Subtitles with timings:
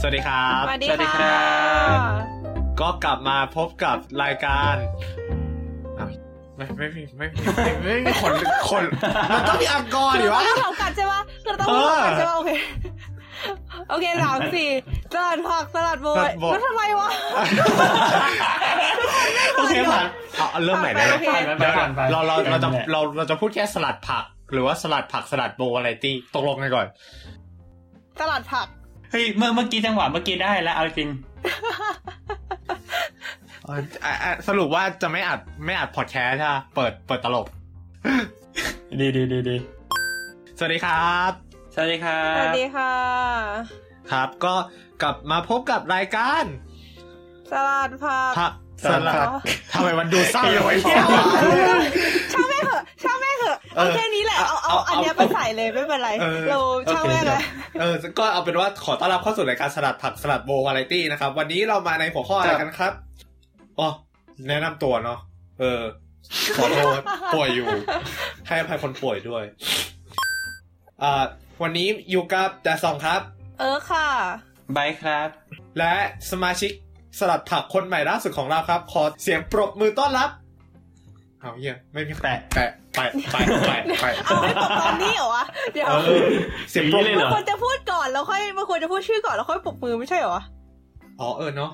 [0.00, 1.38] สวัสดีครับ สวัสดีสวัสดีครัค่ะ
[1.98, 2.00] บ
[2.80, 4.74] ก็กลับมาพบกับรายการ
[5.98, 6.08] อ้าว
[6.56, 8.32] ไม่ไม่มีไม่มีไม่ไม่มีคน
[8.70, 8.84] คน
[9.36, 12.50] มันต้องมีอังกอร์ดิวะเราต้องพูดพร้อมกันใช่ปะเราต้องพูดพร้อมกันใช่ปะโอเค
[13.90, 14.68] โอเคสามสี่
[15.12, 17.08] สลัดผักสลัดโบยแล้วทำไมวะ
[19.56, 21.26] โอเคผ่านเอาเอาเริ่มใหม่ได้ไหมโอเค
[21.58, 26.86] เดี๋ยวก่อนไปเราเราเราจะไปเราเราจะพูดแค่สลัดผัก หรือว่าสลัดผักสลัดโบอะไรตี้ตกลงกันก่อน
[28.20, 28.66] สลัดผัก
[29.10, 31.08] เฮ้ยเมื่อเมื่อกี้จังหวะเมื่อกี้ได้แล้วเอาจริง
[33.64, 37.46] เอ่ออะอะสรุปว่าจะไม่อัดไม่อัดพอดแคสต์ใช่ปะเปิดเปิดตลก
[39.00, 39.56] ดีดีดีดี
[40.58, 41.32] สวัสดีครับ
[41.74, 42.94] สวัสดีครัสวับสดีค่ะ
[44.12, 44.54] ครับก็
[45.02, 46.44] กลับมาพบกับรายการ
[47.50, 48.52] สลัดผักผัก
[48.84, 49.28] สสลัลัดด
[49.72, 50.74] ทำไมมันดูเศร้าอย่างไวะ
[52.32, 56.58] ช่างแม่งเถอะช่างแม่งเถอะเอเอาอแค่นี้แหละเอาเอาเอาอันเนี้ยเอาไปใส่เลยไม่เป็นไรเออเรา
[56.92, 57.42] ช่างแม่งเลย
[57.80, 62.92] เออก็เอาเป็นว่าขอต้อนรับเข้าสู่รายการสลัดผักสลัดโบวาไรตี้นะครับ วันนี้เรามาในหัวข้ออะไรกันครับ
[63.78, 63.88] อ๋อ
[64.48, 65.18] แนะนำตัวเนาะ
[65.60, 65.80] เออ
[66.56, 67.00] ขอโทษ
[67.34, 67.66] ป่วยอยู่
[68.46, 69.44] ให้อภัยคนป่วยด้วย
[71.02, 71.24] อ่า
[71.62, 73.20] วันนี้อยู่กับแต่สองครับ
[73.58, 74.06] เออค่ะ
[74.76, 75.28] บายครับ
[75.78, 75.94] และ
[76.30, 76.72] สมาชิก
[77.18, 80.30] สลัดผักคนใหม่ล่าสุดของเราครับ ขอเสียงปรบมือต้อนรับ
[81.40, 83.00] เอาเยี่ยไม่มีแปะแปะไป
[83.32, 83.36] ไป
[83.66, 86.24] ไปไปเอาไว้ตกตอนนี้เหรอวะเดี๋ยวเออ
[86.70, 90.38] เสียงปรบเลยมืเหรออควรจะพูดก่อนแล้วค่อยมันควรจะพูดชื่อก่อนแล้วค่อยปรบมือไม่ใช่เหรอ
[91.20, 91.70] อ๋อเออเนาะ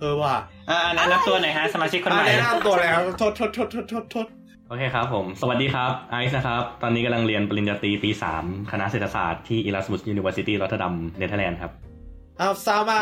[0.00, 0.34] เออว่ะ
[0.70, 4.26] อ่าแนะนำตัวหน่อยฮะสมาชิกคนใหม่อะแนะนำตัวเลยครับโทษโทษโทษโทษโทษโทษ
[4.68, 11.72] โอเคครับผม สวัสดีครับไอซ์นะครับ ตอนนี้กำลังเรียนปริญญาตรีปี3คณะเศรษฐศาสตร์ที่ Erasmus University Rotterdam เนเธอร์แลนด์ครับ
[12.38, 12.96] เอาซาวมา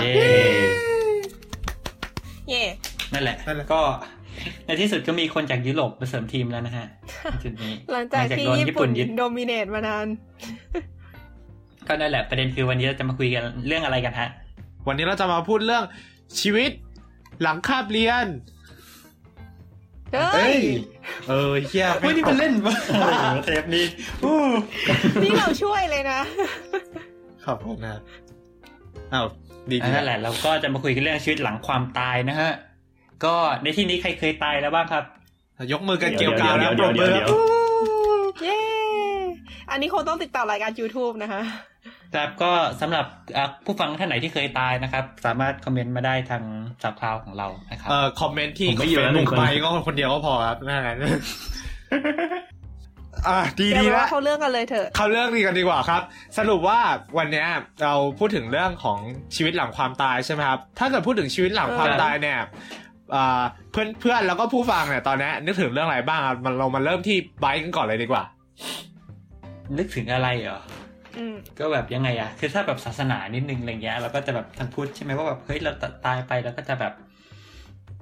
[2.48, 2.72] เย้เย่
[3.12, 3.80] นั่นแหละนั่นแหละ ก็
[4.66, 6.86] ในที่สุดก็มีคนจากยุโรปมาเสริมทีมแล้วนะฮะ
[7.42, 10.06] จุดนี้หลังจากที่โดนญี่ญี่ปุ่ปุ่นนยึดโดมิเนตมานาน
[11.86, 14.28] ก็นั่นแหละ ประเด็นคือวันนี้เราจะมาคุยกันเรื่องอะไรกันฮะ
[14.88, 15.84] วันนี้เราจะมาพูดเรื่อง
[16.40, 16.70] ชีวิต
[17.42, 18.26] หลังคาบเรียน
[20.34, 20.58] เฮ้ย
[21.28, 22.74] เออเฮียเฮ้ยนี่มันเล่นปะ
[23.44, 23.84] เทปนี้
[24.24, 24.36] อู้
[25.22, 26.20] นี่เราช่วยเลยนะ
[27.44, 27.96] ขอบคุณนะ
[29.12, 29.26] อ้าว
[29.70, 32.52] ดีอะดีนั่นแหละเราก็จะมาคุยกันเรื่องชีวิตหลังความตายนะฮะ
[33.24, 35.04] ก็ในที่นี้ใครเคยตายแล้วบ้างครับ
[35.72, 37.30] ยกมือกันเกี่ยวกาวแล้วปเดี๋รยวบเดี๋มืยวอเดี๋ยว
[38.42, 38.58] เย้
[39.70, 41.42] อันนี้คงต้องติดตามรายการ YouTube นะคะ
[42.14, 42.50] ครับก็
[42.80, 43.06] สำหรับ
[43.36, 46.42] อะผู้ฟังท่านไหนที่เคยตายนะครับ สามารถคอมเมนต์มาได้ทาง
[46.82, 50.96] สับคลาวของเรานะครับเอ่อคอมเมนต์ที่ผมไม่อยู่แล้วหนึ่งคนไปก็คนเดียวก็พอครับนั่นแหละ
[53.28, 56.02] อะดีเดี๋ยวดีเราแล้วเขาเรื่องกันเลยเถอะเขาเรื่องนี้กันดีกว่าครับ
[56.38, 56.78] สรุปว่า
[57.18, 57.46] วันเนี้ย
[57.82, 58.98] เราพูดถึงเรื่องของ
[59.36, 62.38] ชีวิตหลังความตายใช่ไหมครับ ถ้าเกิดพูดถึงชีวิตหลังความเออตายเนี่ย
[63.14, 68.22] อ่าเพื่อนเพื่อนแล้วก็ผู้ฟังเนี่ยตอนเนี้ยนึกถึงเรื่องอะไรบ้างครับมันเรามาเริ่มที่ไบค์กันก่อนเลยดีกว่า
[69.78, 70.60] นึกถึงอะไรเหรอ
[71.18, 75.72] อืมก็แบบยังไงอะคือถ้าแบบศาสนานิดนึงอะไรเงี้ยเราก็จะแบบทางพุทธใช่ไหมว่าแบบเฮ้ยเรา
[76.06, 76.92] ตายไปแล้วก็จะแบบ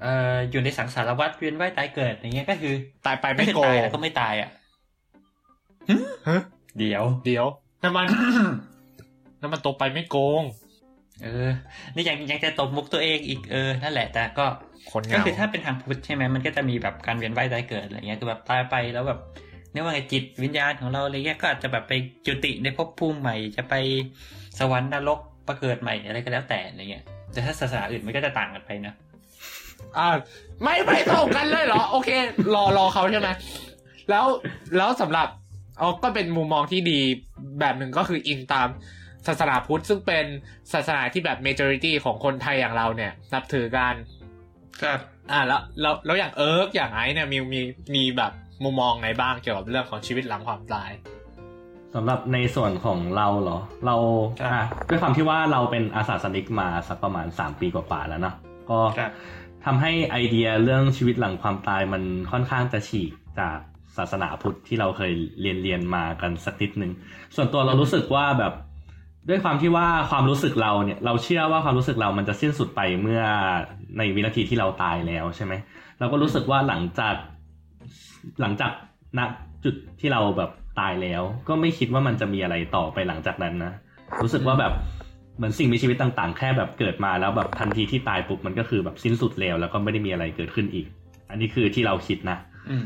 [0.03, 2.75] เอ่ออยู่ในสังสารวัฏเวียนว่ายตายเกิดอย่างเงี้ยก็คือ
[3.07, 4.51] ตายไปไม่ไม่คือโกตายงแล้วก็ไม่ตายอะ
[6.29, 6.41] ฮะ
[6.79, 7.47] เดี๋ยว เดี๋ยว
[7.85, 8.07] น้ำมัน
[9.43, 10.43] น้ำมันตกไปไม่โกง
[11.23, 11.51] เออ
[11.95, 14.47] นี่ยังยังจะตบมุกตัวเองอีกเออนั่นแหละ แต่ก็
[14.93, 19.21] คนเหก็งาคือถ้าเป็นทางพุทธใช่ไหมมันก็จะมีแบบการเวียนว่ายตายเกิดอะไรเงี้ยคือแบบตายไปแล้วแบบ
[19.73, 21.93] เรียกว่าไงจิตวิญญาณของเราอะไรเงี้ยก็อาจจะแบบไป
[22.27, 23.75] จุติในภพภูมิใหม่ จะไป
[24.59, 25.19] สวรรค์นรก
[25.49, 28.95] ประเกิดใหม่อะไรก็แล้วแต่อะไรเงี้ยแต่ถ้าศาสนาอื่นมันก็จะต่างกันไปนะ
[29.99, 30.09] อ่า
[30.63, 32.11] ไม่ไม่ตรงกันเลยเหรอ โอเค
[32.55, 33.29] รอรอเขาใช่ไหม
[34.11, 34.25] แล้ว
[34.77, 35.29] แล้วสำหรับ
[35.79, 37.01] เอาก็เป็นมุมมองที่ดี
[37.61, 38.69] แบบหนึ่งก็คืออิงตาม
[39.27, 40.27] ศาสนาพุทธ ซึ่งเป็น
[40.73, 43.95] ศาสนาที่แบบ majority ของคนไทยอย่างเราเนี่ย นับถือกัน
[44.83, 44.99] ครับ
[45.33, 47.61] อ่าแล้วแล้วแล้วอย่างเอิร์กอย่างไอซ์เนี่ยมีมี
[47.95, 48.33] มีแบบ
[48.65, 50.91] มุมมองไหนบ้างเกี่ยวกับเรื่องของชีวิตหลังความตาย
[51.95, 53.97] สำหรับในส่วนของเราเหรอ เรา
[54.41, 58.35] ครับอะด้วยความที่ว่าเราเป็นอาสาสนิกมาสักประมาณ 3 ปีกว่าๆแล้วเนาะ
[58.71, 59.11] ก็ครับ
[59.65, 63.59] ทำให้ไอเดียเรื่องชีวิตหลังความตายมันค่อนข้างจะฉีกจาก
[63.97, 66.93] ศาสนาพุทธที่เราเคยเรียนเรียนมากันสักนิดหนึ่ง
[67.37, 68.53] ส่วนตัวเรารู้สึกว่าแบบ
[69.29, 73.23] ด้วยความที่ว่าความรู้สึกเราเนี่ยเราเชื่อว่าความรู้สึกเรามันจะสิ้นสุดไปเมื่อ
[73.99, 75.53] ในวินาทีที่เราตายแล้วใช่ไหม
[75.99, 77.15] เราก็รู้สึกว่าหลังจาก
[78.41, 78.73] หลังจาก
[79.19, 79.21] ณ
[79.65, 80.51] จุดที่เราแบบ
[80.81, 83.73] ตายแล้ว ก็ไม่คิดว่ามันจะมีอะไรต่อไปหลังจากนั้นนะ
[84.23, 84.73] รู้สึกว่าแบบ
[85.37, 90.87] เหมือนสิ่งมีชีวิตต่าง ๆ แค่แบบเกิดมาแล้วแบบทันทีที่ตายปุ๊บมันก็คือแบบสิ้นสุดแล้วแล้วก็ไม่ได้มีอะไรเกิดขึ้นอีก
[91.31, 92.37] อันนี้คือที่เราคิดนะ
[92.71, 92.77] อื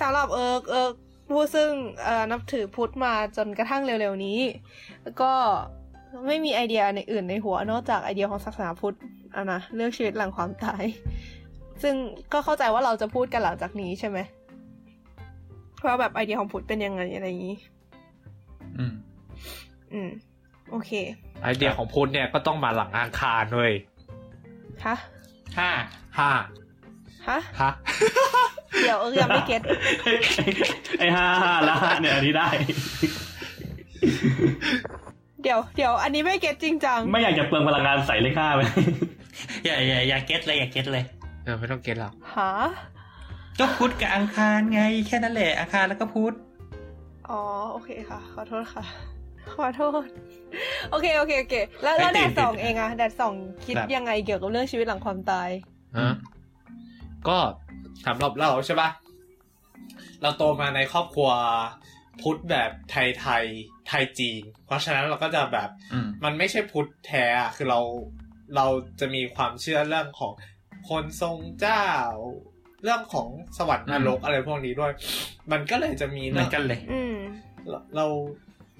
[0.00, 0.94] สำหรับเอิร์กเอิร์ก
[1.30, 1.70] ผู้ซึ่ง
[2.02, 4.40] เอ่อนับถือพุทธมาจนกระทั่งเร็วๆนี้
[5.02, 5.30] แล้วก็
[6.26, 8.96] ไม่มีไอเดียในอื่นในหัวนอกจากไอเดียของศาสนาพุทธ
[9.34, 10.84] อะนะเรื่องชีวิตหลังความตาย
[11.82, 11.94] ซึ่ง
[12.32, 14.18] ก็เข้าใจว่าเราจะพูดกันหลังจากนี้ใช่ไหม
[15.84, 17.56] ว่าแบบไอเดียของพุทธเป็นยังไงอะไรอย่างนี้
[18.78, 18.94] อืม
[19.92, 20.10] อืม
[20.70, 20.90] โอเค
[21.42, 23.72] ไอเดียของพุทธเนี่ยก็ต้องมาหลังอังคารเลย
[24.86, 24.96] ฮะ
[25.58, 25.70] ห้า
[26.18, 26.30] ห้า
[27.28, 27.70] ฮะฮะ
[28.82, 29.62] เดี๋ยวเออยังไม่ get
[30.98, 32.48] ไอ้ห้าห้าละห้าเนี่ยอันนี้ได้
[35.42, 38.60] เดี๋ยวเดี๋ยวอันนี้ไม่ get จริงจัง ไม่อยากจะเปลืองพลังงานใส่เลขห้าไป
[39.64, 41.04] อย่าอย่าอย่า get เลยอย่า get เลย
[41.44, 42.50] เออไม่ต้องเก็ตหรอกหา
[43.58, 46.34] ก็พุธกับอังคารไง แค่นั้นแหละอังคารแล้วก็พุธ
[47.30, 47.40] อ๋อ
[47.72, 48.84] โอเคค่ะ ขอโทษค่ะ
[49.54, 50.06] ขอโทษ
[50.90, 53.34] โอเคโอเคโอเค แล้วแล้วแดดสองเองอะแดดสอง
[53.66, 55.48] คิดยังไงเกี่ยวกับเรื่องชีวิตหลังความตาย
[55.98, 56.14] ฮะ
[57.28, 57.38] ก็
[58.06, 58.90] สำหรับเราใช่ปะ
[60.22, 61.30] เราโตมาในครอบครัว
[62.20, 63.44] พุทธแบบไทยไทย
[63.88, 67.80] ไทยจีน เพราะฉะนั้นเราก็จะแบบอืมมันไม่ใช่พุทธแท้อะคือเรา
[68.56, 68.66] เรา
[69.00, 70.32] จะมีความเชื่อเรื่องของ
[70.88, 71.86] คนทรงเจ้า
[72.82, 73.28] เรื่องของ
[73.58, 74.92] สวรรค์นรกอะไรพวกนี้ด้วย
[75.52, 77.16] มันก็เลยจะมีเหมืเรื่อองนกันเลยอืม
[77.68, 78.06] เราเรา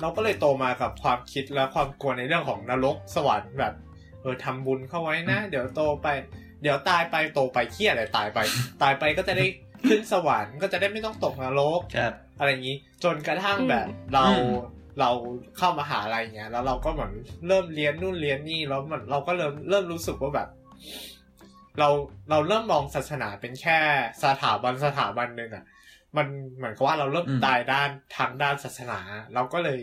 [0.01, 3.75] เราก็เลยโตมากับความคิดและความกลัวในเรื่องของนรกสวรรค์แบบ
[4.21, 6.09] เออทำบุญเข้าไว้นะ เดี๋ยวโตไป
[6.63, 8.39] เดี๋ยวตายไปโตไปเครียดอะไรตายไป
[8.83, 9.47] ตายไปก็จะได้
[9.89, 14.51] ขึ้นสวรรค์ก็จะได้ไม่ต้องตกนรกครับอะไรอย่างนี้ จนกระทั่งอืมแบบเราอืม
[15.01, 15.11] เรา
[15.59, 17.13] เข้ามาหาอะไรเงี้ย แล้วเราก็เหมือน
[17.49, 20.49] เริ่มเรียนนู่นเรียนนี่แล้วมันเราก็เริ่มเริ่มรู้สึกว่าแบบ
[21.79, 21.89] เรา
[22.31, 23.79] เราเริ่มมองศาสนาเป็นแค่
[24.25, 25.65] สถาบันสถาบันหนึ่งอะ
[26.17, 26.27] มัน
[26.57, 29.01] เหมือนกับว่าเราเริ่มอืมตายด้านทางด้านศาสนา
[29.35, 29.81] เราก็เลย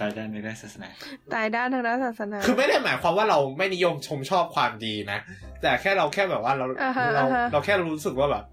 [0.00, 0.88] ตายด้านในด้านศาสนา
[1.34, 5.18] ตายด้านทางด้านศาสนา คือไม่ได้หมายความว่าเราไม่นิยมชมชอบความดีนะ
[5.62, 8.44] แต่แค่เราแค่แบบว่าเราอ่าฮะเราอ่าฮะเราแค่รู้สึกว่าแบบ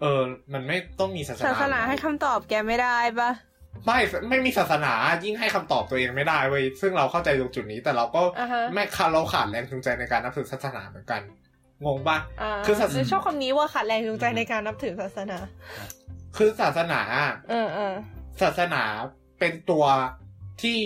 [0.00, 0.20] เออ
[0.52, 3.30] มันไม่ต้องมีศาสนาศาสนาให้คำตอบแกไม่ได้ปะ
[3.86, 3.98] ไม่
[4.28, 4.92] ไม่มีศาสนา
[5.24, 11.20] ยิ่งให้คำตอบตัวเองไม่ได้เว้ยซึ่งเราเข้าใจตรงจุดนี้ แต่เราก็อ่าฮะไม่ขาเราขาดแรงจูงใจในการนับถือศาสนาเหมือนกัน
[11.84, 15.38] งงปะอ่าคือศาสชอบคำนี้ว่าขาดแรงจูงใจในการนับถือศาสนา
[16.36, 17.00] คือศาสนา
[17.50, 17.94] เออเออ
[18.42, 18.82] ศาสนา
[19.38, 19.84] เป็นตัว
[20.62, 20.78] ที่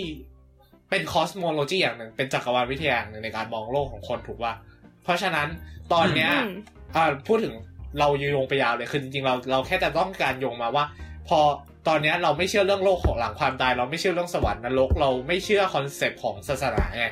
[0.89, 4.53] เป็น cosmology อย่างหนึ่งเป็นจักรวาลวิทยาอย่างหนึ่งในการมองโลกของคนถูกป่ะ
[5.03, 5.47] เพราะฉะนั้น
[5.93, 6.51] ตอนเนี้ยอืม
[6.95, 7.55] อ่าพูดถึง
[7.99, 10.85] เราโยงไปยาวเลยคือจริงๆเราเราแค่จะต้องการโยงมาว่า
[11.27, 11.39] พอ
[11.87, 17.05] ตอนเนี้ยเราไม่เชื่อเรื่องโลกของหลังความตาย เราไม่เชื่อเรื่องสวรรค์นรกเราไม่เชื่อ concept ของศาสนาไง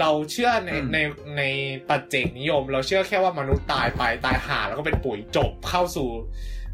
[0.00, 0.98] เราเชื่อในอืมใน
[1.38, 1.42] ใน
[1.88, 6.08] ปัจเจกนิยม เราเชื่อแค่ว่ามนุษย์ตายไปตายหาแล้วก็เป็นปุ๋ยจบเข้าสู่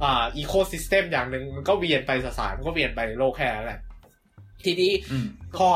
[0.03, 3.81] อ่า ecosystem อย่างหนึ่งมันก็เวียนไปสสารมันก็เวียนไปในโลกแค่นั้นแหละ
[4.65, 5.27] ทีนี้อืม
[5.57, 5.69] พอ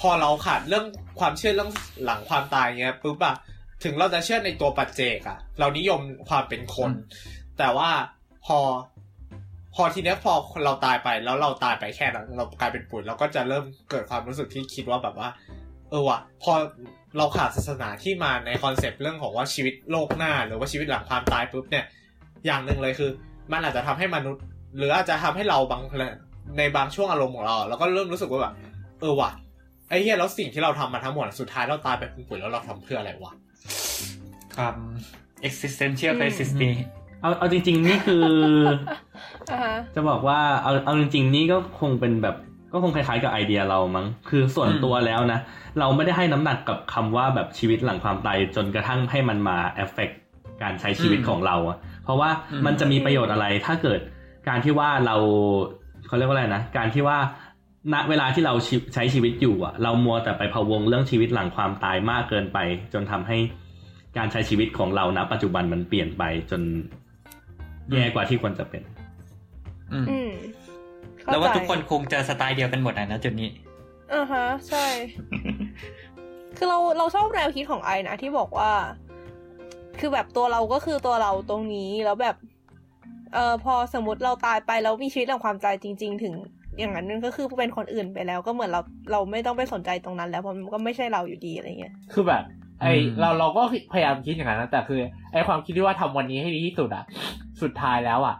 [0.00, 0.86] พอเราขาดเรื่อง
[1.20, 1.70] ความเชื่อเรื่อง
[2.04, 3.36] หลังความตายเงี้ยปุ๊บอะ
[3.84, 6.90] ถึงเราจะเชื่อในตัวปัจเจกอะเรานิยมความเป็นคน
[7.58, 7.90] แต่ว่า
[8.46, 8.58] พอ
[9.74, 10.32] พอทีเนี้ยพอ
[10.64, 15.28] เราตายไปแล้วเราตายไปแค่นั้นเรากลายเป็นปุ๋ยเราก็จะเริ่มเกิดความรู้สึกที่คิดว่าแบบว่า
[15.90, 16.52] เออว่ะพอ
[17.18, 21.84] เราขาดศาสนาที่มาในคอนเซปต์เรื่องของว่าชีวิตโลกหน้า หรือว่าชีวิตหลังความตายปุ๊บเนี่ย
[22.46, 23.10] อย่างหนึ่งเลยคือ
[23.52, 24.42] มันอาจจะทำให้มนุษย์
[24.76, 25.82] หรืออาจจะทำให้เราบาง
[26.58, 28.54] ในบางช่วงอารมณ์ของเราเราก็เริ่มรู้สึกว่าแบบ
[29.00, 29.30] เออว่ะ
[29.88, 33.32] ไอ้เหี้ยแล้วสิ่งที่เราทำมาทั้งหมดสุดท้ายเราตายไปเป็นปุ๋ยแล้วเราทำเพื่ออะไรวะ
[34.56, 34.76] ความ
[35.48, 36.74] existential อืม crisis นี้
[37.20, 38.26] เอาเอาจริง ๆ นี่คือ
[39.50, 42.36] อ่าฮะจะบอกว่าเอาเอาจริง ๆ นี่ก็คงเป็นแบบ
[42.72, 45.40] ก็คงคล้ายๆกับไอเดียเรามั้ง คือส่วนอืมตัวแล้วนะ
[45.78, 50.10] เราไม่ได้ให้น้ำหนักกับคำว่าแบบชีวิตหลังความตายจนกระทั่งให้มันมาเอฟเฟก
[50.62, 52.30] การใช้ชีวิตของเราอะเพราะว่า
[52.66, 54.00] มันจะมีประโยชน์อะไรถ้าเกิด
[54.48, 55.16] การที่ว่าเรา
[56.12, 57.18] เขาเรียกว่าอะไรนะการที่ว่า
[57.92, 62.58] ณเวลาที่เราชีใช้ชีวิตอยู่อะเรามัวแต่ไปพะวงเรื่องชีวิตหลังความตายมากเกินไป
[62.92, 63.38] จนทำให้
[64.16, 66.62] การใช้ชีวิตของเราณปัจจุบันมันเปลี่ยนไปจน
[67.92, 68.82] แย่กว่าที่ควรจะเป็น
[69.92, 70.30] อืมอืม
[71.18, 73.50] เข้แล้วว่าใจทุกคนคงจะสไตล์เดียวกันหมดอะนะจุดนี้
[74.14, 74.86] อ่าฮะ ใช่
[76.56, 78.70] คือเราเราชอบแนวคิดของไอนะที่บอกว่า
[80.00, 82.36] คือแบบตัวเราก็คือตัวเราตรงนี้แล้วแบบ
[83.34, 86.34] เอ่อพอสมมติเราตายไปแล้วมีชีวิตหลังความตายจริง ๆ ถึง
[86.78, 88.80] อย่างนั้นก็คือเป็นคนอื่นไปแล้วก็เหมือนเรา
[89.12, 92.42] เราไม่ต้องไปสนใจตรงนั้น แล้วเพราะมันก็ไม่ใช่เราอยู่ดีอะไรเงี้ยคือแบบ
[92.80, 92.84] ไอ
[93.20, 93.62] เราเราก็
[93.92, 95.00] พยายามคิดอย่างนั้นนะแต่คือ
[95.32, 97.04] ไอความคิดที่ว่าทำวันนี้ให้ดีที่สุดอะ
[97.62, 98.36] สุดท้ายแล้วอะ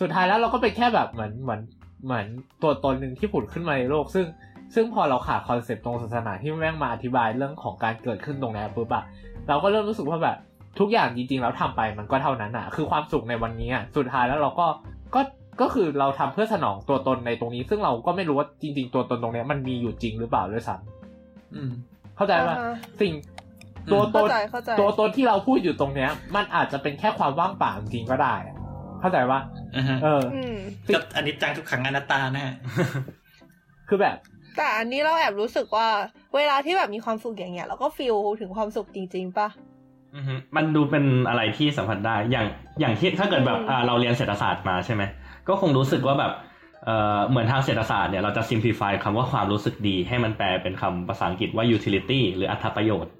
[0.00, 1.60] สุดท้ายแล้วเราก็เป็นแค่แบบเหมือนเหมือน
[2.04, 2.26] เหมือน
[2.62, 4.26] ตัวตนหนึ่งที่ผุดขึ้นมาในโลก ซึ่ง
[4.74, 9.04] ซึ่งพอเราขาดคอนเซปต์ตรงศาสนาที่แม่งมาอธิบายเรื่องของการเกิดขึ้นตรงนี้ปุ๊บอะ
[9.48, 10.36] เราก็เริ่มรู้สึกว่าแบบ
[10.78, 14.66] ทุกอย่างจริงๆแล้วทำไปมันก็เท่านั้นอะคือความสุขในวันนี้อะสุดท้ายแล้วเราก็
[15.14, 15.20] ก็
[15.60, 21.70] ก็คือเราทำเพื่อสนองตัวตนในตรงนี้ ซึ่งเราก็ไม่รู้ว่าจริง ๆ ตัวตนตรงเนี้ยมันมีอยู่จริงหรือเปล่าด้วยซ้ำอืม
[22.16, 23.12] เข้าใจป่ะอ่าฮะสิ่ง
[23.86, 28.56] อืมตัวตเข้านใจเข้าใจตัวตนที่เราพูดอยู่ตรงเนี้ย มันอาจจะเป็นแค่ความว่างเปล่าจริงๆก็ได้อะ
[29.00, 29.40] เข้าใจป่ะ
[29.76, 30.56] อ่าฮะเอออืม
[30.94, 32.54] ก็อันนี้จังทุกขังอนัตตานะฮะ
[33.88, 34.16] คือแบบ
[34.56, 35.88] แต่อันนี้เราแอบรู้สึกว่า
[36.36, 39.73] เวลาที่แบบมีความสุขอย่างเงี้ยเราก็ฟีลถึงความสุขจริงๆปะอือฮึ
[40.56, 42.46] มันดูเป็นอะไรที่สัมผัสได้อย่าง
[42.80, 45.02] อย่างที่ถ้าเกิดแบบอืมอ่าเราเรียนเศรษฐศาสตร์มาใช่ไหม
[45.48, 46.32] ก็คงรู้สึกว่าแบบ
[46.84, 53.12] เอ่อเหมือนทางเศรษฐศาสตร์เนี่ยเราจะ simplify คำว่าความรู้สึกดีให้มันแปลเป็นคำภาษาอังกฤษว่า utility หรืออัตประโยชน์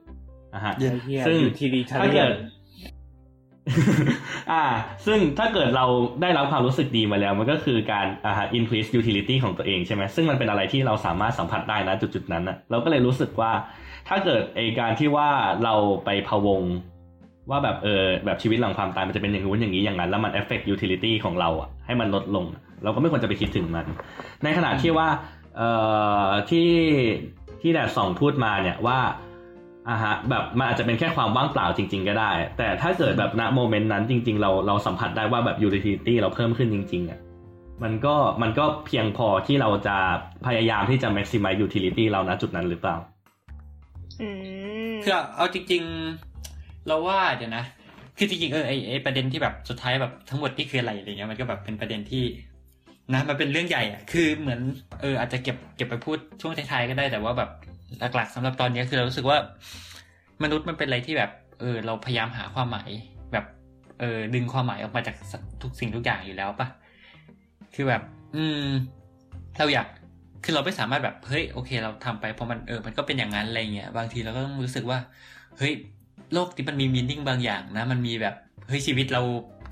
[0.55, 0.75] นะฮะ
[1.27, 2.33] ซึ่งอยู่ทีดีทาถ้าเรียเกินด
[4.53, 4.65] อ่า
[5.07, 5.87] ซึ่งถ้าเกิดเรา
[6.23, 13.53] ได้รับความรู้สึกดีมาแล้ว มันก็คือการอ่า increase utility ของตัวเองใช่ไหมซึ่งมันเป็นอะไรที่เราสามารถสัมผัสได้นะจุดๆนั้นนะเราก็เลยรู้สึกว่า
[14.09, 15.29] ถ้าเกิดไอการที่ว่า
[15.65, 16.63] เราไปพะวง
[17.51, 22.45] ว่าแบบเออแบบชีวิตหลังความตายมันจะเป็นอย่างนู้นอย่างนี้อย่างนั้น แล้วมัน affect utility ของเราอะให้มันลดลง
[22.83, 23.87] เราก็ไม่ควรจะไปคิดถึงมัน
[24.45, 25.09] ในขณะที่ว่า
[25.57, 25.71] เอ่
[26.27, 26.71] อที่
[27.61, 28.99] ที่แดดสองพูดมาเนี่ยว่า
[29.89, 37.21] อ่าฮะแบบมันอาจจะเป็นแค่ความว่างเปล่าจริง ๆ ก็ได้ แต่ถ้าเกิดแบบณโมเมนต์นั้นจริง ๆ เราเราสัมผัสได้ว่าแบบ utility เราเพิ่มขึ้นจริงๆอะ
[37.83, 39.97] มันก็มันก็เพียงพอที่เราจะ
[40.47, 42.97] พยายามที่จะ maximize utility เราณจุดนั้นหรือเปล่า
[44.21, 44.29] อื
[44.93, 45.83] มคือเอาจริง
[46.35, 47.65] ๆ เราว่าเดี๋ยวนะ
[48.19, 52.25] คือจริงๆเออไอไอประเด็นที่แบบสุดท้ายแบบทั้งหมดนี่คืออะไรอะไรเงี้ยมันก็แบบเป็นประเด็นที่
[53.13, 54.61] นะมันเป็นเรื่องใหญ่อะคือเหมือน
[55.01, 57.51] เอออาจจะเก็บเก็บไปพูดช่วงท้ายๆก็ได้แต่ว่าแบบ
[58.01, 59.39] หลัก ๆสำหรับตอนนี้คือเรารู้สึกว่า
[60.43, 62.91] มนุษย์มันเป็นอะไรที่แบบ เออ เราพยายามหาความหมาย
[63.33, 63.45] แบบ
[64.01, 65.17] เออดึงความหมายออกมาจาก
[65.63, 66.69] ทุกสิ่งทุกอย่างอยู่แล้วปะ
[67.75, 68.03] คือแบบ
[68.35, 68.67] อืม
[69.59, 69.87] เราอยาก
[70.45, 74.99] คือเราไม่สามารถแบบเฮ้ยโอเค เราทำไปเพราะมันเออมันก็เป็นอย่างนั้นอะไรเงี้ยบางทีเราก็ต้องรู้สึกว่า
[75.59, 75.73] เฮ้ย
[76.33, 78.35] โลกนี้มันมีมีนิ่งบางอย่างนะ มันมีแบบ
[78.69, 79.23] เฮ้ยชีวิตเรา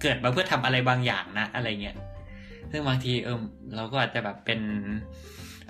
[0.03, 1.97] เกิดมาเพื่อทำอะไรบางอย่างนะ อะไรเงี้ย
[2.71, 3.39] ซึ่งบางทีเออ
[3.77, 4.61] เราก็อาจจะแบบเป็น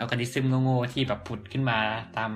[0.02, 1.78] อัลกอริซึมโง่ๆที่แบบผุดขึ้นมา
[2.18, 2.32] ตาม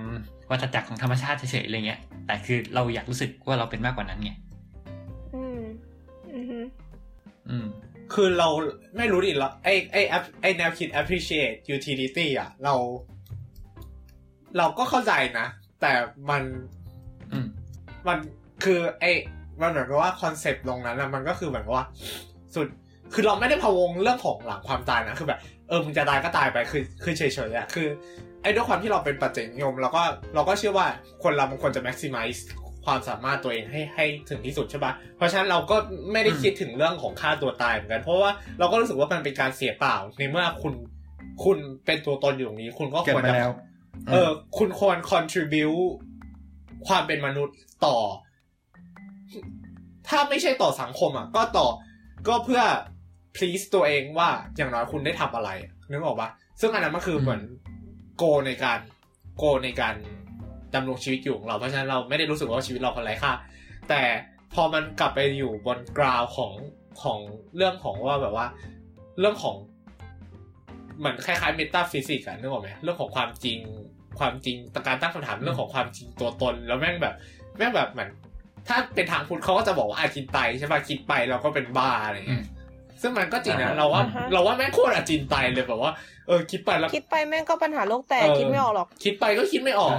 [0.51, 4.33] วัฏจักรของธรรมชาติเฉยๆอะไรเงี้ย แต่คือเราอยากรู้สึกว่าเราเป็นมากกว่านั้นไง
[5.35, 5.61] อืม
[6.35, 6.59] อืมฮึ
[7.51, 7.67] อืม
[8.15, 8.49] คือเรา
[8.97, 12.75] ไม่รู้ดิเราไอไอ app- ไอแนวคิด appreciate utility อะ เรา
[14.59, 15.47] เราก็เข้าใจนะ
[15.81, 15.93] แต่
[16.31, 16.43] มัน
[17.33, 17.47] อืม
[18.09, 18.19] มัน
[18.65, 19.05] คือไอ
[19.61, 21.87] มันเหมือนกับว่าคอนเซปต์ตรงนั้นนะมันก็คือเหมือนกับว่า
[22.55, 22.67] สุด
[23.15, 27.89] คือเราไม่ได้พะวงเรื่องของหลังความตายนะ คือแบบ เออมึงจะตายก็ตายไปคือคือเฉยๆอะคือ
[28.43, 30.03] ไอ้ด้วยความที่เราเป็นปัจเจกนิยมเราก็
[30.35, 30.87] เราก็เชื่อว่า
[31.23, 32.41] คนเรามันควรจะ maximize
[32.85, 35.77] ความสามารถตัวเองให้ให้ถึงที่สุดใช่ปะเพราะฉะนั้นเราก็
[36.13, 40.75] ไม่ได้คิดถึงเรื่องของค่าตัวตายเหมือนกัน เพราะว่าเราก็รู้สึกว่ามันเป็นการเสียเปล่า ในเมื่อคุณ
[41.45, 43.51] คุณเป็นตัวตนอยู่ตรงนี้ คุณก็เกิดควรมาจะแล้ว
[44.13, 45.87] เออ คุณควร contribute
[46.87, 47.57] ความเป็นมนุษย์
[47.87, 47.97] ต่อ
[50.09, 51.69] ถ้าไม่ใช่ต่อสังคมอะ ก็ต่อ
[52.29, 52.63] ก็เพื่อ
[53.37, 55.51] please ตัวเองว่าอย่างน้อยคุณได้ทำอะไร
[55.91, 56.29] นึกออกปะ
[56.61, 57.43] ซึ่งอันนั้นมันคือเหมือน
[58.17, 58.81] โกในการ
[59.39, 59.95] โกในการ
[60.75, 63.33] ดำรงชีวิตอยู่ของเราเพราะฉะนั้นเราไม่ได้รู้สึกว่าชีวิตเราคนไร้ค่า
[63.89, 64.03] แต่
[64.55, 66.53] พอมันกลับไปอยู่บนกราวของ
[67.03, 67.19] ของ
[67.57, 68.47] เรื่องของว่าแบบว่า
[69.21, 69.57] เรื่องของ
[70.99, 73.59] เหมือนคล้ายๆเมตาฟิสิกส์อะนึกออกไหมเรื่องของความจริง
[74.19, 77.15] ความจริงการตั้งคำถามเรื่องของความจริงตัวตน แล้วแม่งแบบ
[77.57, 78.11] แม่งแบบเหมือน
[78.69, 82.45] ถ้าเป็นทางพุทธเขาก็จะบอกว่าอาจินไตยใช่ป่ะคิดไปเราก็เป็นบ้าอะไรอย่างเงี้ย
[83.01, 85.93] ซึ่งมันก็จริงนะอ่าเราว่า เราว่าแม่งโคตรอาจินไตยเลยแบบว่า
[86.27, 89.93] เออคิดไปแล้วคิดไปแม่งก็ปัญหาโลกแตกเออคิดไม่ออกหรอก คิดไปก็คิดไม่ออก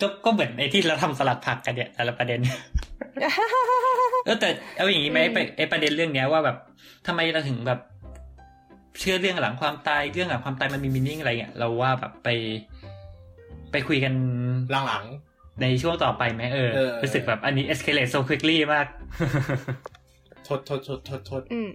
[0.00, 2.40] ก็ก็เหมือนไอ้ที่เราทำสลัดผักกันเนี่ยแต่ละประเด็น
[4.26, 6.56] เออแต่เอาอย่างนี้ไหมอืมไปไอ้ประเด็นเรื่องเนี้ยว่าแบบ
[7.06, 7.80] ทำไมเราถึงแบบ
[9.00, 12.28] เชื่อเรื่องหลังความตายเรื่องหลังความตายมันมีมินิ่งอะไรเงี้ยเราว่าแบบไป
[13.72, 14.14] ไปคุยกัน
[14.88, 15.04] หลัง
[15.62, 21.70] ในช่วงต่อไปไหมเออเออรู้สึกแบบอันนี้ escalate so quickly มากๆโทษโทษโทษโทษโทษอืม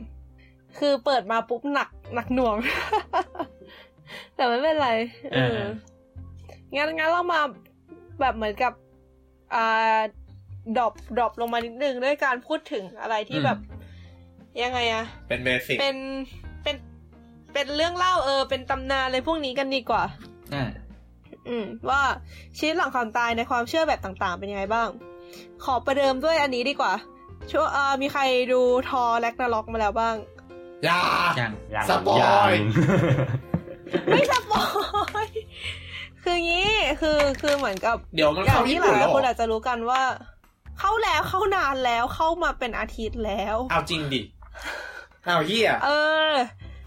[0.78, 2.56] คือเปิดมาปุ๊บหนักหนักหน่วง
[4.36, 4.90] แต่ไม่เป็นไร
[5.34, 5.70] เออเออ
[6.76, 7.42] งั้นงั้นเรามา
[8.20, 8.74] แบบเหมือนกับ
[9.54, 10.00] อ่า
[10.78, 13.58] drop drop ลงมานิดนึงด้วยการพูดถึงอะไรที่แบบ
[14.64, 15.98] ยังไงอะเป็น basic เป็น
[16.64, 16.76] เป็น
[17.54, 20.04] เป็นเรื่องเล่าเออ เป็นตำนานอะไรพวกนี้กันดีกว่า
[20.54, 20.64] อ่า
[21.48, 22.02] อืม ว่า
[22.58, 24.88] ชีวิตหลังความตายในความเชื่อแบบต่างๆ เป็นยังไงบ้าง
[25.64, 26.94] ขอประเดิมด้วยอันนี้ดีกว่า
[27.52, 28.22] ช่วงเอ่อมีใคร
[28.54, 30.16] ดู Thor Ragnarok มาแล้วบ้าง
[30.86, 31.00] อย่า
[31.38, 32.62] อย่าอย่า spoil
[34.12, 34.64] ไม่สปอ
[35.26, 35.28] ย
[36.24, 36.70] คืองี้
[37.02, 40.02] คือคือเหมือนกับเดี๋ยวมันอย่าเข้างที่ญี่หปุ่นลาแล้ยวเหครนออาจจะรู้กันว่า
[40.80, 44.22] เข้าแล้วเข้านานแล้วเข้ามาเป็นอาทิตย์แล้ว เอาจริงดิ
[45.26, 45.90] เอาเฮียเอ
[46.30, 46.32] อ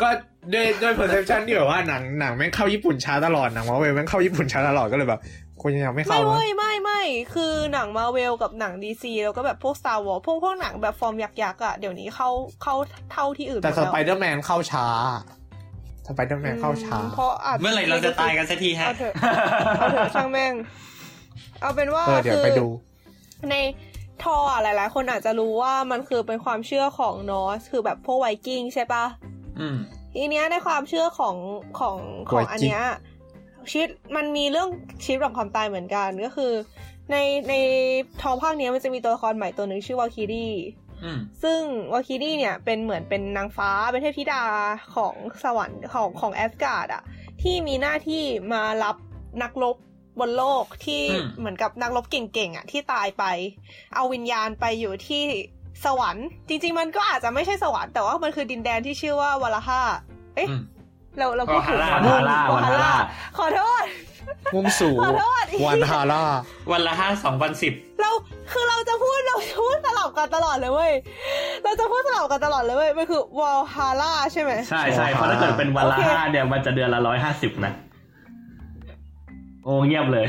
[0.03, 0.09] ก็
[0.53, 5.21] ด้วยด้วย perception ที่แบบว่าหนังหนังแม่งเข้าญี่ปุ่นช้าตลอดหนังมาเวลแม่งเข้าญี่ปุ่นช้าตลอดก็เลยแบบ
[5.67, 7.03] คุณยังไม่ไม่เข้าเว้นะยไม่ไม่
[7.35, 12.29] คือหนังมาเวลกับหนังดีซีแล้วก็แบบพวก Star Wars พวกพวกหนังแบบฟอร์มยักษ์ๆอะเดี๋ยวนี้เข้า
[12.63, 12.75] เข้า
[13.13, 14.87] เท่าที่อื่นแต่หมสดแล้วไปเดอร์แมนเข้าช้า
[16.07, 19.15] สไปเดอร์แมนเข้าช้าเพราะอาจเมื่อไหร่เราจะตายกันสักทีฮะเอาเถอะ
[19.79, 20.55] เอาเถอะช่างแม่ง
[21.61, 22.67] เอาเป็นว่าเออเดี๋ยวคือไปดู
[23.51, 23.57] ใน
[24.23, 29.05] ทออะหลาย ๆ คนอาจจะรู้ว่ามันคือเป็นความเชื่อของนอสคือแบบพวกไวกิ้งใช่ปะ
[29.61, 29.77] อืม
[30.15, 31.37] ทีเนี้ยในความเชื่อของ
[31.79, 31.97] ของ
[32.29, 32.85] ของไวกิ้งอันเนี้ย
[33.71, 34.69] ชีวิตมันมีเรื่อง
[35.05, 36.53] ชีวิตหลังความตายเหมือนกันก็คือ
[37.11, 37.17] ใน
[37.49, 37.55] ใน
[38.21, 40.49] ธอร์ภาคเนี้ยมันจะมีตัวละครใหม่ตัวหนึ่งชื่อว่าวาลคิรี
[41.05, 41.61] อืมซึ่ง
[41.93, 44.43] วาลคิรีเนี่ยเป็นเหมือนเป็นนางฟ้าเป็นเทพธิดา
[44.95, 47.03] ของสวรรค์ของของแอสการ์ดอะ
[47.43, 48.97] ที่มีหน้าที่มารับ
[49.43, 49.77] นักรบ
[50.21, 53.25] บนโลกที่อืมเหมือนกับนักรบเก่งๆอะที่ตายไป
[53.95, 55.25] เอาวิญญาณไปอยู่ที่
[55.85, 59.83] สวรรค์ จริง ๆ มันก็อาจจะไม่ใช่สวรรค์แต่ว่ามันคือดินแดนที่ชื่อว่าวาลาฮา
[60.35, 60.63] เอ๊ะอืม
[61.19, 62.95] เราเราพูดถูกวาไหมลาวันฮาร่าวันฮาร่า
[63.39, 63.85] ขอโทษ
[64.55, 66.23] มุ่งสู่ขอโทษวันฮาร่า
[66.73, 68.11] วันละห้าสองพันสิบเรา
[68.53, 70.93] คือเราจะพูดเราจะพูดสลับกันตลอดเลยเว้ย
[71.65, 77.73] เราจะพูดสลับกันตลอดเลยเว้ยมันคือวอลฮาร่าใช่ไหมใช่ใช่เพราะถ้าเกิดเป็นวันละโอเคห้าเนี่ยมันจะเดือนละร้อยห้าสิบนะ
[79.65, 80.27] โอ้เงียบเลย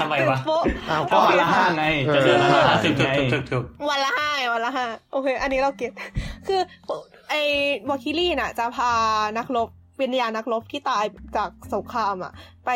[0.00, 5.92] ทำไมวะโป๊ะอ้าวก็ก็วันละห้าไงจะเดือนละร้อยห้าสิถูบกไงถูกถูกถูกวันละห้าวันละห้าโอเค อันนี้เราเก็ต
[6.46, 6.60] คือ
[7.28, 7.40] ไอ้
[7.88, 8.92] วอคิลี่น่ะ จะพา
[9.38, 9.68] นักรบ
[10.00, 11.04] วิญญาณนักรบที่ตาย
[11.36, 12.32] จากสงครามอะ
[12.66, 12.70] ไป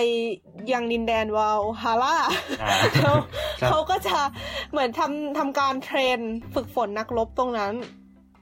[0.73, 2.17] ยังดินแดนวาลฮาร่า
[2.63, 3.13] อ่าเขา
[3.61, 4.17] ครับเขาก็จะ
[4.71, 6.19] เหมือนทำทำการเทรน
[6.55, 7.75] ฝึกฝนนักรบตรงนั้น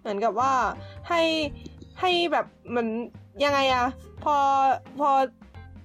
[0.01, 0.53] เหมือนกับว่า
[1.09, 1.23] ให้
[2.01, 2.89] ให้แบบเหมือน
[3.45, 3.87] ยังไงอะ
[4.25, 4.37] พอ
[4.99, 5.11] พอ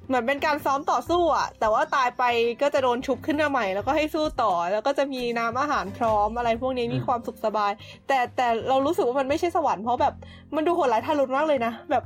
[0.07, 2.23] เหมือนเป็นการซ้อมต่อสู้อะแต่ว่าตายไป
[2.61, 7.71] ก็จะโดนชุบขึ้นมาใหม่ แล้วก็ให้สู้ต่อ แล้วก็จะมีน้ำอาหารพร้อมอะไรพวกนี้มีความสุขสบาย
[8.07, 10.13] แต่แต่เรารู้สึกว่ามันไม่ใช่สวรรค์เพราะแบบ
[10.55, 12.03] มันดูโหดร้ายทารุณมากเลยนะแบบ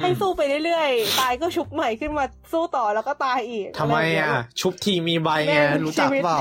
[0.00, 6.40] ให้สู้ไปเรื่อยๆ ตายก็ชุบใหม่ขึ้นมาสู้ต่อแล้วก็ตายอีกทำไมรย่างเงี้ยอะ ชุบทีมีใบไงแม่งรู้จักชีวิตเปล่า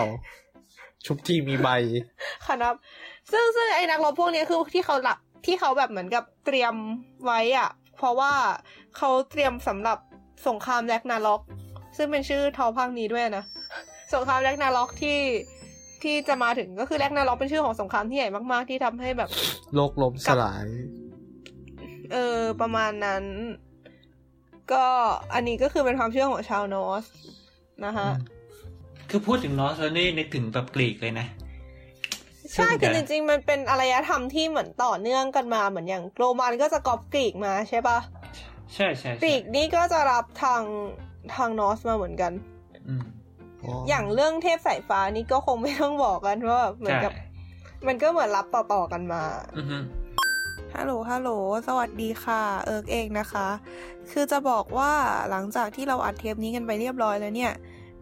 [1.05, 1.69] ชุบทีมีใบ
[2.45, 2.75] ค่ะนับ
[3.31, 6.73] ซึ่งซึ่งไอ้นักรบพวกนี้คือที่เขาหลับที่เขาแบบเหมือนกับเตรียม
[7.25, 8.33] ไว้อะเพราะว่า
[8.97, 9.97] เขาเตรียมสำหรับ
[10.47, 11.41] สงครามแรกนาล็อก
[11.97, 13.43] ซึ่งเป็นชื่อทอภาคนี้ด้วยนะ
[14.13, 15.19] สงครามแรกนาล็อกที่
[16.03, 19.29] ที่จะมาถึงก็คือแรกนาล็อกเป็นชื่อของสงครามที่ใหญ่มาก ๆ ที่ทำให้แบบ
[19.75, 20.67] โลกล้มสลาย
[22.11, 23.23] เออ ประมาณนั้น
[24.71, 24.85] ก็
[25.33, 27.05] อันนี้ก็คือเป็นความเชื่อของชาวนอร์ส
[27.85, 28.09] นะคะ
[29.09, 31.27] คือพูดถึงนอสแล้วนี่นึกถึงแบบกรีกเลยนะ
[32.53, 37.97] ใช่ซึ่งคือจจะริง ๆ มันเป็นอารยธรรมที่เหมือนต่อเนื่องกันมาเหมือนอย่างโรมันก็จะกอบกรีกมาใช่ปะ
[38.75, 40.61] ใช่ใช่กใช่รีกนี่ก็จะรับทาง
[41.35, 42.31] ทางนอร์สมาเหมือนกัน
[42.87, 43.03] อืม
[43.89, 47.13] อย่างเรื่องเทพสายฟ้านี่ก็คงไม่ต้องบอกกันว่าแบบเหมือนใช่กับ
[47.87, 49.23] มันก็เหมือนรับต่อๆกันมา
[49.57, 49.77] อือฮึ
[50.75, 51.29] ฮัลโหล ฮัลโหล
[51.67, 53.47] สวัสดีค่ะ เอิร์กเองนะคะ
[54.11, 54.91] คือจะบอกว่า
[55.29, 57.53] หลังจากที่เราอัดเทปนี้กันไปเรียบร้อยแล้วเนี่ย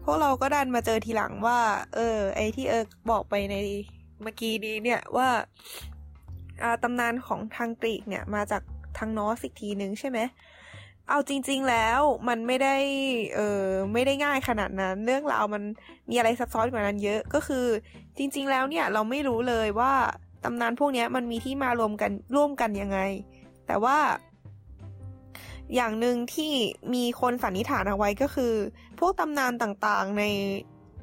[0.04, 1.58] พวกเราก็ดันมาเจอทีหลังว่า
[1.94, 3.54] เออ ไอที่เอิร์กบอกไปใน
[4.22, 5.28] เมื่อกี้นี้เนี่ยว่า
[6.62, 8.62] อ่าตำนานของทางกรีกเนี่ยมาจาก
[8.98, 10.18] ทางนอร์สอีกทีนึงใช่ไหม
[11.08, 12.76] เอาจริง ๆ แล้วมันไม่ได้
[13.34, 15.62] เออไม่ได้ง่ายขนาดนั้น เรื่องราวมัน
[16.10, 17.66] มีอะไรซับซ้อนกว่านั้นเยอะก็คือ
[18.16, 19.92] จริง ๆ แล้วเนี่ยเราไม่รู้เลยว่า
[20.44, 22.98] ตำนานพวกนี้มันมีที่มารวมกันร่วมกันยังไง
[23.66, 23.98] แต่ว่า
[25.74, 26.52] อย่างหนึ่งที่
[26.94, 28.54] มีคนสันนิษฐานเอาไว้ก็คือ
[28.98, 30.24] พวกตำนานต่างๆใน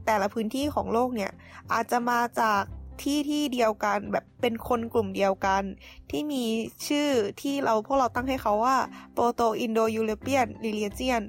[0.06, 1.32] แต่ละพื้นที่ของโลกเนี่ย
[1.74, 2.64] อาจจะมาจาก
[3.02, 5.64] ที่ที่เดียวกันแบบเป็นคนกลุ่มเดียวกัน
[6.10, 6.44] ที่มี
[6.88, 7.10] ชื่อ
[7.42, 8.78] ที่เราพวกเราตั้งให้เขาว่า
[9.14, 11.24] Proto-Indo-European religion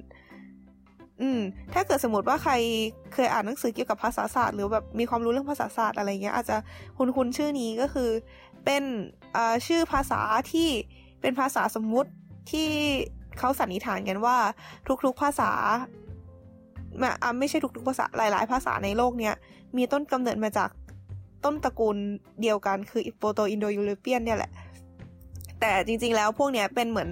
[1.21, 1.41] อืม
[1.73, 2.53] ถ้าเกิดสมมติว่าใคร
[3.13, 6.57] เคยอ่านหนังสือเกี่ยวกับภาษาศาสตร์หรือแบบมีความรู้เรื่องภาษาศาสตร์อะไรเงี้ย อาจจะ
[6.97, 8.11] คุ้นคุ้นๆชื่อนี้ก็คือ
[8.65, 8.85] เป็น
[9.67, 10.21] ชื่อภาษา
[10.53, 10.69] ที่
[11.21, 12.11] เป็นภาษาสมมุติ
[12.51, 12.69] ที่
[13.39, 14.37] เขาสันนิษฐานกันว่า
[15.05, 15.51] ทุกๆภาษา
[16.99, 19.35] ไม่ไม่ใช่ทุกๆภาษาหลาย ๆ ภาษาในโลกเนี้ย
[19.77, 20.71] มีต้นกำเนิดมาจาก
[21.45, 21.97] ต้นตระกูล
[22.43, 24.51] เดียวกันคือโปรโตอินโดยูโรเปียนเนี่ยแหละ
[25.61, 27.11] แต่จริง ๆ แล้วพวกเนี้ยเป็นเหมือน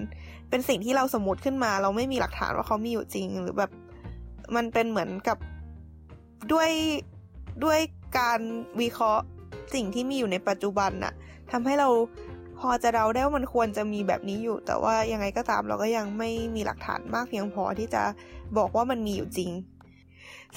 [0.50, 3.70] เป็นสิ่งที่เราสมมติขึ้นมา เราไม่มีหลักฐานว่าเขามีอยู่จริง หรือแบบ
[4.56, 5.38] มันเป็นเหมือนกับ
[6.52, 6.70] ด้วย
[7.64, 7.78] ด้วย
[8.18, 8.40] การ
[8.80, 9.24] วิเคราะห์
[9.74, 11.12] สิ่งที่มีอยู่ในปัจจุบันน่ะ
[11.50, 11.88] ทำให้เรา
[12.58, 18.02] พอจะเดาได้ว่ามันควรจะมีแบบนี้อยู่ แต่ว่ายังไงก็ตามเราก็ยังไม่มีหลักฐานมากเพียงพอที่จะ
[18.58, 19.50] บอกว่ามันมีอยู่จริง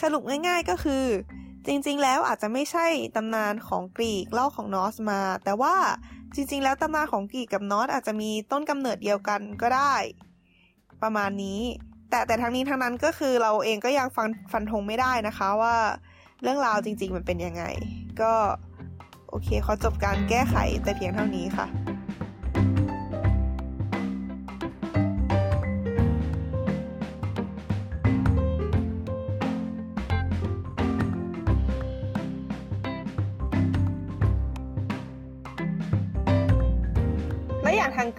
[0.01, 1.03] สรุปง่าย ๆก็คือ
[1.67, 5.75] จริงๆ แล้วอาจจะไม่ใช่ตำนานของกรีกเล่าของนอสมา แต่ว่า
[6.35, 9.95] จริง ๆ แล้วตำนานของกรีกกับนอสอาจจะมีต้นกำเนิดเดียวกันก็ได้
[11.01, 11.61] ประมาณนี้
[12.09, 15.75] แต่แต่ทั้งนี้ทั้งนั้นก็คือเราเองก็ยังฟันฟันธงไม่ได้นะคะว่า
[16.43, 17.63] เรื่องราวจริง ๆ มันเป็นยังไง
[18.21, 18.33] ก็
[19.29, 21.67] โอเคขอจบการแก้ไขแต่เพียงเท่านี้ค่ะ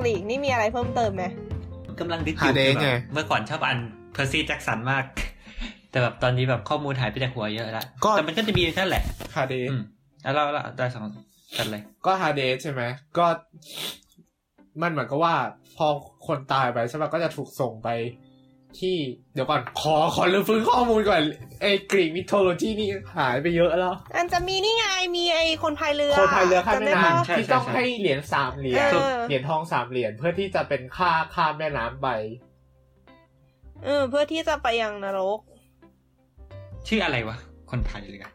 [0.06, 1.24] ล้วอย่างทางกรีกนี่มีอะไรเพิ่มเติมไหม
[2.00, 3.78] กำลังดิสหาเดทแบไงบเมื่อก่อนชอบอ่าน
[4.12, 5.04] เพอร์ซี่แจ็คสันมาก
[5.90, 9.02] แต่แบบตอนนี้แบบข้อมูลหายไปจากหัวเยอะแล้วก็แต่มันก็จะมีนั่นแหละ
[9.34, 9.82] ฮาเดสอืม
[10.22, 11.02] แล้วเราเราได้สอง
[11.58, 12.82] กันเลย ก็ฮาเดสใช่ไหม
[13.18, 13.26] ก็
[14.82, 15.34] มันเหมือนกับว่า
[15.76, 15.86] พอ
[16.26, 17.88] คนตายไปใช่ปะก็จะถูกส่งไป
[18.80, 18.96] ที่
[19.34, 21.22] เดี๋ยวก่อนขอขอรื้อฟื้นข้อมูลก่อน
[21.60, 24.84] ไอ้กรีกมิโทโลจีนี่หายไปเยอะแล้ว อันจะมีนี่ไง
[25.16, 32.08] มีไอคนพายเรือคนพายเรือข้ามแม่น้ำจำได้ปะใช่ที่ต้องให้เหรียญสามเหรียญเออเหรียญทองสามเหรียญเพื่อที่จะเป็นค่าข้ามแม่น้ำไป
[33.84, 35.38] เออเพื่อที่จะไปยังนรก
[36.88, 37.36] ชื่ออะไรวะ
[37.70, 38.32] คนไทยเลยอะ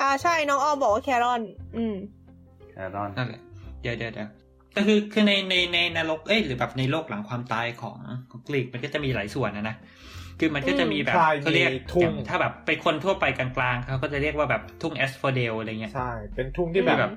[0.00, 1.42] อ่าใช่น้องออมบอกว่าแครอน
[1.76, 1.94] อืม
[2.70, 3.42] แครอนนั่นแหละ
[3.82, 4.28] เดี๋ยวเดี๋ยวเดี๋ยว
[4.76, 7.96] ก็คือคือในในในนรกเอ้ยหรือแบบในโลกหลังความตายของ
[8.30, 9.76] ของกรีกมันก็จะมีหลายส่วนนะนะ
[10.40, 17.12] คือมันก็จะมีแบบใช่เขาเรียกมีทุ่งอย่างถ้าแบบเป็นคนทั่วไปกลางๆเขาก็จะเรียกว่าแบบทุ่งแอสโฟเดลอะไรเงี้ยใช่เป็นทุ่งที่แบบแบบ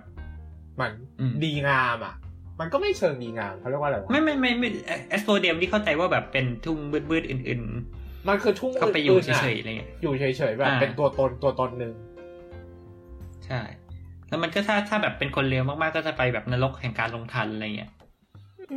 [0.79, 2.15] มันอืมดีงามอะ
[2.59, 4.69] มันก็ไม่เชิงดีงามเขาเรียกว่าอะไรวะไม่ไม่ไม่ไม่
[5.09, 6.77] แอสโฟเดลที่เข้าใจว่าแบบเป็นทุ่ง
[7.09, 7.61] บืดๆอื่น
[8.27, 11.93] มันคือทุ่งๆก็ไปอยู่ๆะเฉยๆอะไรเงี้ยอยู่เฉยๆแบบอ่าเป็นตัวตนตัวตนหนึ่ง
[13.45, 13.61] ใช่
[14.29, 17.91] แล้วมันก็ถ้าถ้าแบบเป็นคนเลวมากๆก็จะไปแบบนรกแห่งการลงทันอะไรเงี้ย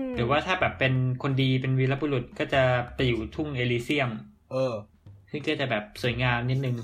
[0.08, 2.62] มหรือว่าถ้าแบบเป็นคนดีเป็นวีรบุรุษก็จะ
[2.94, 4.10] ไปอยู่ทุ่งเอลิเซียม
[4.52, 4.74] เออ
[5.30, 6.76] ซึ่งก็จะแบบสวยงามนิดนึง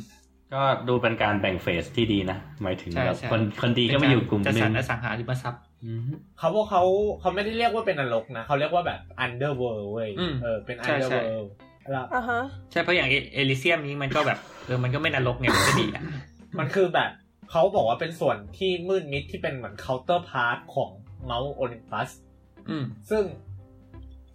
[0.55, 6.00] ก็ดูเป็นการแบ่งเฟสที่ดีนะ หมายถึงใช่แบบใช่คนคนดีก็มาอยู่กลุ่มหจะนึ่สรงรอสังหาริมทรัพย์อืม
[6.38, 6.83] เขาบอกเขา
[7.20, 11.46] เขาไม่ได้เรียกว่าเป็นนรกนะ เขาเรียกว่าแบบ underworld เว้ยอืมเออเป็นใช่ใช่ underworld
[11.92, 16.03] แล้วอ่าฮะใช่เพราะอย่างเอลิเซียมนี้มันก็แบบเออมันก็ไม่นรกไงมันก็ดีอะ
[16.59, 17.11] มันคือแบบ
[17.50, 20.90] เขาบอกว่าเป็นส่วนที่มืดมิดที่เป็นเหมือน counterpart ของ
[21.30, 22.11] Mount Olympus
[22.68, 23.24] อืมซึ่ง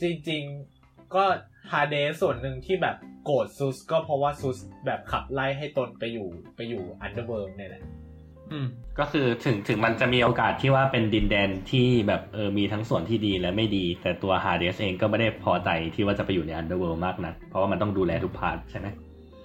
[0.02, 1.24] จริงๆก็
[1.72, 7.84] ฮาเดสส่วนหนึ่งที่แบบโกรธซุสก็เพราะว่าซุสแบบขับไล่ให้ตนไปอยู่ไปอยู่ Underworld เนี่ยแหละ
[8.52, 8.68] อืม
[9.00, 18.88] ก็คือถึงถึงมันจะมีโอกาสที่ว่าเป็นดินแดนที่แบบเออมีทั้งส่วนที่ดีและไม่ดี แต่ตัวฮาเดสเองก็ไม่ได้พอใจที่ว่าจะไปอยู่ใน Underworld มากนักเพราะว่ามันต้องดูแลทุก part ใช่ไหม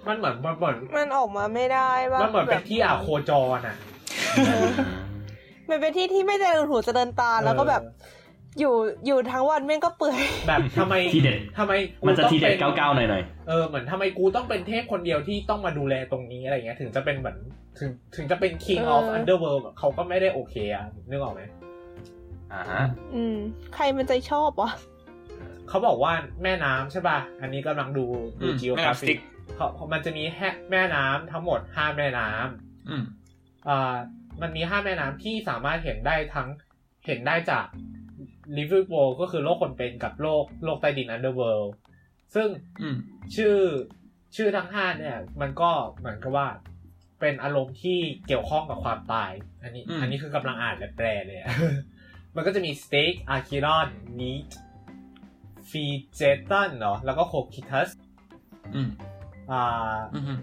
[0.09, 3.77] มันเหมือนมันเหมือนมันออกมาไม่ได้ว่ามันเหมือนเป็นแบบที่อาโคจรอะ
[4.49, 4.69] เออ
[5.71, 7.83] มันเป็นที่ที่ไม่เจริญหูเจริญตาแล้วก็แบบ
[8.61, 8.75] อยู่
[9.07, 17.37] อยู่ทั้งวันแม่งก็เปื่อยแบบทำไมที่เด็ดทำไมกูมันจะต้องทีเด็ดป็นเก้าๆหน่อยเออเหมือนทำไมกูต้องเป็นเทพคนเดียวที่ต้องมาดูแลตรงนี้อะไรเงี้ย ถึงจะเป็นเหมือน
[17.79, 22.83] ถึงถึงจะเป็น king เออ of underworld อะเขาก็ไม่ได้โอเคอะนึกออกไหมๆอ่าฮะ
[23.15, 23.37] อืม
[23.75, 24.71] ใครมันจะชอบวะ
[25.69, 26.13] เขาบอกว่า
[26.43, 28.05] แม่น้ำใช่ป่ะ อันนี้กำลังดู
[28.41, 33.05] ดูอืม geographic Maps เขามันจะมีแค่แม่น้ำทั้งหมดห้าแม่น้ำอืม
[33.69, 33.97] อ่า
[34.43, 36.49] มันมีห้าแม่น้ำที่สามารถเห็นได้ทั้ง
[37.07, 37.67] เห็นได้จาก
[38.57, 41.69] living world ก็คือโลกคนเป็นกับโลกโลกใต้ดิน underworld
[42.35, 42.49] ซึ่ง
[42.83, 42.97] อืม
[43.37, 43.57] ชื่อ
[44.37, 46.49] ชื่อทั้งห้าเนี่ย มันก็เหมือนกับว่า
[47.21, 51.51] เป็นอารมณ์ที่เกี่ยวข้องกับความตาย อันนี้อืมอันนี้คือกำลังอ่านและแปลเลยอะ
[52.37, 53.89] มันก็จะมีสเต็กอาคิรอน
[54.21, 54.47] นีท
[55.71, 55.85] ฟี
[56.17, 57.89] เจตันเนาะแล้วก็โคคิทัส
[59.53, 60.39] อืมอ่าอืม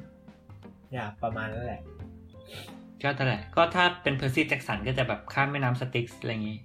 [0.91, 1.81] เนี่ยประมาณนั้นแหละ
[3.03, 6.57] ก็นั่นแหละก็ถ้าเป็นเพอร์ซี่แจ็คสันก็จะแบบข้ามแม่น้ำสติ๊กส์อะไรอย่างงี้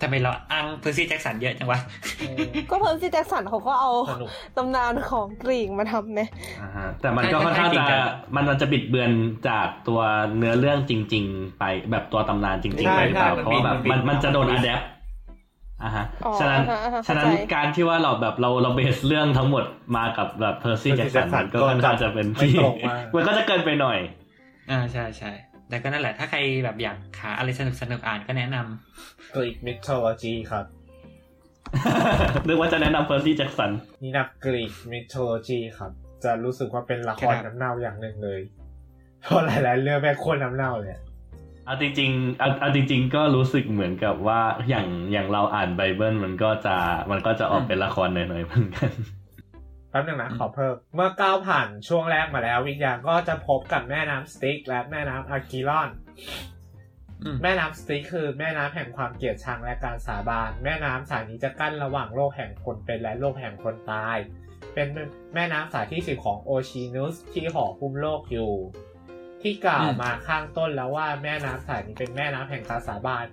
[0.00, 1.80] ทำไมเราอ้างเพอร์ซี่แจ็คสันเยอะจังวะ
[2.18, 2.38] เออ
[2.70, 6.20] ก็เพิ่มซีแจ็คสันเขาก็เอาสนุกตำนานของกรีกมาทำไหม
[6.62, 9.10] อ่าฮะแต่มันก็ค่อนข้างจริจะงๆอะมันมันจะบิดเบือน
[9.48, 10.00] จากตัว
[10.36, 14.82] เนื้อเรื่องจริง ๆ ไปแบบตัวตำนานจริงๆใช่ไปหรือเปล่าใช่เพราะว่าแบบมัมันนบิดมันจะโดนมันอับิดดแอป
[15.82, 19.64] อ่าฮะอ๋อฉะนั้นอ่าฮะอ่าฮะฉะนั้นเข้าใจการที่ว่าเราแบบเราเราเบสเรื่องทั้งหมด
[19.96, 23.98] มากับแบบเพอร์ซี่ Percy แจ็คสัน Jackson มันก็ค่อนข้างจะเป็นที่ไม่ตรงมากมันก็จะเกินไปหน่อย
[24.70, 25.30] อ่าใช่ใช่
[25.68, 30.64] แต่ก็นั่นแหละถ้าใครแบบอยากหาอะไรสนุกสนุกๆอ่านก็แนะนำ Greek mythology ครับ
[32.46, 33.70] นึกว่าจะแนะนำเพอร์ซี่แจ็คสัน
[34.02, 35.92] นี่นับ Greek mythology ครับ
[36.24, 38.40] จะรู้สึกว่าเป็นละครครับน้ำเน่าอย่างหนึ่งเลย
[39.22, 41.02] เพราะหลาย ๆ เรื่องแม่งโคตรน้ำเน่าเลยอะ
[41.68, 46.76] เอาจริงๆเอาเอาจริง ๆ ก็รู้สึกเหมือนกับว่าอย่างอย่างเราอ่านไบเบิลมันก็จะ
[47.10, 48.90] มันก็จะออกเป็นละครหน่อยๆเหมือนกัน
[49.90, 55.90] แป๊บนึงนะขอเพิ่มเมื่อก้าวผ่านช่วงแรกมาแล้ว วิญญาณก็จะพบกับแม่น้ำสติ๊กและแม่น้ำอากิรอน
[57.22, 64.18] อืมแม่น้ำสติ๊กคือแม่น้ำแห่งความเกลียดชังและการสาบาน แม่น้ำสายนี้จะกั้นระหว่างโลกแห่งคนเป็นและโลกแห่งคนตาย
[64.74, 64.86] เป็น
[65.34, 68.52] แม่น้ำสายที่สิบของโอชินุสที่ห่อหุ้มโลกอยู่
[69.42, 73.26] ที่กล่าวมาข้างต้นแล้วว่าแม่น้ำสายนี้เป็นแม่น้ำแห่งการสาบาน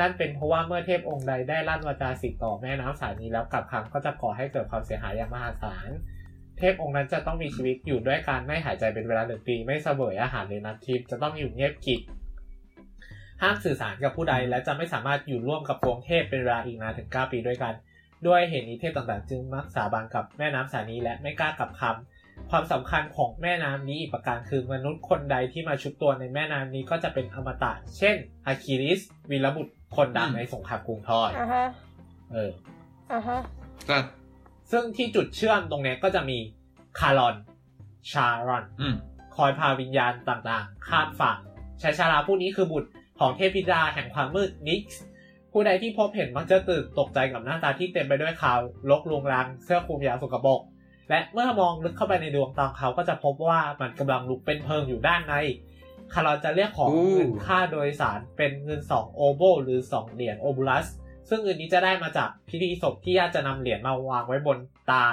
[0.00, 5.90] นั่นเป็นเพราะว่าเมื่อเทพองค์ใดได้ลั่นวาจาสิทธิ์ต่อแม่น้ำสายนี้แล้วกลับคำก็จะก่อให้เกิดความเสียหายอย่างมหาศาล
[6.58, 12.00] เทพองค์นั้นจะต้องมีชีวิตอยู่ด้วยการไม่หายใจเป็นเวลาหนึ่งปีไม่เสวยอาหารในน้ำทิพย์จะต้องอยู่เงียบกิจ
[13.42, 17.74] ห้ามสื่อสารกับผู้ใดและจะไม่สามารถอยู่ร่วมกับปวงเทพเป็นเวลาอีกนานถึง9ปีด้วยกัน
[18.26, 22.17] ด้วยเหตุนี้เทพต่างๆ จึงมักสาบานกับแม่น้ำสายนี้และไม่กล้ากลับคำ
[22.50, 31.66] ความสำคัญของแม่น้ำนี้อีกประการคือมนุษย์คนใดที่มาชุบตัวในแม่น้ำนี้ก็จะเป็นอมตะ เช่นอะคิริสวีรบุตรคนดังในสงครามกรุงทอยอ่าฮะ
[32.32, 32.50] เออ
[33.12, 33.38] อ่าฮะ
[33.88, 33.98] ก็
[34.70, 36.38] ซึ่งที่จุดเชื่อมตรงเนี้ยก็จะมี
[37.00, 37.34] คารอน
[38.12, 38.94] ชารอนอืม
[39.36, 41.38] คอยพาวิญญาณต่างๆข้ามฝั่ง
[41.82, 45.00] ชายชาราผู้นี้คือบุตรของเทพธิดาแห่งความมืดนิกส์
[45.52, 48.58] ผู้ใดที่พบเห็นมักจะตื่นตกใจกับหน้าตาที่เต็มไปด้วยข่าว
[48.90, 50.60] ลกลวงลังเสื้อคลุมยาวสกปรก
[51.10, 55.34] และเมื่อมองลึกเข้าไปในดวงตาของเขาก็จะพบว่ามันกำลังลุกเป็นเพลิงอยู่ด้านใน
[56.14, 60.86] คาร์ลจะเรียกของอู้เงินค่าโดยสารเป็นเงิน 2 โอโบ หรือ 2 เหรียญโอบูลัส
[61.28, 64.58] ซึ่งเงินนี้จะได้มาจากพิธีศพที่ญาติจะนำเหรียญมาวางไว้บน
[64.90, 65.04] ตา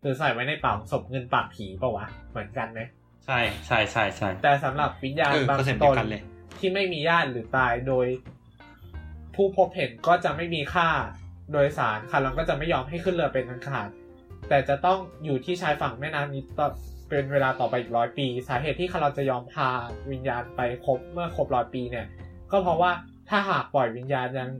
[0.00, 2.80] หรือใส่ไว้ในปากของศพเงินปากผีปะวะ เหมือนกันไหม
[3.26, 6.22] ใช่ใช่ใช่ใช่แต่สำหรับวิญญาณเออบางคอนเซ็ปต์ตเดียวกันเลย
[6.58, 8.06] ที่ไม่มีญาติหรือตายโดย
[9.34, 10.88] ผู้พบเห็นก็จะไม่มีค่า
[11.52, 13.88] โดยสารคาร์ลก็จะไม่ยอมให้ขึ้นเรือเป็นอันขาด
[14.48, 16.68] แต่จะต้องอยู่ที่ชายฝั่งแม่น้ำนี้ต่อ
[17.08, 19.68] เป็นเวลาต่อไปอีกร้อยปี สาเหตุที่คาร์ลจะยอมพา
[20.10, 22.06] วิญญาณไปครบเมื่อครบร้อยปีเนี่ย
[22.50, 22.90] ก็เพราะว่า
[23.30, 24.50] ถ้าหากปล่อยวิญญาณยัง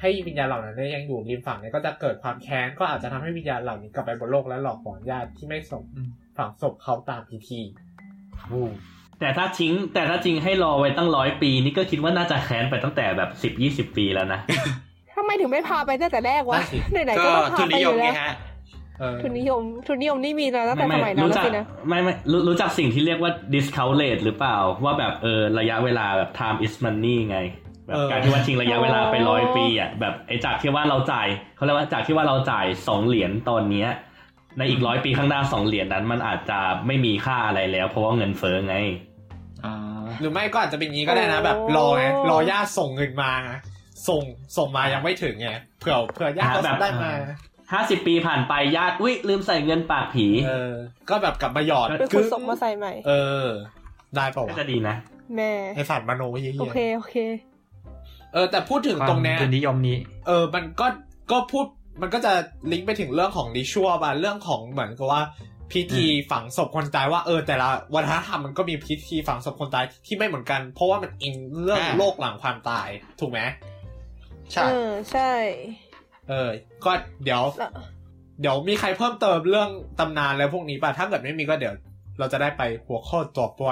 [0.00, 7.60] ให้วิญญาณเหล่านั้นเนี่ยยังอยู่ริมฝั่งเนี่ยก็จะเกิดความแค้นก็อาจจะทำให้วิญญาณเหล่านี้กลับไปบนโลกและหลอกหลอนญาติที่ไม่สมอืมฝังศพเขาตามพิธี
[9.20, 14.40] แต่ถ้าทิ้ง แต่ถ้าจริงให้รอไว้ตั้งร้อยปี นี่ก็คิดว่าน่าจะแค้นไปตั้งแต่แบบสิบยี่สิบปีแล้วนะ
[15.16, 18.55] ทำไมถึงไม่พาไปตั้งแต่แรกวะนั่นสิไหนๆก็ก็ต้องพาทุนไปนิอยมยู่ไงแล้วฮะเออ
[19.22, 27.38] ทุนนิยม ทุนนิยมนี่มีมาตั้งแต่สมัยนั้นรู้แล้วจักสินะไม่ไม่รู้รู้จักสิ่งที่เรียกว่า discount rate หรือเปล่า ว่าแบบเออระยะเวลาแบบ time is money ไง
[27.86, 33.88] แบบเออการที่ว่าทิ้งระยะเวลาไปอ๋อร้อยปีอะแบบไอ้จากที่ว่าเราจ่ายเขาเรียกว่าจากที่ว่าเราจ่ายสองเหรียญตอนเนี้ย
[34.58, 38.76] ในอีกร้อยปีข้างหน้าสองเหรียญนั้น มันอาจจะไม่มีค่าอะไรแล้ว เพราะว่าเงินเฟ้อไง
[39.64, 39.74] อ๋อ
[40.20, 43.52] หรือไม่ก็อาจจะเป็นอย่างนี้ก็ได้นะ แบบรอไงรอญาติส่งเงินมาไง
[44.08, 44.22] ส่ง
[44.58, 47.12] ส่งมายังไม่ถึงไงเผื่อเผื่อญาติอ่าแบบได้มา
[47.72, 50.74] ห้าสิบปีผ่านไปญาติอุ้ยลืมใส่เงินปากผี เออ
[51.10, 53.12] ก็แบบกลับมาหยอดเป็นคืคุณอศพมาใส่ใหม่ เอ
[53.44, 53.46] อ
[54.14, 54.96] ได้เปล่าก็วะจะดีนะ
[55.36, 60.86] แม่ไอสัตว์มโนไว้เหี้ยโอเคโอเคๆเออ แต่พูดถึงตรงเนี้ยทุนนิยมนี้ เออ มันก็
[61.32, 61.66] ก็พูด
[62.02, 62.32] มันก็จะ
[62.72, 65.22] ลิงก์ไปถึงเรื่องของดิชัวบาเรื่องของเหมือนกับว่า
[65.72, 72.88] พิธีฝังศพคนตายว่าเออแต่ละวัฒนธรรมมันก็มีพิธีฝังศพคนตายที่ไม่เหมือนกัน เพราะว่ามันอิงเรื่องอ่าโลกหลังความตาย
[73.20, 73.40] ถูกไหม
[74.52, 75.32] ใช่เออใช่
[76.28, 76.48] เออ
[76.84, 76.92] ก็
[77.24, 77.70] เดี๋ยวแล้ว
[78.40, 81.74] เดี๋ยวมีใครเพิ่มเติมเรื่องตำนานแล้วพวกนี้ป่ะ ถ้าเกิดไม่มีก็เดี๋ยว
[82.18, 83.62] เราจะได้ไปหัวข้อต่อไป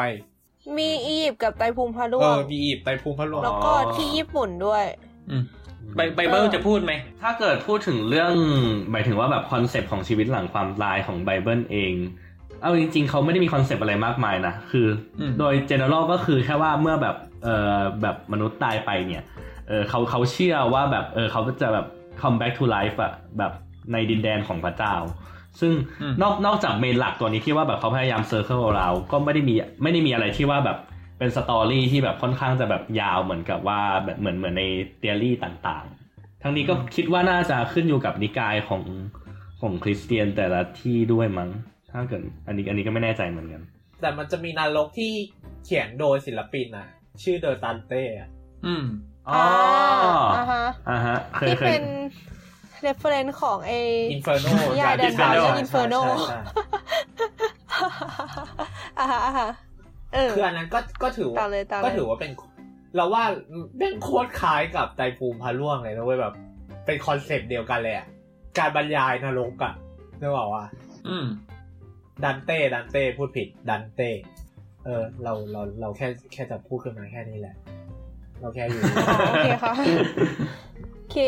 [0.79, 4.85] มีอียิปต์กับไตรภูมิพระร่วงเออมีอียิปต์ไตรภูมิพระร่วงแล้วก็ที่ญี่ปุ่นด้วย
[5.31, 5.43] อืม
[5.97, 8.31] ไบไบเบิลจะพูดไหม ถ้าเกิดพูดถึงเรื่อง
[8.91, 11.93] หมายถึงว่าแบบ concept ของชีวิตหลังความตายของไบเบิลเอง
[12.63, 14.87] เอาจริง ๆ เขาไม่ได้มี concept อะไรมากมายนะ คือ
[15.21, 19.25] อมโดย general ก็คือแค่ว่าเมื่อแบบเอ่อแบบมนุษย์ตายไปเนี่ย
[19.69, 21.87] เออเขาเขาเชื่อว่าแบบเออเขาจะแบบ
[22.21, 23.53] come back to life อะแบบ
[23.93, 24.95] ในดินแดนของพระเจ้า
[25.61, 25.73] ซึ่ง
[26.03, 30.79] อืมนอกนอกจาก main หลักตัวนี้ที่ว่าแบบเขาพยายาม circle เราก็ไม่ได้มีไม่ได้มีอะไรที่ว่าแบบ
[31.19, 34.65] เป็น story ที่แบบค่อนข้างจะแบบยาวเหมือนกับว่าแบบเหมือนเหมือนใน
[34.99, 38.83] theory ต่างๆ ทั้งนี้ก็คิดว่าน่าจะขึ้นอยู่กับนิกายของ
[39.61, 41.51] ของคริสเตียนแต่ละที่ด้วยมั้ง
[41.91, 43.63] ถ้าเกิดอันนี้อันนี้ก็ไม่แน่ใจเหมือนกัน
[44.01, 45.13] แต่มันจะมีนรกที่
[45.65, 46.89] เขียนโดยศิลปินอะ
[47.23, 48.31] ชื่อเดอดันเต้อะ
[48.67, 48.85] อืม
[49.31, 49.43] อ๋อ
[50.37, 51.85] อ่าฮะอ่าฮะเคยที่เคยเป็น
[52.87, 53.73] reference ของไอ
[54.13, 56.03] อินเฟอร์โนนิยายเดินทางเรื่อง Inferno
[58.99, 59.49] อ่าฮะอ่าฮะ
[60.15, 62.31] เออคืออันนั้นก็ก็ถือต่ว่าต่อเลยต่อเลยก็ถือว่าเป็น
[62.97, 63.25] เราว่า
[63.79, 66.35] เป็นโคตรคล้ายกับไตรภูมิพระร่วงเลยนะเว้ยแบบ
[66.87, 68.07] เป็น concept เดียวกันเลยอะ
[68.59, 69.75] การบรรยายนรกอะ
[70.21, 70.65] นึกออกว่า
[71.09, 71.27] อืม
[72.25, 74.11] ดันเต้ดันเต้พูดผิดดันเต้
[74.85, 77.55] เออ เราเราเราแค่แค่จะพูดขึ้นมาแค่นี้แหละ
[78.41, 79.75] เราแค่อยู่อ๋อโอเคค่ะ
[80.95, 81.19] โอเค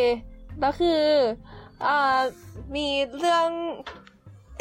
[0.61, 1.01] แล้วคือ
[1.85, 2.19] อ่า
[2.77, 2.89] มี
[3.19, 3.49] เรื่อง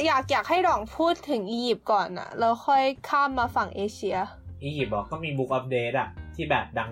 [0.06, 4.18] อยากอยากให้ดองพูดถึงอียิปต์ก่อนอะแล้วค่อยข้ามมาฝั่งเอเชีย
[4.64, 6.90] อียิปต์บอกก็มีบุ๊กอัปเดตอะที่แบบดัง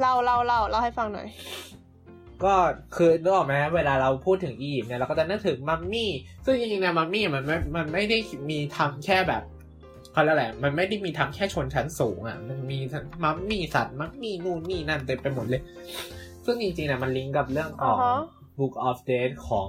[0.00, 2.54] เล่าเล่าเล่าเล่าให้ฟังหน่อยๆก็
[2.96, 6.10] คือนึกออกไหมเวลาเราพูดถึงอียิปต์เนี่ยเราก็จะนึกถึงมัมมี่
[6.44, 8.18] ซึ่งจริงๆเนี่ยมัมมี่มันไม่มันไม่ได้
[8.50, 9.42] มีทำแค่แบบ
[10.16, 15.62] เขาเรียกอะไรมันไม่ได้มีทำแค่ชนชั้นสูงอะมันมีทั้งมัมมี่สัตว์มัมมี่นู่นนี่นั่นเต็มไปหมดเลย
[16.44, 18.20] ซึ่งจริงๆเนี่ยมันลิงก์กับเรื่องของอ่าฮะ
[18.58, 19.68] Book of Dead ของ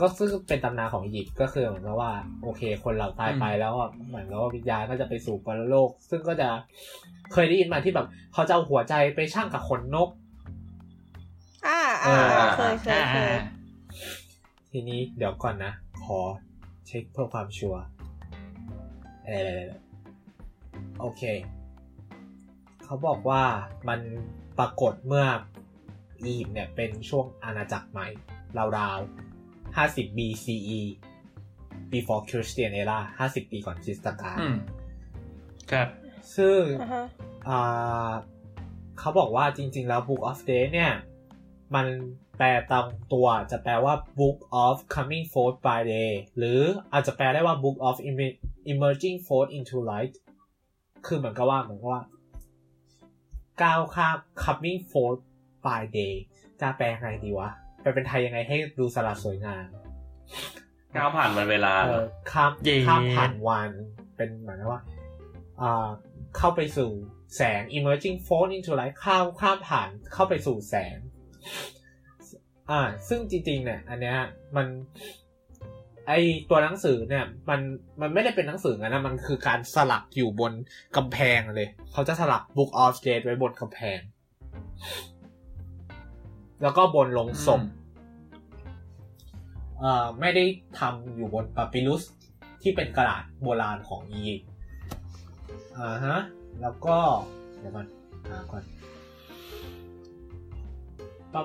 [0.00, 6.48] ก็ซึ่งเป็นตำนานของอียิปต์ก็คือเหมือนกับว่า โอเค คนเราตายไปแล้วอะเหมือนกับว่าวิญญาณก็จะไปสู่ปรโลก ซึ่งก็จะ
[7.32, 10.08] เคยได้ยินมาที่แบบเขาจะเอาหัวใจไปช่างกับขนนก
[11.66, 13.34] อ่าอ่าเออเคยเคยเคย
[14.70, 15.72] ทีนี้เดี๋ยวก่อนนะ
[16.04, 16.18] ขอ
[16.86, 17.82] เช็คเพื่อความชัวร์
[19.26, 19.60] เออ
[21.00, 21.22] โอเค
[22.84, 23.42] เขาบอกว่า
[23.88, 24.00] มัน
[24.58, 25.26] ปรากฏเมื่อ
[26.22, 28.08] อียิปต์เนี่ยเป็นช่วงอาณาจักรใหม่
[28.78, 30.80] ราวๆ50 BCE
[31.92, 34.56] before Christian era 50 ปีก่อนคริสตกาลอืม
[35.70, 35.88] ครับ
[36.36, 37.04] ซึ่งอ่าฮะ
[37.48, 38.12] อ่า
[38.98, 40.92] เขาบอกว่าจริง ๆ แล้ว Book of Day เนี่ย
[41.74, 41.86] มัน
[42.38, 46.60] แปลตามตัวจะแปลว่า Book of Coming Forth by Day หรือ
[46.92, 48.38] อาจจะแปลได้ว่า Book of Emer-
[48.72, 50.14] Emerging Forth into Light
[51.06, 52.02] คือเหมือนกับว่าเหมือนกับว่า
[53.62, 55.20] ก้าวข้าม Coming Forth
[55.66, 56.14] by Day
[56.60, 59.66] จะแปลไงดีวะแปลเป็นไทยยังไงให้ดูสลัดสวยงาม
[60.96, 63.70] ก้าวผ่านวันเวลาเออข้ามเย่ข้ามผ่านวัน
[64.16, 64.82] เป็นเหมือนกับว่า
[65.62, 65.88] อ่า
[66.36, 66.90] เข้าไปสู่
[67.36, 70.96] แสง emerging force into light ข้ามข้ามผ่านเข้าไปสู่แสง
[72.70, 74.16] อ่า ซึ่งจริงๆเนี่ย อันเนี้ย
[74.56, 74.66] มัน
[76.08, 76.12] ไอ
[76.50, 77.60] ตัวหนังสือเนี่ย มัน
[78.00, 80.52] มันไม่ได้เป็นหนังสือนะมันคือการสลักอยู่บน
[80.96, 83.98] กำแพงเลย เขาจะสลัก Book of Jade ไว้บนกำแพง
[86.62, 87.62] แล้วก็บนโลงศพ
[89.78, 90.44] เอ่อไม่ได้
[90.78, 92.02] ทำอยู่บนปาปิรุส
[92.62, 94.48] ที่เป็นกระดาษโบราณของอียิปต์
[95.76, 96.18] อ่าฮะ
[96.60, 96.96] แล้วก็
[97.58, 97.86] เดี๋ยวก่อน
[98.28, 98.62] หาก่อน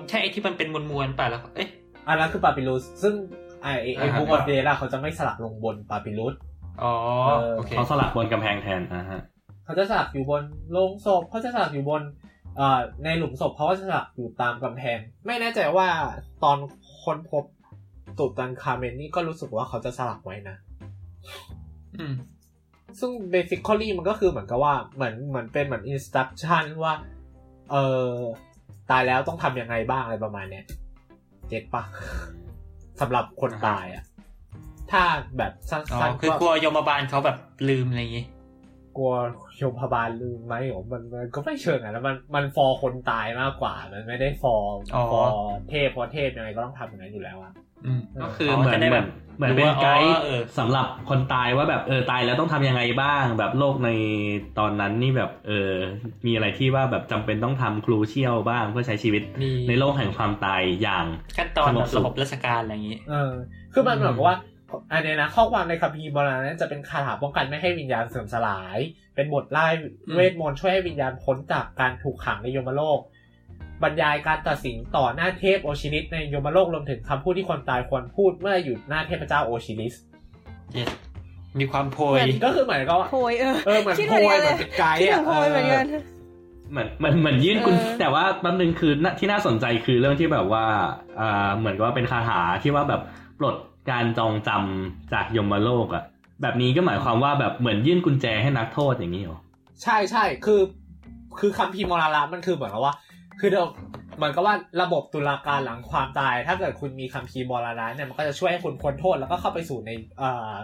[0.08, 1.68] ใช่ไอ้ที่มันเป็นม้วนๆป่ะแล้วเอ๊ะ
[2.08, 3.14] อันนั้นคือปาปิรุสซึ่ง
[3.62, 6.34] ไอไอ้ไออ่าฮะ Book of the Dead อะเขาจะไม่สลักลงบนปาปิรุส
[6.82, 6.92] อ๋อ
[7.26, 9.20] เออโอเคเขาสลักบนกำแพงแทนอ่าฮะ
[9.64, 12.02] เขาจะสลักอยู่บนโลงศพเขาจะสลักอยู่บน
[12.56, 15.88] เอ่อในหลุมศพเขาก็จะสลักอยู่ตามกำแพง ไม่แน่ใจว่า
[16.44, 16.56] ตอน
[17.04, 17.44] ค้นพบ
[18.18, 20.56] ตุตันคาเมนนี่ก็รู้สึกว่าเขาจะสลักไว้นะ
[21.98, 22.14] อืม
[23.00, 26.94] ซึ่ง basically มันก็คือเหมือนกับว่าเหมือนเหมือนเป็นเหมือน instruction ว่า
[27.70, 27.76] เอ
[28.08, 28.12] อ
[28.90, 30.64] ตายแล้วต้องทำยังไงบ้างอะไรประมาณเนี้ย
[31.48, 31.82] เจ็ดปะ
[33.00, 34.04] สำหรับคนตายอะ
[34.90, 35.02] ถ้า
[35.38, 37.36] แบบสัอ๋อ้นๆคือกลัวยมบาลเขาแบบ
[37.68, 38.26] ลืมอะไรอย่างงี้
[38.96, 39.12] กลัว
[39.56, 45.30] โยมพบาลลืมไหมโอมันมันก็ไม่เชิงอะแล้วมันมันฟอร์คนตายมากกว่า มันไม่ได้ฟอร์อ๋อฟอร์
[45.68, 47.67] เทพเพราะเทพยังไงก็ต้องทำอย่างนั้นอยู่แล้วอะอืม
[48.22, 53.90] ก็คือเหมืมัอนนจะได้เหมืแบอนบเหมือนเป็นไกด์รู้ว่าอ๋อเออสำหรับคนตายว่าแบบเออตายแล้วต้องทำยังไงบ้าง แบบโลกใน
[54.58, 55.72] ตอนนั้นนี่แบบเออ
[56.26, 63.32] มีอะไรที่ว่าแบบจำเป็นต้องทำครูเชียลบ้างเพื่อใช้ชีวิตมีในโลกแห่งความตายอย่างขั้นตอนสงแบบบสุขระบบราชการอะไรอย่างงี้ เออ
[63.72, 64.36] คือมันอืมเหมือนกับว่า
[64.92, 68.78] อันเนี้ยนะข้อความในคัมภีร์โบราณนั้นจะเป็นคาถาป้องกันไม่ให้วิญญาณเสื่อมสลาย
[69.14, 69.66] เป็นบทไล่
[70.14, 73.00] เวทมนต์ช่วยให้วิญญาณพ้นจากการถูกขังในยมโลก
[73.82, 79.94] บรรยายการตัดสินต่อหน้าเทพโอชิริสในยมโลกรวมถึงคำพูดที่คนตายควรพูดเมื่ออยู่หน้าเทพเจ้าโอชิริส
[80.72, 80.88] เจ็ด
[81.58, 85.86] มีความโพเหยมือนก็คือเหมือนกับว่าโพยเออเออเหมือนคิดโพเหมือนยกันเหเลมือยนเป็นไกด์คิดถึอะงโพยเหมือนกัน
[86.70, 90.64] เหมือนเหมือนเหมือนยื่นกุญเออแต่ว่าแป๊บนึงคือน่ะที่น่าสนใจคือเรื่องที่แบบว่า
[91.20, 93.02] อ่าเหมือนกับว่าเป็นคาถาที่ว่าแบบ
[93.38, 93.56] ปลด
[93.90, 96.04] การจองจำจากยมโลกอะ
[96.42, 99.38] แบบนี้ก็หมายความว่าแบบเหมือนยื่นกุญแจให้นักโทษอย่างนี้เหรอ
[99.82, 100.60] ใช่ใช่คือ
[101.38, 102.94] คือคัมภีร์มรณะมันคือเหมือนกับว่า
[103.40, 103.68] คือเดี๋ยว
[104.16, 110.54] เหมือนกับว่าระบบตุลาการหลังความตาย ถ้าเกิดคุณมีคัมภีร์มรณะเนี่ยมันก็จะช่วยให้คุณพ้นโทษแล้วก็เข้าไปสู่ในเอ่อ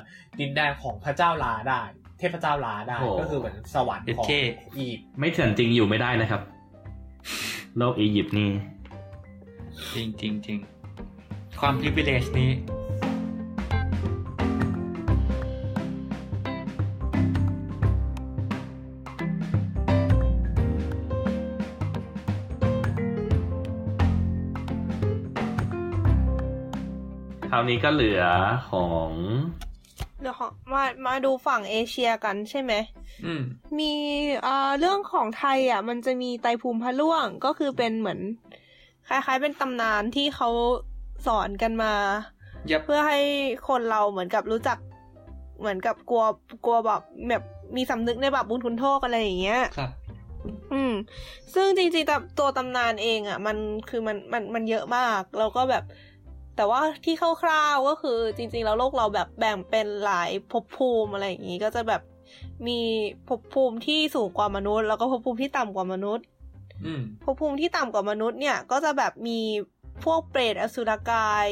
[0.41, 1.81] ดินแดนของพระเจ้าลาได้
[2.19, 4.33] เทพเจ้าลาได้โอ้ก็คือเหมือนสวรรค์ของโอเค
[4.77, 6.43] อียิปต์ไม่เถื่อนจริงอยู่ไม่ได้นะครับ
[7.77, 8.51] โลกอียิปต์นี่
[9.95, 10.59] จริงจริงจริง
[11.61, 12.84] ความ privilege นี้คราวนี้
[27.85, 28.23] ก็เหลือ
[28.71, 29.11] ของ
[30.21, 32.73] เดี๋ยวขอมามาดูฝั่งเอเชียกันใช่ไหม
[33.27, 33.43] อืม
[33.79, 33.93] มี
[34.43, 38.21] เอ่อเรื่องของไทยอะ มันจะมีไตรภูมิพระล่วงก็คือเป็นเหมือน
[39.09, 40.49] คล้าย ๆ เป็นตำนานที่เขา
[41.27, 41.93] สอนกันมา
[42.71, 43.21] ยับเพื่อให้
[43.69, 44.79] คนเราเหมือนกับรู้จัก
[45.61, 46.25] เหมือนกับกลัว
[46.65, 47.43] กลัวแบบแบบ
[47.77, 49.91] มีสำนึกในบาปบุญคุณโทษอะไรอย่างเงี้ยครับ
[50.73, 50.93] อืม
[51.55, 53.57] ซึ่งจริงๆแต่ตัวตำนานเองอะ มัน
[53.89, 55.85] คือมันมันมันเยอะมาก แล้วก็แบบ
[56.57, 62.03] แต่ว่าที่คร่าวๆก็คือจริง ๆ แล้วโลกเราแบบแบ่งเป็นหลายภพภูมิอะไรอย่างงี้ก็จะแบบ
[62.67, 62.81] มี
[63.29, 66.25] ภพภูมิที่สูงกว่ามนุษย์ แล้วก็ภพภูมิที่ต่ำกว่ามนุษย์
[66.87, 69.41] อืมภพภูมิที่ต่ำกว่ามนุษย์เนี่ยก็จะแบบมี
[70.05, 71.47] พวกเปรตอสุรกาย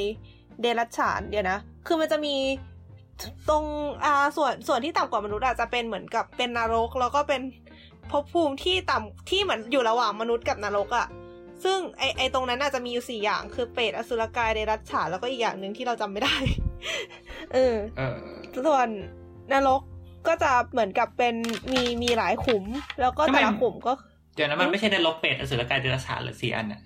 [0.61, 2.35] เดรัจฉานเดี๋ยวนะ คือมันจะมี
[3.49, 3.65] ตรง
[4.05, 7.41] อ่าส่วนส่วนที่ต่ำกว่ามนุษย์อาจจะเป็นเหมือนกับเป็นนรก แล้วก็เป็น
[8.11, 11.07] ภพภูมิที่ต่ำที่เหมือนอยู่ระหว่างมนุษย์กับนรกอะ่ะ
[11.65, 16.37] ซึ่งไอไอตรงนั้นอาจจะมีอยู่สี่อย่างคือเปรตอสุรกายเดรัจฉานแล้วก็อีกอย่างหนึ่งที่เราจำไม่ได้
[17.53, 18.17] เออเออ
[18.67, 18.89] ส่วน
[19.53, 19.81] นรก
[20.29, 21.35] ก็จะเหมือนกับเป็น
[21.73, 22.65] มีมีหลายขุม
[23.01, 23.93] แล้วก็ทำไมแต่ละขุมก็
[24.35, 26.81] เดี๋ยวนะมันไม่ใช่ในลบเป็ดอสุรกายเดรัจฉานหรือสี่อันอะ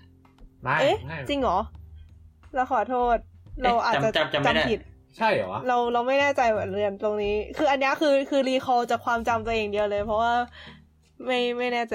[0.62, 1.59] ไม่เอ๊ะไม่จริงเหรอ
[2.55, 3.17] เราขอโทษ
[3.62, 4.81] เราอาจจะจำจำไม่ได้ผิด
[5.19, 10.33] ใช่เหรอวะเราเราไม่แน่ใจเหมือนเรียนตรงนี้ คืออันเนี้ยคือคือรีคอจากความจำตัวเองเดียวเลย เพราะว่า
[11.27, 11.95] ไม่ไม่แน่ใจ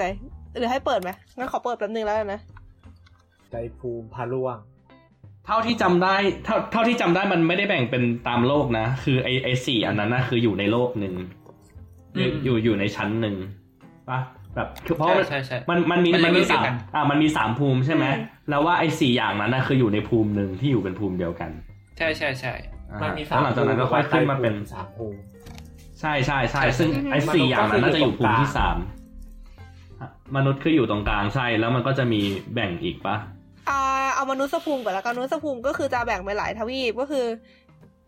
[0.56, 2.40] หรือให้เปิดไหมงั้นขอเปิดแป๊บนึงแล้วกันนะ
[3.52, 4.58] ไตรภูมิพระล่วง
[5.46, 11.14] เท่าที่จำได้เท่าเท่าที่จำได้มันไม่ได้แบ่งเป็นตามโลกนะ คือไอไอสี่อันนั้นนะคืออยู่ในโลกหนึ่ง
[12.16, 13.36] อยู่อืมอยู่อยู่ในชั้นหนึ่ง
[14.10, 14.18] ปะ
[14.54, 21.50] แบบคือเพราะใช่มันใช่ใช่มันมันมีมันมันมีเลเวลเดีสายมวกันอ่ามันมีสามภูมิใช่ไหมอืมแล้วว่าไอสี่อย่างนั้นนะคืออยู่ในภูมิหนึ่งที่อยู่เป็นภูมิเดียวกัน
[21.98, 22.52] ใช่ใช่ใช่
[22.90, 25.18] อ่ามันมีแล้วหลังจากนั้นก็ค่อยขึ้นมาเป็นสามภูมิ
[26.00, 32.20] ใช่ใช่ใช่ใช่ซึ่งอือฮึไอ้สี่อย่างนั้นน่าจะอยู่ภูมิที่มนุษย์ก็คืออยู่ตรงกลางสามมนุษย์คืออยู่ตรงกลางใช่แล้วมันก็จะมี
[32.54, 33.31] แบ่งอีกปะอ่า
[34.22, 37.26] เอามนุษย์ภูมิก่อนแล้วกันมนุษย์ภูมิก็คือจะแบ่งเป็นหลายทวีปก็คือ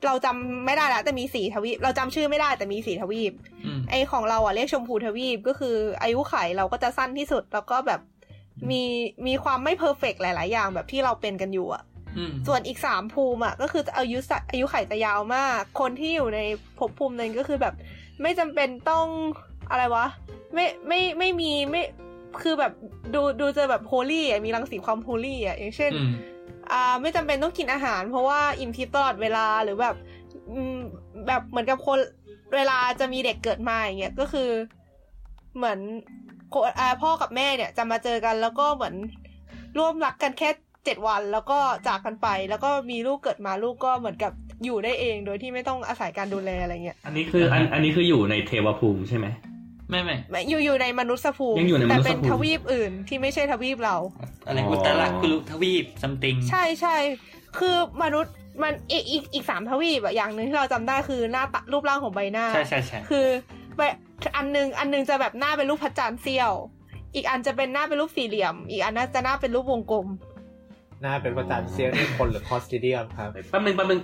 [0.03, 3.33] เเราจำไม่ได้แล้วแต่มีสี่ทวีป เราจำชื่อไม่ได้แต่มีสี่ทวีป
[3.65, 8.01] อืมไอของเราอะเรียกชมพูทวีปก็คือ อายุไขเราก็จะสั้นที่สุด แล้วก็แบบ
[8.71, 8.83] มี
[9.27, 11.83] มีความไม่เพอร์เฟกหลาย ๆ อย่างแบบที่เราเป็นกันอยู่อะ
[12.17, 16.41] อืมส่วนอีกสามภูมิอะก็คืออายุสะอายุไขจะยาวมาก คนที่อยู่ใน
[16.79, 17.75] ภพภูมินั้นก็คือแบบ
[18.23, 19.07] ไม่จำเป็นต้อง
[19.71, 20.07] อะไรวะ
[20.55, 21.83] ไม่ไม่ไม่มีไม่
[22.43, 22.73] คือแบบ
[23.15, 26.13] ดูดูจะแบบโฮลี่อะมีรังสีความโฮลี่อะอย่างเช่นอืม
[26.73, 29.95] อ่าไม่จำเป็นต้องกินอาหาร เพราะว่าอิ่มทิพย์ตลอดเวลาหรือแบบ
[30.51, 30.77] อืม
[31.27, 31.99] แบบเหมือนกับคน
[32.55, 34.51] เวลาจะมีเด็กเกิดมาอย่างเงี้ยก็คือ
[35.57, 35.79] เหมือน
[36.53, 38.95] คนอ่าพ่อกับแม่เนี่ย จะมาเจอกันแล้วก็เหมือน
[39.79, 40.51] ร่วมรักกันแค่
[40.85, 41.59] เจ็ดวันแล้วก็
[41.89, 44.33] จากกันไป แล้วก็มีลูกเกิดมาลูกก็เหมือนกับ
[44.65, 49.27] อยู่ได้เองโดยที่ไม่ต้องอาศัยการดูแลอะไรเงี้ย อันนี้คืออันอันนี้คืออยู่ในเทวภูมิใช่ไหม
[49.91, 53.97] ไม่ไม่ไม่อยู่อยู่ในมนุษย์ภูมิยังอยู่ในมนุษย์ภูมิแต่เป็นทวีปอื่นที่ไม่ใช่ทวีปเรา
[54.47, 56.97] อะไรอ๋ออุอุตรากุลุทวีปซัมติงใช่ใช่
[57.59, 63.27] คือมนุษย์มันอีกอีกอีกสามทวีปอะอย่างหนึ่งที่เราจำได้คือหน้าตารูปร่างของใบหน้า ใช่ใช่ใช่คือ
[63.77, 63.95] แบบ
[64.37, 66.53] อันหนึงอันหนึงจะแบบหน้าเป็นรูปพระจันทร์เสี้ยว
[67.15, 70.07] อีกอันจะเป็นหน้าเป็นรูปสี่เหลี่ยม อีกอันน่าจะหน้าเป็นรูปวงกลม
[71.03, 74.01] หน้าเป็นประจันเซียนนี่คนหรือคอสติเดียมครับแป๊บนึงแป๊บนึง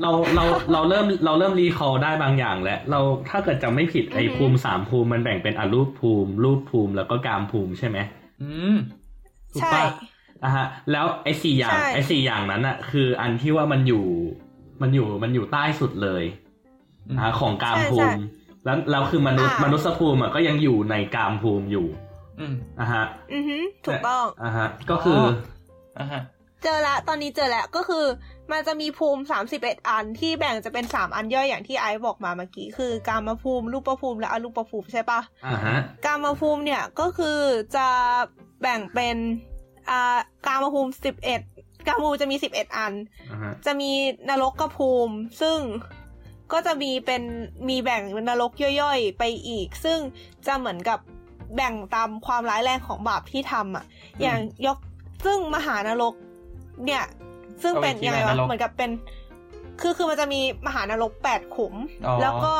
[0.00, 7.98] เราเราเราเริ่มเราเริ่มรีคอร์ได้บางอย่างแล้วเราถ้าเกิดจำไม่ผิดไอ้อือหือภูมิสามภูมิมันแบ่งเป็นอรูปภูมิ รูปภูมิแล้วก็กามภูมิใช่ไหม
[8.42, 8.76] อืม
[9.52, 9.86] ถูกใช่ปะ
[10.44, 14.04] อะฮะ แล้วไอ้สี่อย่างใช่ไอ้สี่อย่างนั้นอะคืออันที่ว่ามันอยู่
[14.82, 16.22] มันอยู่มันอยู่ใต้สุดเลย
[17.08, 18.22] อืมอ่าของกามภูมิ
[18.64, 21.86] แล้วแล้วคือมนุษย์มนุษย์ภูมิอะก็ยังอยู่ในกามภูมิอยู่
[22.40, 26.20] อืมอะฮะ อือฮึถูกต้องอะฮะ ก็คือออ่าฮะ
[26.62, 28.04] เจอละตอนนี้เจอแล้วก็คือ
[28.52, 37.38] มันจะมีภูมิสามสิบเอ็ดอันที่แบ่งจะเป็นสามอันย่อยอย่างที่ไอซ์บอกมาเมื่อกี้คือ กามภูมิรูปภูมิและอรูปภูมิใช่ปะอ่าฮะกามภูมิเนี่ยก็คือ
[37.76, 37.86] จะ
[38.62, 39.16] แบ่งเป็น
[39.90, 41.40] อ่ากามภูมิสิบเอ็ด
[41.86, 42.92] กามภูมิจะมีสิบเอ็ดอัน
[43.30, 43.90] อ่าฮะจะมี
[44.28, 45.58] นรกกภูมิ ซึ่ง
[46.52, 47.22] ก็จะมีเป็น
[47.68, 49.98] มีแบ่งเป็นนรกย่อยๆ ไปอีก ซึ่ง
[50.46, 50.98] จะเหมือนกับ
[51.56, 53.84] แบ่งตามความร้ายแรงของบาปที่ทำอะ
[54.22, 54.78] อย่างยก
[55.24, 56.14] ซึ่งมหานรก
[56.86, 57.04] เนี่ย
[57.62, 58.90] ซึ่งเป็นเอาไว้ที่ยังไงนวะรกเหมือนกับเป็น
[59.80, 61.74] คือคือมันจะมีมหานรกแปดขุม
[62.06, 62.54] อ๋อแล้วก็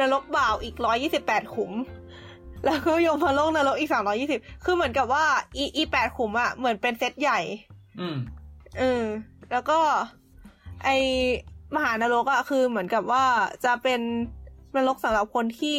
[0.00, 1.72] นรกบ่าวอีกร้อยี่สิบแปดขุม
[2.64, 5.24] แล้วก็ยมพโลกนรกอีกสามร้อยี่สิบคือเหมือนกับว่า
[5.56, 7.40] อีอีแปดขุมอะเหมือนเป็นเซตใหญ่
[8.00, 8.16] อืม
[8.78, 9.04] เออ
[9.50, 9.78] แล้วก็
[10.84, 10.88] ไอ
[11.74, 13.24] มหานรกอะคือเหมือนกับว่า
[13.64, 14.00] จะเป็น
[14.76, 15.78] นรกสำหรับคนที่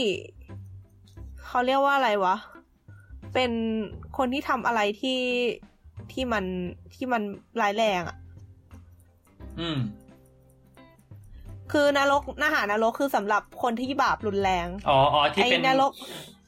[1.46, 2.36] เขาเรียกว่าอะไรวะ
[3.34, 3.52] เป็น
[4.18, 5.22] คนที่ทำอะไรที่
[6.12, 6.46] ที่มัน
[6.94, 7.22] ที่มัน
[7.62, 8.18] ร้ายแรงอะ
[9.62, 9.80] อืม
[11.72, 15.92] คือนรกนหานรกคือสำหรับคนที่บาปรุนแรง อ๋ออ๋อที่ไอ้เป็นนรก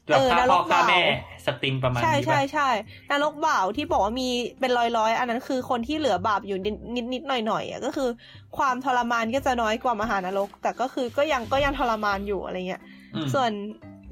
[0.09, 2.69] แบบเออฆ่านรพ่อกฆ่าแม่บ่าวสตริงประมาณใช่นี้ใช่ป่ะใช่
[3.11, 8.09] นรกบ่าวที่บอกว่ามีเป็นร้อยร้อยๆอันนั้นคือคนที่เหลือบาปอยู่นิดนิดนิดหน่อยหน่อยๆอะก็คือ
[8.57, 12.81] ความทรมานก็จะน้อยกว่ามหานรก แต่ก็คือก็ยังก็ยังทรมานอยู่อะไรเงี้ย
[13.15, 13.51] อืมส่วน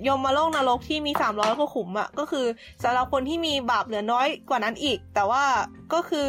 [0.08, 2.46] ยมมาโลกนรกที่มีสามร้อยกว่าขุมอะก็คือ
[2.84, 5.44] สำหรับคนที่มีบาปเหลือน้อยกว่านั้นอีก แต่ว่า
[5.94, 6.28] ก็คือ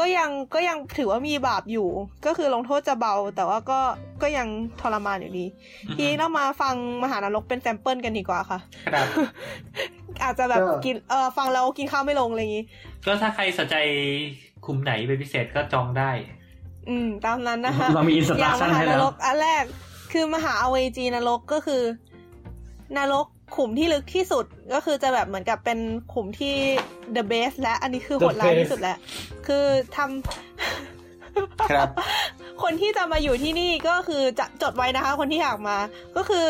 [0.00, 1.88] ก็ยังก็ยังถือว่ามีบาปอยู่
[2.26, 3.80] ก็คือลงโทษจะเบา แต่ว่าก็
[4.22, 4.48] ก็ยัง
[4.80, 5.46] ทรมานอยู่ดี
[5.96, 8.58] ทีนี้เรามาฟังมหานรกเป็น sample กันดีกว่าค่ะ
[8.92, 9.06] ครับ
[10.22, 12.64] อาจจะแบบก็กินเออฟังแล้วกินข้าวไม่ลงอะไรอย่างงี้
[13.06, 13.76] ก็ถ้าใครสนใจ
[14.64, 16.10] ขุมไหนเป็นพิเศษก็จองได้
[16.88, 19.64] อืม ตามนั้นนะคะเรามี instruction ให้แล้ว อย่างมหานรกอันแรก
[20.12, 21.82] คือมหาอเวจีนรกก็คือ
[22.96, 23.26] นรก
[23.56, 24.44] ขุมที่ลึกที่สุด
[24.74, 25.78] ก็คือจะแบบเหมือนกับเป็น
[26.12, 26.56] ขุมที่
[27.16, 28.98] the best และอันนี้คือโหดร้ายที่สุดแล้ว
[29.46, 29.64] คือ
[29.96, 31.88] ทำครับ
[32.62, 35.76] คนที่จะมาอยู่ที่นี่ก็คือจะจดไว้นะคะ คนที่อยากมา
[36.16, 36.48] ก็คือ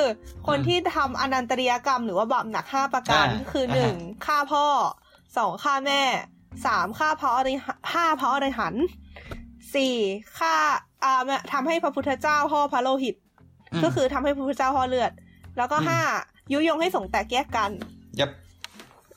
[0.48, 3.94] คนที่ทำอนันตริยกรรมหรือว่าบาปหนักห้าประการอ่าก็คืออ่าหนึ่ง
[4.26, 4.64] ฆ่าพ่อ
[5.36, 6.02] สองฆ่าแม่
[6.66, 7.58] สามฆ่าพระอริห
[7.92, 8.84] ห้าพระอริหันต์
[9.74, 9.96] สี่
[10.38, 10.54] ฆ่า
[11.04, 11.22] อ่า
[11.52, 15.12] ทำให้พระพุทธเจ้าห่อพระโลหิตมก็คือทำให้พระพุทธเจ้าห่อเลือด
[15.56, 16.00] แล้วก็อืมห้า
[16.52, 17.70] ยุยงให้สงฆ์แตกแยกกัน
[18.20, 18.30] ยับ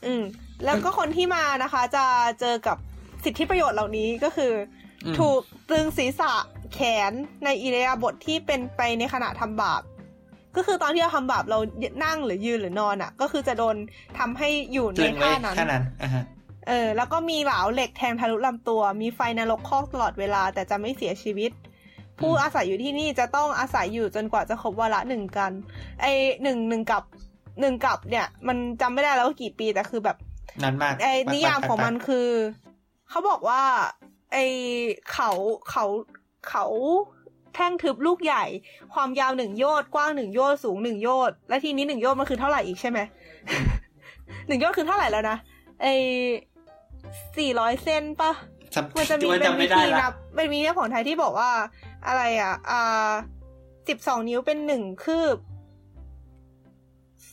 [0.05, 0.23] อืม
[0.65, 2.05] แล้วก็คนที่มานะคะ จะ
[2.39, 2.77] เจอกับ
[3.23, 4.53] สิทธิประโยชน์เหล่านี้ก็คือ
[5.05, 6.33] อืมถูกตึงศีรษะ
[6.73, 6.79] แข
[7.09, 7.11] น
[7.45, 9.81] ในอิริยาบถทที่เป็นไปในขณะทำบาป
[10.55, 11.59] ก็คือตอนที่เราทำบาปเรา
[12.05, 13.75] นั่งหรือยืนหรือนอนอะ ก็คือจะโดน
[14.19, 16.23] ทำให้อยู่ตรึในงไว้ท่านั้นแค่นั้นอ่าฮะ
[16.67, 21.51] เออ แล้วก็มีเหลาเหล็กแทงทะลุลำตัว มีไฟนรกคอกตลอดเวลา แต่จะไม่เสียชีวิต
[22.19, 25.51] ผู้อาศัยอยู่ที่นี่จะต้องอาศัยอยู่จนกว่าจะครบวาระหนึ่งกัน
[26.01, 26.05] ไอ
[26.43, 27.03] หนึ่งหนึ่งกับ
[27.59, 30.17] หนึ่งกับเนี่ย มันจำไม่ได้แล้วว่ากี่ปีแต่คือแบบ
[30.63, 32.29] นานมากไอ้นิยามของมันปักคือ
[33.09, 33.61] เขาบอกว่า
[34.31, 34.45] ไอ้
[35.11, 35.31] เขา
[35.69, 35.85] เขา
[36.49, 36.65] เขา
[37.55, 38.45] แท่งทึบลูกใหญ่
[38.93, 42.99] ความยาวหนึ่งโยชน์กว้างหนึ่งโยชน์สูงหนึ่งโยชน์และทีนี้หนึ่งโยชน์มันคือเท่าไหร่อีกใช่ไหม
[44.47, 45.37] หนึ่งโยชน์คือเท่าไหร่แล้วนะ
[45.81, 45.93] ไอ้
[47.37, 48.31] สี่ร้อยเส้นปะ
[48.75, 51.51] จำมันจะมีจเป็นจำวิไม่ได้ธีละนับเป็นวิธีนับของไทยที่บอกว่า
[52.07, 53.11] อะไรอะอ่า
[53.87, 55.37] สิบสองนิ้วเป็นหนึ่งคืบ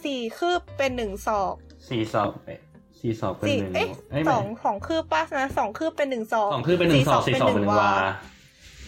[0.04, 1.54] สี่คืบเป็นหนึ่งศอก
[1.88, 2.60] สี่ศอกเอ๊ะ
[2.98, 7.92] สี่ศอกเป็นสี่หนึ่งเอ๊ะเอ้ยสองสองคืบป่ะนะสองคืบเป็นหนึ่งศอกสองคือเป็นหนึ่งศอกสี่ศอกเป็นหนึ่งวา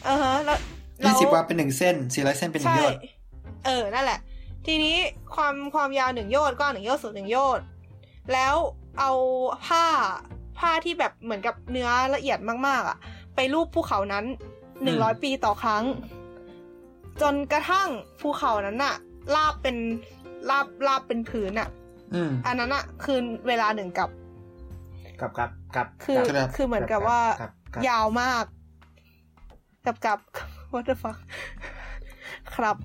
[0.05, 0.59] เออฮะแล้ว
[1.05, 2.95] ยี่สิบแล้ววาเป็นหนึ่งเส้นสี่ร้อยเส้นเป็นหนึ่งใช่ยอด
[3.67, 4.19] เออนั่นแหละ
[4.67, 4.97] ทีนี้
[5.35, 7.65] ความความยาวหนึ่งโยชน์ก็หนึ่งโยชน์สูงหนึ่งโยชน์
[8.33, 8.55] แล้ว
[8.99, 9.13] เอา
[9.67, 9.85] ผ้า
[10.59, 12.97] ผ้าที่แบบเหมือนกับเนื้อละเอียดมาก ๆ อะ
[13.35, 14.25] ไปรูปภูเขานั้น
[14.83, 15.85] หนึ่งร้อยปีต่อครั้ง
[17.23, 17.89] จนกระทั่ง
[18.21, 18.95] ภูเขานั้นน่ะ
[19.35, 19.77] ลาบเป็น
[20.51, 21.68] ลาบลาบเป็นผืนอะ
[22.14, 23.18] อืมอันนั้นอะ คือ
[23.49, 24.11] เวลาหนึ่งกับ
[25.20, 28.45] กับกับกับคือครับคือเหมือนกับว่าครับครับยาวมาก
[29.86, 30.18] กับกับ
[30.72, 31.18] what the fuck
[32.55, 32.76] ครับ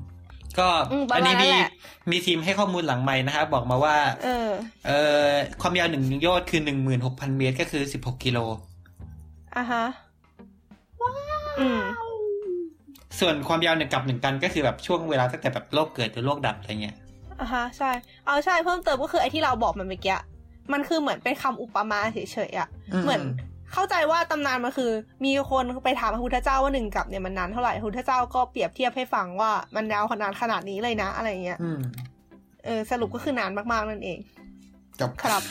[0.60, 1.70] ก็อืมประมาณอันนี้มีนั้นแหละ
[2.12, 4.50] มีทีมให้ข้อมูลหลังใหม่นะครับบอกมาว่า เออ
[4.88, 5.30] เอ่อ
[5.62, 8.40] ความยาวหนึ่งโยชน์คือหนึ่งหมื่นหกพันเมตรก็คือสิบหกกิโล
[9.56, 9.86] อะฮะ
[11.60, 11.82] อืม
[13.20, 16.96] ส่วนความยาวหนึ่งกับหนึ่งกันก็คือแบบช่วงเวลาตั้งแต่แบบโลกเกิดจนโลกดับอะไรเงี้ย
[17.42, 17.92] อะฮะใช่
[18.26, 20.18] เอาใช่เพิ่มเติมก็คือไอ้ที่เราบอกมันเมื่อกี้
[20.74, 22.18] มันคือเหมือนเป็นคำอุปมาเฉ
[22.50, 23.22] ยๆอะอืมเหมือน
[23.74, 24.92] เข้าใจว่าตำนานมันคือ
[25.26, 31.80] มีคนไปถามพระพุทธเจ้าว่าหนึ่งกัปเนี่ยมันนานเท่าไหร่พระพุทธเจ้าก็เปรียบเทียบให้ฟังว่ามันยาวขนาดขนาดนี้เลยนะ อะไรเงี้ยอืม
[32.66, 34.20] เออสรุปก็คือนานมากๆนั่นเอง
[35.02, 35.44] จบครับ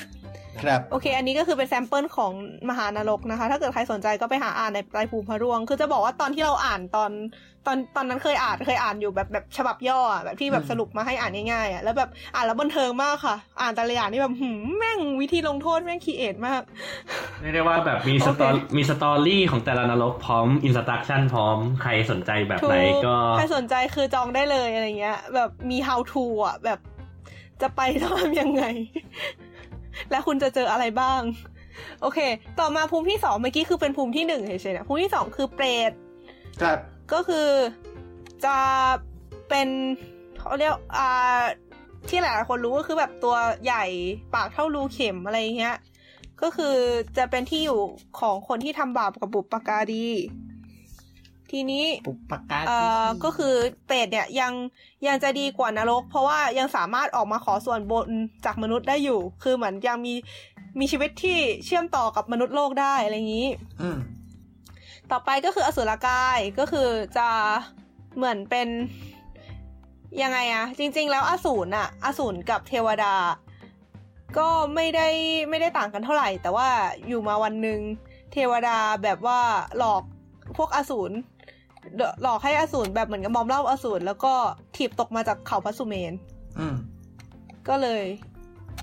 [0.63, 2.33] ครับ โอเค อันนี้ก็คือเป็น sample ของ
[2.71, 7.11] มหานรกนะคะ ถ้าเกิดใครสนใจก็ไปหาอ่านในไตรภูมิพระร่วง คือจะบอกว่าตอนที่เราอ่านตอน
[7.67, 16.63] ตอนตอนนั้นเคยอ่านเคยอ่านอยู่แบบแบบฉบับย่ออะแบบที่แบบอืมสรุปมาให้อ่านง่ายๆอะแล้วแบบอ่านแล้วบันเทิงมากค่ะ อ่านแต่ละอย่างนี่แบบหืมแม่งวิธีลงโทษแม่ง create มาก
[17.41, 22.77] เรียกได้ว่าแบบมีสตอโอเคมี story ของแต่ละนรกพร้อมอินสต u ั t ชั่นพร้อมใครสนใจแบบไหน
[23.07, 26.81] ก็ใครสนใจคือจองได้เลยอะไรเงี้ย แบบมี how to อะแบบ
[27.63, 28.65] จะไปต้องทำยังไง
[30.11, 31.21] และคุณจะเจออะไรบ้าง
[32.03, 32.19] โอเค
[32.61, 35.93] ต่อมาภูมิที่สองเมื่อกี้คือเป็นภูมิที่หนึ่งเฉยๆนะภูมิที่สองคือเปรต
[36.63, 36.79] ครับ
[37.13, 37.49] ก็คือ
[38.45, 38.59] จะ
[39.49, 39.69] เป็น
[40.39, 41.43] เขาเรียกอ่า
[42.09, 43.85] ที่หลายๆคนรู้ก็คือแบบตัวใหญ่
[44.35, 45.77] ปากเท่ารูเข็มอะไรเงี้ย
[46.43, 46.75] ก็คือ
[47.17, 47.81] จะเป็นที่อยู่
[48.21, 50.07] ของคนที่ทำบาปกับบุปการี
[51.51, 53.55] ทีนี้ปุบปากกาเอ่อก็คือ
[53.87, 54.53] เปรตเนี่ยยัง
[55.07, 58.09] ยังจะดีกว่านรก เพราะว่ายังสามารถออกมาขอส่วนบน
[58.45, 60.15] จากมนุษย์ได้อยู่ คือเหมือนยังมี
[60.79, 63.49] มีชีวิตที่เชื่อมต่อกับมนุษย์โลกได้อะไรอย่างนี้
[63.83, 63.99] อืม
[65.11, 66.89] ต่อไปก็คืออสุรกายก็คือ
[67.19, 67.29] จะ
[68.17, 68.69] เหมือนเป็น
[70.23, 73.15] ยังไงอะจริง ๆ แล้วอสูรอะอสูรกับเทวดา
[74.39, 75.09] ก็ไม่ได้
[75.51, 76.69] ไม่ได้ต่างกันเท่าไหร่ แต่ว่า
[77.07, 77.81] อยู่มาวันหนึ่ง
[78.33, 79.41] เทวดาแบบว่า
[79.79, 80.03] หลอก
[80.57, 81.15] พวกอสูร
[82.23, 84.33] หลอกให้อสูรแบบเหมือนกับมอมเหล่าอสูรแล้วก็
[84.77, 86.13] ถีบตกมาจากเขาพระสุเมน
[86.59, 86.75] อืม
[87.69, 88.03] ก็เลย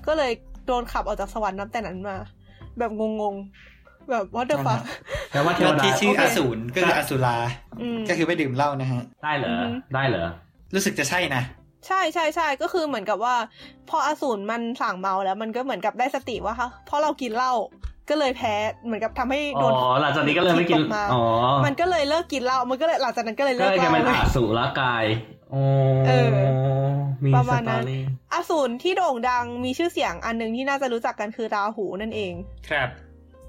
[0.06, 0.32] ก็เลย
[0.66, 2.16] โดนขับออกจากสวรรค์นับแต่นั้นมา
[2.78, 3.02] แบบง
[3.32, 4.80] งๆ แบบ what the fuck
[5.32, 7.36] แต่ว่าเทวแล้วดาที่ชื่อโอเคอสูรก็คืออสุรา
[7.80, 10.26] อืมก็คือไม่ดื่มเหล้านะฮะ ได้เหรออือฮึได้เหรอ
[10.74, 11.42] รู้สึกจะใช่นะ
[11.86, 13.34] ใช่ใช่ใช่ก็คือเหมือนกับว่า
[13.88, 17.52] พออสูรมันสั่งเมาแล้วมันก็เหมือนกับได้สติว่าคะเพราะเรากินเหล้า
[18.10, 21.22] ก็เลยแพ้เหมือนกับทำให้อ๋โดอนหลังจากนี้ก็เลยไม่กินตกมาอ๋อ
[21.66, 25.04] มันก็เลยเลิกกินเหล้ามันก็เลยหลังจากนั้นก็เลยก็เลิกเลยเหกลายล้าเป็นเลยอสุรกาย
[25.50, 25.62] โอ้
[26.06, 26.28] เออ
[27.24, 28.02] มีประสมาณตนั้อนรี่
[28.32, 32.32] อสูรที่โด่งดังมีชื่อเสียงอันหนึ่งที่น่าจะรู้จักกันคือราหูนั่นเอง
[32.70, 32.88] ครับ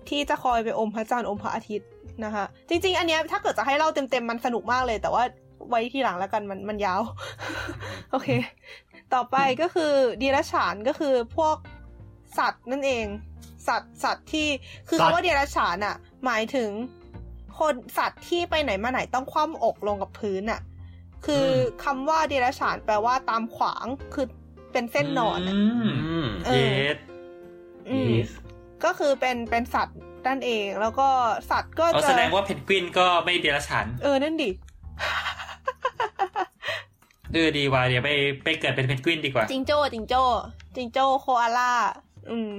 [0.10, 1.90] ที่จะคอยไปอมพระจันทร์อมพระอาทิตย์
[2.24, 5.24] นะคะ จริง ๆ อันเนี้ยถ้าเกิดจะให้เล่าเต็มๆมันสนุกมากเลย แต่ว่า
[5.70, 7.02] ไว้ทีหลังแล้วกันมันมันยาว
[8.12, 8.30] โอเค
[9.14, 11.56] ต่อไปก็คือดีรัจฉานก็คือพวก
[12.38, 13.06] สัตว์นั่นเอง
[13.68, 14.48] สัตว์สัตว์ที่
[14.90, 15.96] คือคำว่าดีรัจฉานอะ
[16.26, 16.70] หมายถึง
[17.60, 20.62] คนสัตว์ที่ไปไหนมาไหนต้องคว่ำอกลงกับพื้นอะ
[21.26, 21.50] คืออ
[21.84, 24.26] คำว่าดีรัจฉานแปลว่าตามขวางคือ
[24.72, 26.98] เป็นเส้นนอนอะมอืมเอเยอส
[27.90, 28.30] อืม Yes
[28.84, 31.08] ก็คือเป็นเป็นสัตว์นั่นเองแล้วก็
[31.52, 34.50] สัตว์ก็เอาจะแสดงว่าเพนกวินก็ไม่เดรัจฉานเออนั่นดิ
[37.34, 38.12] เออดีว่าเดี๋ยวไป
[38.44, 40.24] ไปเกิดเป็นเพนกวินดีกว่า จิงโจ้จิงโจ้
[40.76, 41.72] จิงโจ้โคอาล่า
[42.30, 42.52] อืม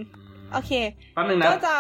[0.53, 0.73] โอเค
[1.15, 1.77] แป๊บนึงนะก็จะ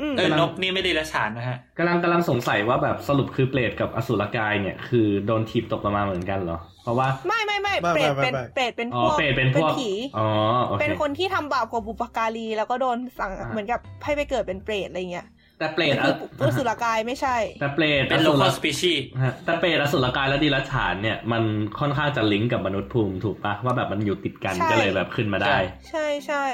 [0.00, 10.28] อืมเออนกนี่ไม่ได้เดรัจฉานนะฮะกำลังกำลังสงสัยว่าแบบสรุปคือเปรตกับอสุรกายเนี่ย คือโดนถีบตกลงมาเหมือนกันเหรอ เพราะว่าไม่ไม่ไม่ไม่เปรตไม่เป็นไม่เปรตเป็นอ๋พอวกเปรตเป็นพวกผีอ๋อ
[10.66, 15.26] โอเคเป็นคนที่ทำบาปกับบุปการี แล้วก็โดนสั่งอ่าเหมือนกับให้ไปเกิดเป็นเปรตอะไรเงี้ย
[15.58, 21.42] แต่เปรตคือะออสุรกายไม่ใช่ แต่เปรตเป็นอโลสุรคอลสปีชีฮะแต่เปรตอสุรกายและดีรัจฉานเนี่ยมัน
[21.80, 25.56] ค่อนข้างจะลิงก์กับมนุษย์ภูมิถูกปะว่าแบบมันอยู่ติดกันใช่ก็เลยแบบขึ้นมาได้
[25.90, 26.44] ใช่ใช่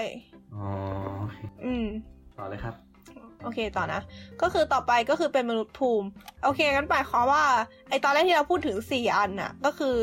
[0.58, 0.70] อ๋อ
[1.18, 1.86] โอเคอืม
[2.38, 2.74] ต่อเลยครับ
[3.42, 4.00] โอเคต่อนะ
[4.42, 6.06] ก็คือต่อไปก็คือเป็นมนุษย์ภูมิ
[6.44, 7.42] โอเคงั้นหมายความว่า
[7.90, 9.96] ไอตอนแรกที่เราพูดถึงสี่อันน่ะ ก็คือ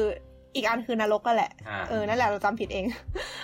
[0.55, 2.85] อีกอันคือนรกก็แหละอ่าเออ นั่นแหละเราจำผิดเอง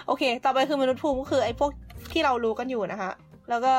[0.08, 1.72] โอเค ต่อไปคือมนุษย์ภูมิก็คือไอพวก
[2.12, 3.12] ที่เรารู้กันอยู่นะคะ
[3.50, 3.74] แล้วก็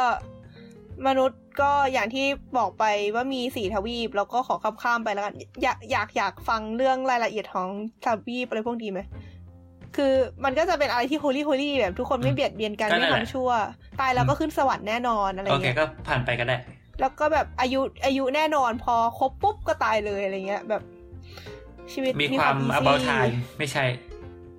[1.07, 2.27] มนุษย์ก็อย่างที่
[2.59, 7.69] บอกไปว่ามีสี่ทวีป แล้วก็ขอข้ามข้ามๆไปแล้วกัน อยากอยากอยากฟังเรื่องรายละเอียดของ
[8.05, 9.01] ทวีปอะไรพวกนี้ไหม
[9.97, 10.13] คือ
[10.45, 13.51] มันก็จะเป็นอะไรที่ holy holy แบบทุกคนไม่เบียดเบียนกันก็ไม่นั่นแหละทำชั่ว
[14.01, 16.57] ตายแล้วก็ขึ้นสวรรค์แน่นอนอะไรโอเคเงี้ยก็ผ่านไปก็ได้
[17.01, 20.83] แล้วก็แบบอายุอายุแน่นอนพอครบปุ๊บก็ตายเลยอะไรเงี้ย แบบ
[21.93, 23.85] ชีวิตมีความ easy about time ไม่ใช่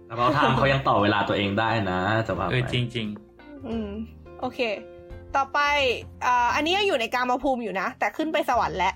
[0.06, 3.08] แล้วเขาทำเขายังต่อเวลาตัวเองได้นะจะว่าเอไปอจริงจริง
[3.68, 3.90] อืม
[4.40, 4.60] โอเค
[5.36, 5.60] ต่อไป
[6.26, 8.96] อ่าอันนี้ยังอยู่ในกามภูมิอยู่นะ แต่ขึ้นไปสวรรค์แล้ว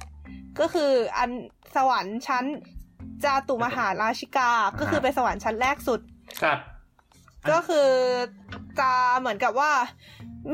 [0.60, 1.30] ก็คืออัน
[1.76, 2.46] สวรรค์ชั้น
[3.24, 6.60] จาตุมหาราชิกา ก็คือเป็นสวรรค์ชั้นแรกสุดๆ ครับ
[7.50, 7.90] ก็คือ
[8.80, 9.72] จะเหมือนกับว่า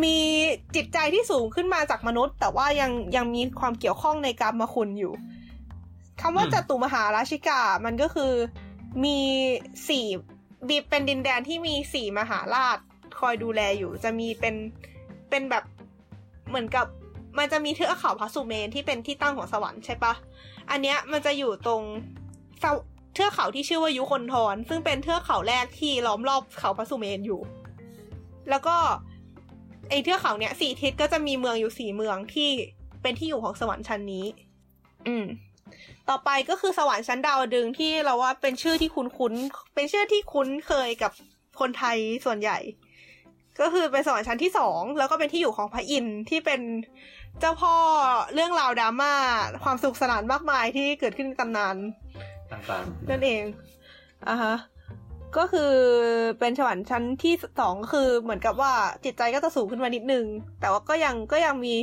[0.03, 0.17] มี
[0.76, 5.13] จิตใจที่สูงขึ้นมาจากมนุษย์ แต่ว่ายังยังมีความเกี่ยวข้องในกรรมคุณอยู่
[6.21, 8.34] คำว่าจตุมหาราชิกา มันก็คือ
[9.03, 9.17] มี
[9.89, 10.05] สี่
[10.67, 12.78] มีเป็นดินแดนที่มีสี่มหาราช
[13.19, 14.55] คอยดูแลอยู่ จะมีเป็น
[15.30, 15.63] เป็นแบบ
[16.49, 16.86] เหมือนกับ
[17.38, 20.13] มันจะมีเทือกเขาพระสุเมนที่เป็นที่ตั้งของสวรรค์ใช่ปะ
[20.69, 21.82] อันเนี้ยมันจะอยู่ตรง
[23.14, 27.41] เทือกเขาที่ชื่อว่ายุคนทร ซึ่งเป็นเทือกเขาแรกที่ล้อมรอบเขาพระสุเมนอยู่
[28.49, 28.76] แล้วก็
[29.89, 32.49] ไอเทือกเขาเนี้ยสี่ทิศก็จะมีเมืองอยู่สี่เมืองที่
[33.01, 34.26] เป็นที่อยู่ของสวรรค์ชั้นนี้
[35.07, 35.26] อืม
[36.09, 39.34] ต่อไปก็คือสวรรค์ชั้นดาวดึงที่เราว่าเป็นชื่อที่คุ้นคุ้น
[39.76, 41.11] เป็นชื่อที่คุ้นเคยกับ
[41.59, 42.57] คนไทยส่วนใหญ่
[43.61, 46.61] ก็คือเป็นสวรรค์ชั้นที่สองแล้วก็เป็นที่อยู่ของพระอินทร์ที่เป็น
[47.39, 47.76] เจ้าพ่อ
[48.34, 49.14] เรื่องราวดราม่า
[49.64, 51.76] ความสุขสนานมากมายที่เกิดขึ้นในตำนาน
[52.54, 53.43] ต่างๆ นั่นเอง
[54.28, 54.56] อะฮะ
[55.38, 55.72] ก็คือ
[56.39, 58.74] เป็นสวรรชั้นที่สองก็คือเหมือนกับว่า
[59.06, 60.26] จิตใจก็จะสูงขึ้นมานิดนึง
[60.60, 61.76] แต่ว่าก็ยังก็ยังมี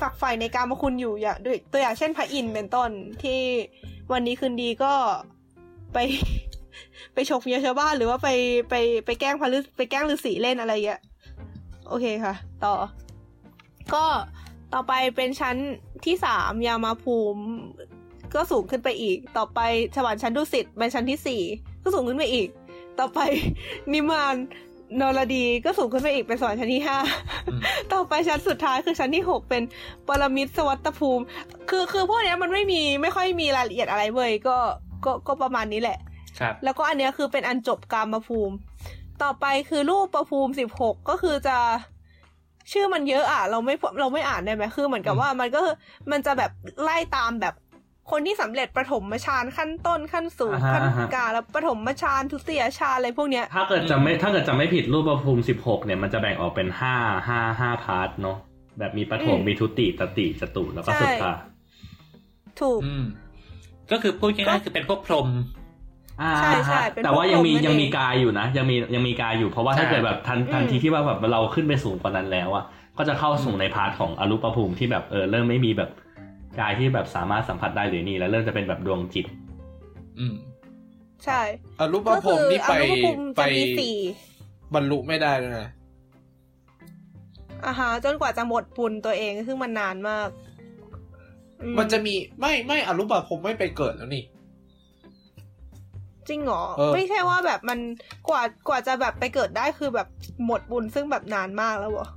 [0.00, 2.90] ฝักใฝ่ในการมาคุณอยู่อย่างด้วยตัวอย่างเช่นพระอินทร์เป็นต้น
[3.22, 3.40] ที่
[4.12, 4.94] วันนี้คืนดีก็
[5.92, 5.98] ไป
[7.14, 8.28] ไปฉกเมียชาวบ้านหรือว่าไป
[8.70, 8.74] ไป
[9.06, 11.02] ไปแกล้งพระฤาไปแกล้งฤาษีเล่นอะไรอย่างเงี้ย
[11.88, 12.34] โอเคค่ะ
[12.64, 12.74] ต่อ
[13.94, 14.04] ก็
[14.72, 15.56] ต่อไปเป็นชั้น
[16.04, 17.44] ที่สามยามาภูมิ
[18.34, 19.60] ก็สูงขึ้นไปอีก ต่อไป
[19.96, 21.42] สวรรค์ชั้นดุสิตเป็นชั้นที่สี่
[21.82, 22.48] ก็สูงขึ้นไปอีก
[22.98, 23.20] ต่อไป
[23.92, 24.34] นิมาน
[25.00, 26.98] นรดีก็สูงขึ้นไปอีกเป็นสวรรค์ชั้นที่ห้า
[27.48, 27.60] อืม
[27.92, 29.62] ต่อไปชั้นสุดท้ายคือชั้นที่หกเป็น
[30.08, 31.24] ปรมิตสวัตตภูมิ
[31.70, 34.56] คือคือพวกเนี้ยมันไม่มีไม่ค่อยมีรายละเอียดอะไรเว้ยก็
[35.04, 35.98] ก็ก็ประมาณนี้แหละ
[36.40, 38.54] ครับ แล้วก็อันเนี้ยคือเป็นอันจบกามภูมิ
[39.22, 41.56] ต่อไปคือรูปประภูมิสิบหกก็คือจะ
[42.72, 45.60] ชื่อมันเยอะอะ เราไม่เราไม่อ่านได้ไหมคือเหมือนกับอืมว่ามันก็
[46.10, 46.50] มันจะแบบ
[46.82, 47.54] ไล่ตามแบบ
[48.10, 56.94] คนที่สำเร็จประถมฌานขั้นต้นขั้นสูงอ่าฮะขั้นอ่าฮะกลางแล้วประถมฌานทุติยฌานอะไรพวกเนี้ย ถ้าเกิดจะไม่ถ้าเกิดจะไม่ผิดรูปภูมิสิบหกเนี่ยมันจะแบ่งออกเป็นห้า
[57.28, 58.36] ห้าห้าพาร์ทเนาะ
[58.78, 61.36] แบบมีปฐมอืมมีทุติตติจตุแล้วก็ใช่สุดท้าย
[62.60, 63.04] ถูกอืม
[63.90, 65.28] ก็คือพูดง่ายๆคือเป็นพวกพรหม
[66.22, 72.64] อ่าใช่ใช่ฮะเป็นแต่ว่ายังมีพวกพรหมนั่นยังมีเองกายอยู่นะ ยังมียังมีกายอยู่เพราะว่าถ้าใช่เกิดแบบทันอืมทันทีที่ว่าแบบเราขึ้นไปสูงกว่านั้นแล้วอะ
[72.98, 75.90] ก็จะเข้าสู่ในพาร์ทของอรูปภูมิที่แบบเออเริ่มไม่มีแบบ
[76.60, 79.26] กายที่แบบสามารถสัมผัสได้หรือนี่แล้วเริ่มจะเป็นแบบดวงจิต
[80.18, 80.34] อืม
[81.24, 81.40] ใช่
[81.78, 83.96] อรูปก็ภคืพอนี่อไปรูปภูมิไปจะมีสี่
[84.74, 85.68] บรรลุไม่ได้ด้วยนะ
[87.64, 90.28] อ่าฮะจนกว่าจะหมดบุญตัวเองซึ่งมันนานมาก
[91.62, 94.22] อืมันจะมีไม่ไม่อรูปภพไม่ไปเกิดแล้วนี่
[96.28, 97.78] จริงเหรอเออไม่ใช่ว่าแบบมัน
[98.28, 100.08] กว่ากว่าจะแบบไปเกิดได้คือแบบ
[100.46, 102.08] หมดบุญซึ่งแบบนานมากแล้วเหรอ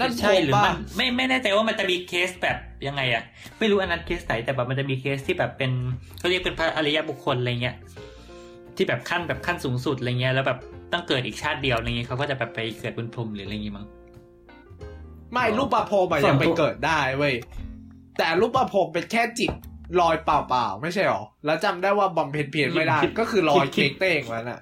[0.00, 3.22] นั่นใช่หรือป่ะมันไม่ไม่แน่ใจว่ามันจะมีเคสแบบยังไงอะ
[3.58, 5.72] ไม่รู้อันนั้นเคสไหนแต่แบบมันจะมีเคสที่แบบเป็น
[6.18, 7.76] เขาเรียกเป็นพระอริยบุคคลอะไรเงี้ย
[8.76, 10.58] ที่แบบขั้นแบบขั้นสูงสุดอะไรเงี้ยแล้วแบบ
[10.92, 13.86] ต้องเกิดอีกชาติเดียวอะไรเงี้ยเขาก็จะแบบไปเกิดบนพรหมหรืออะไรเงี้ยมั้ง
[15.32, 17.34] ไม่รูปภพอะส่วนยังไปตัวเกิดได้เว้ย
[18.18, 19.52] แต่อรูปภพเป็นแค่จิต
[20.00, 24.60] ลอยเปล่าๆไม่ใช่หรอแล้วจำได้ว่าบำเพ็ญเพียรไม่ได้ก็คือลอยเค้กเต้งแล้วน่ะ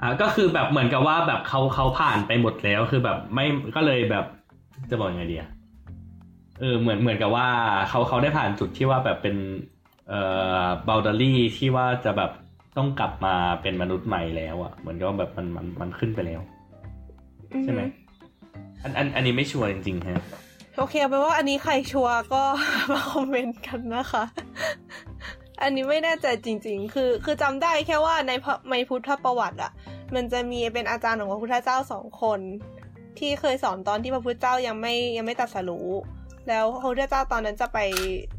[0.00, 3.46] อ่าก็คือแบบเหมือนกับว่าแบบเขาเขาผ่านไปหมดแล้วคือแบบไม่
[3.76, 4.24] ก็เลยแบบ
[4.90, 5.50] จะบอกยังไงดีอะ
[6.60, 7.46] เออเหมือนเหมือนกับว่า
[7.88, 9.36] เขาเขาได้ผ่านจุดที่ว่าแบบเป็น
[10.08, 10.20] เอ่
[10.62, 12.30] อ boundary ที่ว่าจะแบบ
[12.76, 16.40] ต้องกลับมาเป็นมนุษย์ใหม่แล้วอะเหมือนกับว่าแบบมันมันมันขึ้นไปแล้ว
[17.62, 17.82] ใช่ไหม
[18.82, 20.24] อันอันอันนี้ไม่ชัวร์จริงๆฮะ
[20.76, 22.42] โอเคเอาไปนว่าอันนี้ใครชัวร์ก็
[22.92, 24.24] มาคอมเมนต์กันนะคะ
[25.62, 29.72] อันนี้ไม่แน่ใจจริง ๆ คือ คือจำได้แค่ว่าในพระในพุทธประวัติอะ
[30.14, 32.40] มันจะมีเป็นอาจารย์ของพระพุทธเจ้าสองคน
[33.20, 35.88] ที่เคยสอนตอนที่พระพุทธเจ้ายังไม่ยังไม่ตรัสรู้
[36.48, 37.78] แล้วพระพุทธเจ้าตอนนั้นจะไป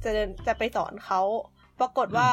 [0.03, 1.21] จะเดินจะไปสอนเขา
[1.79, 2.29] ปรากฏว่า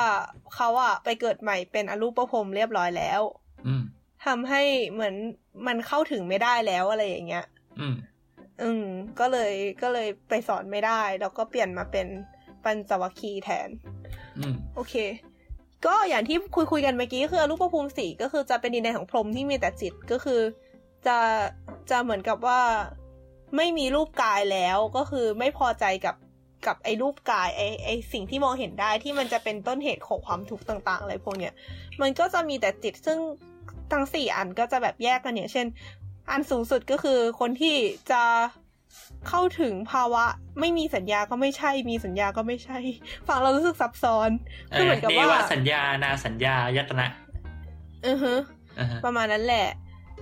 [0.54, 3.20] เขาอะไปเกิดใหม่เป็นอรูปภพเรียบร้อยแล้ว
[3.66, 3.82] อืม
[4.26, 5.14] ทำให้เหมือน
[5.66, 7.46] มันเข้าถึงไม่ได้แล้วอะไรอย่างเงี้ย
[7.80, 7.94] อืม
[8.62, 8.84] อืม
[9.20, 12.06] ก็เลยก็เลยไปสอนไม่ได้ แล้วก็เปลี่ยนมาเป็น
[12.64, 13.68] ปัญจวัคคีย์แทน
[14.38, 14.94] อืม โอเค
[15.86, 20.40] ก็อย่างที่คุยคุยกันเมื่อกี้คืออรูปภูมิสีก็คือจะเป็นดินแดนของพรหมที่มีแต่จิตก็คือ
[21.06, 21.18] จะ
[21.90, 22.60] จะเหมือนกับว่า
[23.56, 26.16] ไม่มีรูปกายแล้วก็คือไม่พอใจกับ
[26.66, 31.52] กับไอ้รูปกายไอ้ไอ้สิ่งที่มองเห็นได้ที่มันจะเป็นต้นเหตุของความทุกข์ต่างๆอะไรพวกเนี้ย
[32.00, 33.18] มันก็จะมีแต่จิตซึ่ง
[33.92, 35.66] ทั้งสี่อันก็จะแบบแยกกันเนี่ยเช่น
[36.30, 37.76] อันสูงสุดก็คือคนที่
[38.10, 38.22] จะ
[39.28, 40.24] เข้าถึงภาวะ
[40.60, 42.78] ไม่มีสัญญาก็ไม่ใช่ มีสัญญาก็ไม่ใช่
[43.28, 44.30] ฟังเรารู้สึกซับซ้อน
[44.70, 47.08] เอคืออเหมือนกับเนว่าวสัญญานาสัญญา ยตนะ
[48.06, 48.32] อือฮึ
[48.78, 49.66] อ่าฮะประมาณนั้นแหละ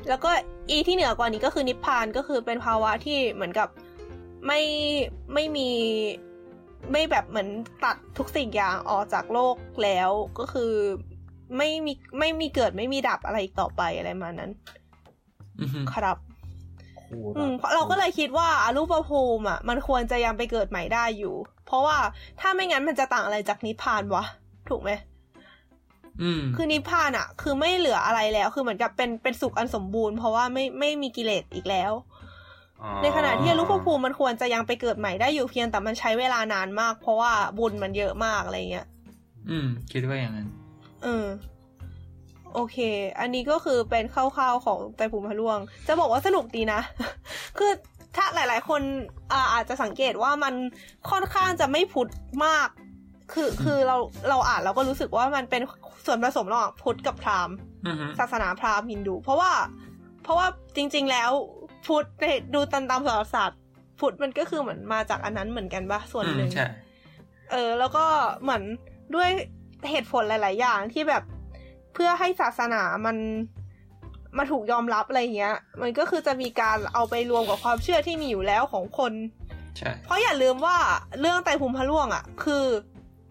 [0.08, 0.30] แล้วก็
[0.68, 3.68] อีที่เหนือกว่านี้ก็คือนิพพานก็คือเป็นภาวะที่เหมือนกับ
[4.46, 4.60] ไม่
[5.34, 5.70] ไม่มี
[6.92, 7.48] ไม่แบบเหมือน
[7.84, 10.72] ตัดทุกสิ่งอย่างออกจากโลกแล้วก็คือ
[11.56, 14.50] ไม่มีไม่มีเกิดไม่มีดับอะไรอีกต่อไปอะไรมานั้น
[15.60, 16.16] อือฮึครับ
[17.00, 21.34] ครูอืมเพราะเราก็เลยคิดว่าอารูปภูมิอะ มันควรจะยังไปเกิดใหม่ได้อยู่
[21.66, 21.96] เพราะว่า
[22.40, 24.24] ถ้าไม่งั้นมันจะต่างอะไรจากนิพพานวะ
[24.68, 25.15] ถูกไหมอืม
[26.56, 31.92] คือนิพพานอะคือไม่เหลืออะไรแล้ว คือเหมือนกับเป็นเป็นสุขอันสมบูรณ์ เพราะว่าไม่ไม่มีกิเลสอีกแล้ว
[32.82, 38.86] อ๋อในขณะที่อรูปภูมิมันควรจะยังไปเกิดใหม่ได้อยู่เพียงแต่มันใช้เวลานานมาก เพราะว่าบุญมันเยอะมากอะไรเงี้ย
[39.50, 40.48] อืม คิดว่าอย่างนั้น
[41.04, 41.26] เออ
[42.54, 42.76] โอเค
[43.20, 46.80] อันนี้ก็คือเป็นคร่าวๆของไตรภูมิพระล่วง จะบอกว่าสนุกดีนะ
[47.58, 47.72] คือ
[48.16, 48.80] ถ้าหลายๆ คน
[49.32, 50.54] อาอาจจะสังเกตว่ามัน
[51.10, 52.08] ค่อนข้างจะไม่พุทธ
[52.44, 52.68] มาก
[53.32, 53.96] คือคือเรา
[54.28, 55.62] เราอ่านเราก็รู้สึกว่ามันเป็น
[56.06, 59.52] ส่วนผสมระหว่างพุทธกับพราหมณ์อือฮึศาสนาพราหมณ์ฮินดู เพราะว่า
[60.22, 60.46] เพราะว่า
[60.76, 61.30] จริง ๆ แล้ว
[61.86, 63.60] พุทธเนี่ยดูตามตามสารศาสตร์
[64.00, 66.66] พุทธมันก็คือเหมือนมาจากอันนั้นเหมือนกันปะส่วนอืหมนึ่งใช่
[67.50, 68.04] เออ แล้วก็
[68.42, 68.62] เหมือน
[69.14, 69.30] ด้วย
[69.90, 71.22] เหตุผลหลาย ๆ อย่างที่แบบ
[71.94, 73.16] เพื่อให้ศาสนามัน
[74.38, 79.12] มาถูกยอมรับอะไรเงี้ย มันก็คือจะมีการเอาไปรวมกับความเชื่อที่มีอยู่แล้วของคน
[79.78, 80.76] ใช่เพราะอย่าลืมว่า
[81.20, 82.64] เรื่องไตรภูมิพระล่วงอะ คือ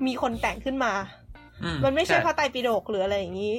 [0.06, 0.94] มีคนแต่งขึ้นมา
[1.25, 1.25] อื
[1.84, 3.56] มันไม่ใช่ใช่พระไตรปิฎกหรืออะไรอย่างนี้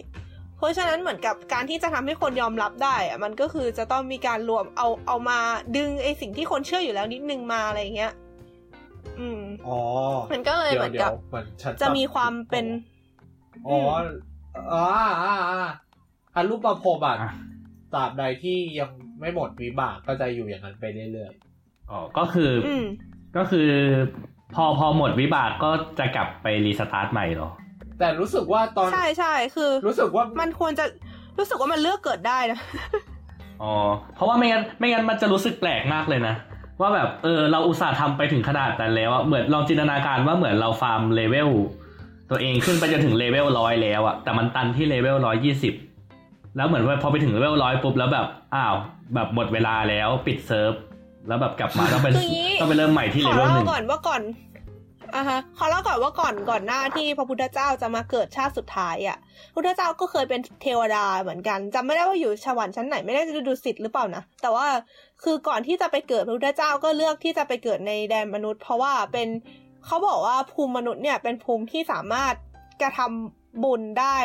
[0.59, 5.39] เพราะฉะนั้นเหมือนกับการที่จะทำให้คนยอมรับได้อะมันก็คือจะต้องมีการรวมเอาเอามา
[5.77, 8.13] ดึงไอสิ่งที่คนเชื่ออยู่แล้วนิดนึงมาอะไรอย่างเงี้ย
[9.19, 9.79] อืมอ๋อ
[10.33, 12.67] มันก็เลยเดี๋ยเหวมือนเดี๋ยกัวบเหมือนฉันจะมีความเป็น
[13.67, 13.79] อ๋อ
[14.73, 14.85] อ๋อ
[15.23, 15.71] อ่าอ่า
[16.35, 17.33] อันรูปประพรมอะอะ
[17.95, 18.91] ตราบใดที่ยัง
[19.21, 21.33] ไม่หมดวิบากก็จะอยู่อย่างนั้นไปเรื่อย
[21.91, 22.85] อ๋อก็คืออืม
[23.37, 23.69] ก็คือ
[24.55, 27.66] พอพอหมดวิบากก็จะกลับไป restart ใหม่เหรอๆ
[27.99, 30.85] แต่รู้สึกว่าตอนใช่ใช่คือ รู้สึกว่ามันควรจะ
[31.39, 32.61] รู้สึกว่ามันเลือกเกิดได้นะ
[33.63, 33.73] อ๋อ
[34.15, 36.35] เพราะว่าไม่งั้นไม่งั้นมันจะรู้สึกแปลกมากเลยนะ
[36.81, 41.51] ว่าแบบเออเราอุตส่าห์ทำไปถึงขนาดนั้นแล้วอะเหมือนลองจินตนาการว่าเหมือนเรา farm level
[42.31, 45.75] ตัวเองขึ้นไปจนถึงเลเวลร้อยแล้วอะแต่มันตันที่เลเวลร้อยยี่สิบ
[46.57, 48.75] แล้วเหมือนว่าพอไปถึงเลเวลร้อยปุ๊บแล้วแบบอ้าว
[49.15, 50.73] แบบหมดเวลาแล้วปิดเซิร์ฟ
[51.29, 54.23] แล้วแบบกลับมาต้องไปคืออย่างงี้ต้องไปเริ่มใหม่ที่ขเลอเวลเล่าหนึ่งก่อนว่าก่อน
[55.15, 64.67] อะฮะขอเล่าก่อนว่าก่อนก่อนหน้าที่พระพุทธเจ้าจะมาเกิดชาติสุดท้ายอะพระพุทธเจ้าก็เคยเป็นเทวดาเหมือนกันจำไม่ได้ว่าอยู่สวรรค์ชั้นไหนไม่ได้จะดูสิทธิ์หรือเปล่านะแต่ว่า
[65.23, 69.29] คือก่อนที่จะไปเกิดพระพุทธเจ้าก็เลือกที่จะไปเกิดในแดนมนุษย์ เพราะว่าเป็น
[69.87, 72.35] เขาบอกว่าภูมิมนุษย์เนี่ยเป็นภูมิที่สามารถ
[72.83, 74.17] กระทำบุญได้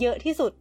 [0.00, 0.52] เยอะที่สุด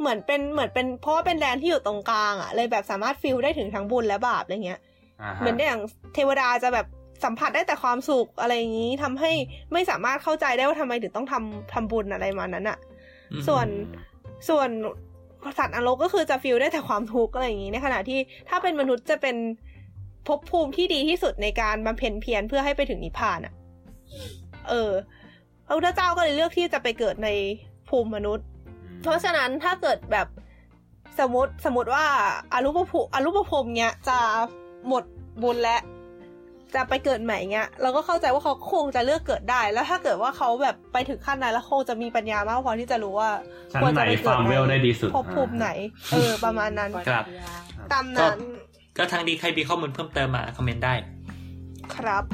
[0.00, 4.80] เหมือนเป็นเหมือนเป็นเพราะว่าเป็นแดนที่อยู่ตรงกลางอะเลยแบบสามารถฟิลได้ถึงทั้งบุญและบาปอะไรเงี้ย
[5.22, 5.80] อ่าฮะเหมือนอย่าง
[6.14, 6.86] เทวดาจะแบบ
[7.24, 9.30] สัมผัสได้แต่ความสุขอะไรอย่างนี้ทำให้
[9.72, 12.78] ไม่สามารถเข้าใจได้ว่าทำไมถึงต้องทำทำบุญอะไรมานั้นอะ
[13.32, 13.66] อืมส่วน
[14.48, 14.68] ส่วน
[15.58, 18.18] สัตว์นรกก็คือจะฟิลได้แต่ความทุกข์อะไรอย่างนี้ในขณะที่
[18.48, 19.36] ถ้าเป็นมนุษย์จะเป็น
[20.26, 23.54] ภพภูมิที่ดีที่สุดในการบำเพ็ญเพียรเพื่อให้ไปถึงนิพพานอะ
[24.68, 24.92] เออ
[25.66, 27.28] พระพุทธเจ้าก็เลยเลือกที่จะไปเกิดใน
[27.88, 28.46] ภูมิมนุษย์
[29.02, 30.26] เพราะฉะนั้นถ้าเกิดแบบ
[31.20, 32.04] สมมติสมมติว่า
[32.52, 34.18] อารูปภพอารูปภพเนี้ยจะ
[34.88, 35.04] หมด
[35.42, 35.76] บุญและ
[36.74, 43.30] จะไปเกิดใหม่เงี้ยเราก็เข้าใจว่าเขาคงจะเลือกเกิดได้ แล้วถ้าเกิดว่าเขาแบบไปถึงขั้นนั้นแล้วคงจะมีปัญญามากพอที่จะรู้ว่า
[43.72, 45.68] ชั้นควรไหนจะไปเกิฟาดร์มเวลได้ดีสุดภพภูมิไหน
[46.12, 47.24] เออประมาณนั้นครับ
[47.92, 48.38] ตามนั้น
[48.98, 50.94] ก็ทางดีใครมีข้อมูลเพิ่มเติมมาคอมเมนต์ได้
[51.94, 52.24] ครับ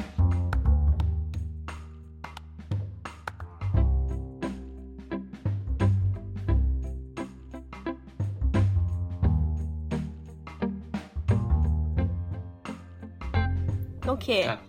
[14.23, 14.61] เคครับ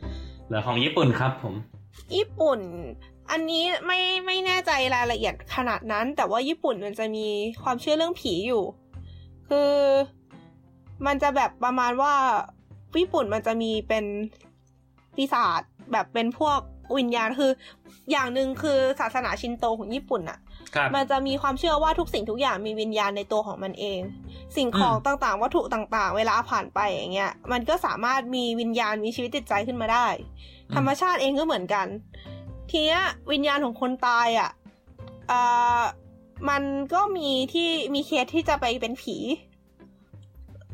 [0.48, 1.56] เหลือของญี่ปุ่นครับผม
[2.16, 2.60] ญี่ปุ่น
[3.32, 7.28] อันนี้ไม่ไม่แน่ใจรายละเอียดขนาดนั้น แต่ว่าญี่ปุ่นมันจะมี
[7.64, 8.64] ความเชื่อเรื่องผีอยู่
[9.50, 9.72] คือ
[11.06, 12.14] มันจะแบบประมาณว่า
[13.00, 14.06] ญี่ปุ่นมันจะมีเป็น
[15.16, 16.60] ปีศาจแบบเป็นพวก
[16.98, 17.52] วิญญาณคือ
[18.12, 20.40] อย่างหนึ่งคือศาสนาชินโตของญี่ปุ่นอะ
[20.76, 24.00] ครับมันจะมีความเชื่อว่าทุกสิ่งทุกอย่างมีวิญญาณในตัวของมันเอง
[24.58, 30.08] สิ่งของอืมต่างๆ วัตถุต่างๆ เวลาผ่านไปอย่างเงี้ย มันก็สามารถมีวิญญาณมีชีวิตจิตใจขึ้นมาได้
[30.76, 31.88] ธรรมชาติเองก็เหมือนกัน
[32.70, 34.52] ทีเนี้ยวิญญาณของคนตายอะ
[35.32, 35.82] อ่า
[36.50, 36.64] มัน
[36.94, 39.18] ก็มีที่มีเคสที่จะไปเป็นผี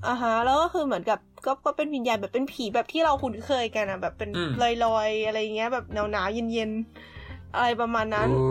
[0.07, 4.51] อ่าฮะแล้วก็คือเหมือนกับ ก็ก็เป็นวิญญาณแบบเป็นผีแบบที่เราคุ้นเคยกันอะแบบเป็นอืม
[4.85, 8.45] ลอยๆอะไรเงี้ยแบบหนาวๆเย็นๆอะไรประมาณนั้นโอ้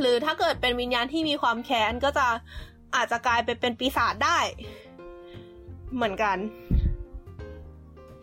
[0.00, 2.26] หรือถ้าเกิดเป็นวิญญาณที่มีความแค้นก็จะ
[2.96, 4.38] อาจจะกลายไปเป็นปีศาจได้
[5.94, 6.36] เหมือนกัน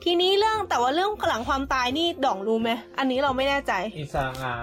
[0.03, 4.53] ทีนี้เรื่องแต่ว่าเรื่องหลังความตายนี่ด่องรู้ไหมอันนี้เราไม่แน่ใจอิซางา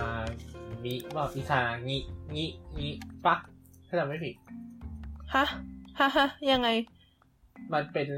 [0.85, 1.99] มิว่าอิซางิ
[2.35, 2.47] งิ
[2.79, 2.91] งิ
[3.27, 3.37] ปะ
[3.89, 4.35] ถ้าจำไม่ผิด
[5.35, 5.45] ฮะ
[5.99, 6.69] ฮะฮะยังไง
[7.73, 8.09] มันเป็น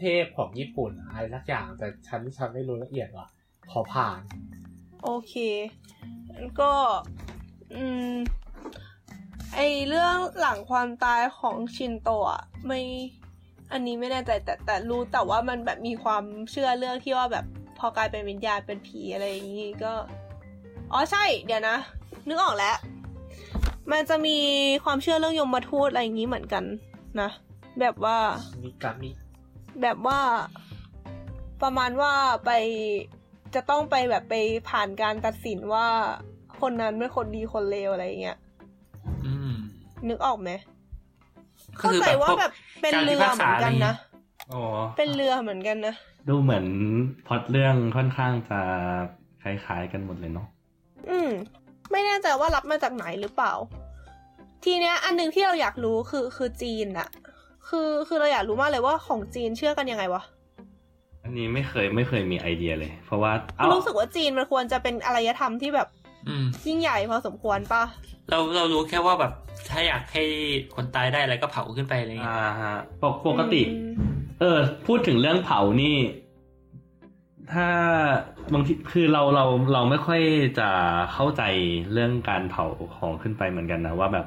[0.00, 3.26] เทพของญี่ปุ่นอะไรสักอย่าง แต่ฉันฉันไม่รู้ละเอียดว่ะ
[3.70, 4.20] ขอผ่าน
[5.02, 5.34] โอเค
[6.30, 6.72] งั้นก็
[7.74, 8.12] อืม
[9.54, 12.80] ไอเรื่องหลังความตายของชินโตะไม่
[13.72, 17.44] อันนี้ไม่แน่ใจแต่แต่รู้แต่ว่ามันแบบมีความเชื่อเรื่องที่ว่าแบบ
[17.78, 19.92] พอกลายเป็นวิญญาณเป็นผีอะไรอย่างนี้ก็
[20.92, 21.76] อ๋อใช่ เดี๋ยวนะ
[22.28, 22.76] นึกออกแล้ว
[23.92, 24.38] มันจะมี
[24.84, 26.64] ความเชื่อเรื่องยมทูตอะไรอย่างนี้เหมือนกัน
[27.20, 27.30] นะ
[27.80, 28.18] แบบว่า
[28.62, 29.10] มิกามิ
[29.82, 30.20] แบบว่า
[31.62, 32.12] ประมาณว่า
[32.44, 32.50] ไป
[33.54, 34.34] จะต้องไปแบบไป
[34.68, 35.86] ผ่านการตัดสินว่า
[36.60, 38.38] คนนั้นเป็นคนดีคนเลวอะไรอย่างเงี้ย
[39.26, 39.52] อืม
[40.08, 40.50] นึกออกไหม
[41.80, 42.52] ก็เข้าคือใจแบบว่าพวกแบบ
[42.82, 43.94] เป็นการพิเรือพากเหมืษาอนกันนะ
[44.52, 44.62] อ๋อ
[44.96, 45.94] เป็นเรือเหมือนกันนะ
[46.28, 46.66] ดูเหมือน
[47.26, 48.60] พล็อตเรื่องค่อนข้างจะ
[49.42, 50.46] คล้ายๆกันหมดเลยเนาะ
[51.10, 51.30] อืม
[51.90, 53.52] ไม่แน่ใจว่ารับมาจากไหนหรือเปล่า
[54.64, 57.08] ทีเนี้ย อันหนึงที่เราอยากรู้คือคือจีนอะ
[57.68, 60.22] คือคือเราอยากรู้มากเลยว่าของจีนเชื่อกันยังไงวะ
[61.24, 65.88] อันนี้ไม่เคยไม่เคยมีไอเดียเลย เพราะว่าเอ้ารู้สึกว่าจีนมันควรจะเป็นอารยธรรมที่แบบ
[66.28, 67.82] อืมยิ่งใหญ่พอสมควรปะ
[68.30, 69.32] เราเรารู้แค่ว่าแบบ
[69.70, 70.24] ถ้าอยากให้
[70.74, 73.92] คนตายได้อะไรก็เผาขึ้นไปอะไรอย่างเงี้ยอ่าฮะปกปกติอืม
[74.40, 75.96] เออ พูดถึงเรื่องเผานี่
[77.52, 77.68] ถ้า
[78.52, 80.20] บางทีคือเราเราเราไม่ค่อย
[80.58, 80.68] จะ
[81.12, 81.42] เข้าใจ
[81.92, 82.64] เรื่องการเผา
[82.96, 84.26] ของขึ้นไปเหมือนกันนะว่าแบบ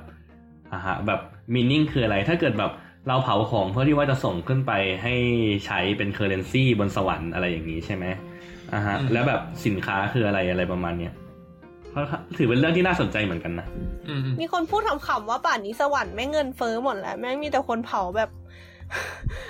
[0.73, 1.19] อ่าฮะ แบบ
[1.53, 2.71] meaning คืออะไร ถ้าเกิดแบบ
[3.07, 4.71] เราเผาของเพื่อที่ว่าจะส่งขึ้นไป
[5.03, 5.13] ให้
[5.65, 8.05] ใช้เป็น currency บนสวรรค์อะไรอย่างนี้ใช่ไหม
[8.73, 11.13] อ่าฮะอืมแล้วแบบสินค้าคืออะไรอะไรประมาณเนี้ย
[11.93, 13.67] ค่อนข้างถือเป็นเรื่องที่น่าสนใจเหมือนกันนะ
[14.09, 18.29] อืมมีคนพูดขำๆว่าป่านนี้สวรรค์แม่งเงินเฟ้อหมดแล้วแม่งมีแต่คนเผาแบบ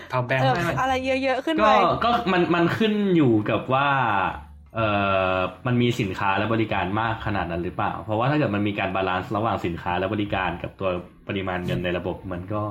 [0.10, 0.93] เผาแบงก์เอ่อไม่ไม่อะไร
[1.24, 1.72] เยอะๆขึ้นก็ไป
[2.04, 3.88] ก็มันมันขึ้นอยู่กับว่า
[4.76, 4.88] เอ่
[5.36, 5.38] อ
[5.68, 10.89] มันมีสินค้าและบริการมากขนาดนั้นหรือเปล่า เพราะว่าถ้าเกิดมันมีการ balance ระหว่างสินค้าและบริการกับตัว
[11.28, 12.62] ปริมาณเงินในระบบมันก็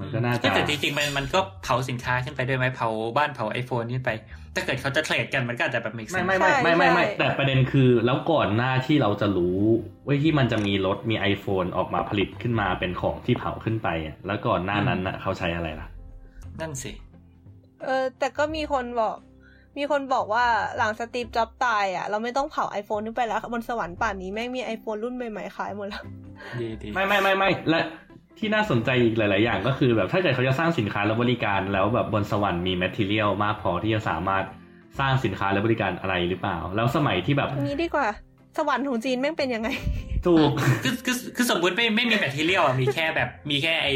[0.00, 4.10] มันก็น่าจะแต่จริงๆมันมันก็เผาสินค้าขึ้นไปด้วยไหมเผาบ้านเผา iPhone ขึ้นไป
[4.54, 9.58] ถ้าเกิดเขาจะ trade กันมันก็อาจจะแบบ make ไม่ sense ไม่ไม่ไม่ไม่ไม่ใช่แต่ประเด็นคือแล้วก่อนหน้าที่เราจะรู้
[10.06, 15.86] ว่าที่มันจะมีรถมี iPhone ออกมาผลิตขึ้นมาเป็นของที่เผาขึ้นไปอะแล้วก่อนหน้านั้นน่ะเขาใช้อะไรล่ะ
[16.60, 16.92] นั่นสิ
[17.84, 19.16] เออแต่ก็มีคนบอก
[19.78, 20.44] มีคนบอกว่า
[20.76, 26.02] หลังสตีฟจ็อบส์ตายอะ เราไม่ต้องเผา iPhone ขึ้นไปแล้วบนสวรรค์ป่านนี้แม่งมี iPhone รุ่นใหม่ๆขายหมดแล้ว
[26.60, 27.80] ดีดีไม่ไม่ไม่ไม่และ
[28.38, 34.44] ที่น่าสนใจอีกหลาย ๆ อย่างก็คือแบบถ้าเกิดเขาจะสร้างสินค้าและบริการแล้วแบบบนสวรรค์มี material มากพอที่จะสามารถ
[34.98, 38.08] สร้างสินค้าและบริการอะไรหรือเปล่า แล้วสมัยที่แบบนี้ดีกว่า
[38.58, 39.68] สวรรค์ของจีนแม่งเป็นยังไง
[40.26, 40.50] ถูก
[40.82, 43.88] คือคือคือสมมติไม่ไม่มีแบตเตอรี่อะมีแค่แบบมีแค่ไอ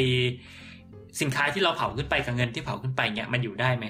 [1.21, 3.87] สินค้าที่เราเผาขึ้นไปกับเงินที่เผาขึ้นไปเนี่ยมันอยู่ได้ไหม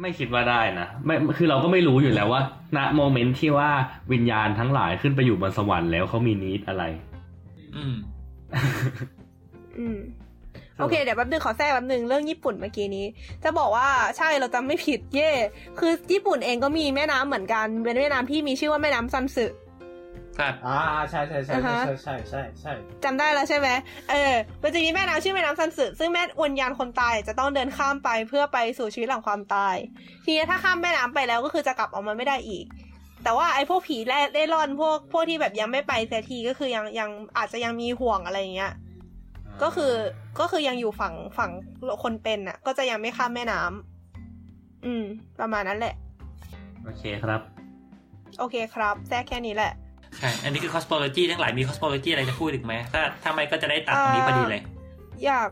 [0.00, 2.42] ไม่คิดว่าได้นะไม่คือเราก็ไม่รู้อยู่แล้วว่า
[2.76, 3.70] ณโมเมนต์ที่ว่า
[4.12, 6.84] วิญญาณทั้งหลายขึ้นไปอยู่บนสวรรค์แล้วเขามีนิดอะไร
[7.76, 7.94] อืม
[9.78, 9.98] อืม
[10.78, 13.06] โอเคเดี๋ยวแป๊บนึงขอแทรกแป๊บนึงเรื่องญี่ปุ่นเมื่อกี้นี้
[13.44, 15.30] จะบอกว่าใช่เราจำไม่ผิดเย่
[15.78, 19.46] คือญี่ปุ่นเองก็มีแม่น้ำเหมือนกันเป็นแม่น้ำที่มีชื่อว่าแม่น้ำซันสึ
[20.38, 20.78] ครับอ่า
[21.10, 22.72] ใช่ใช่ใช่อ่าใช่ฮะใช่ใช่ใช่ใช่
[23.04, 23.68] จำได้แล้วใช่ไหม
[24.10, 29.76] เออมันจะมีแม่น้ำชื่อแม่น้ำซันสึซึ่งแม่วิญญาณคนตายจะต้องเดินข้ามไปเพื่อไปสู่ชีวิตหลังความตาย
[30.24, 32.64] ทีนี้ถ้าข้ามแม่น้ำไปแล้วก็คือจะกลับออกมาไม่ได้อีก
[33.24, 38.72] แต่ว่าไอ้พวกผีแร่เล่ร่อนพวกพวกที่แบบยังไม่ไปเสียทีก็คือยังยังอาจจะยังมีห่วงอะไรอย่างเงี้ย
[39.62, 39.92] ก็คือ
[40.40, 41.50] ก็คือยังอยู่ฝั่งฝั่ง
[42.02, 45.04] คนเป็นน่ะ ก็จะยังไม่ข้ามแม่น้ำอืม
[45.40, 45.94] ประมาณนั้นแหละ
[46.84, 47.40] โอเคครับ
[48.38, 49.72] โอเคครับแทรกแค่นี้แหละ
[50.18, 54.62] ใช่อันนี้คือ cosmology ทั้งหลายมี cosmology อะไรจะพูดอีกไหมถ้าถ้าไม่ก็จะได้ตัดตรงนี้พอดีเลย
[55.24, 55.50] อยาก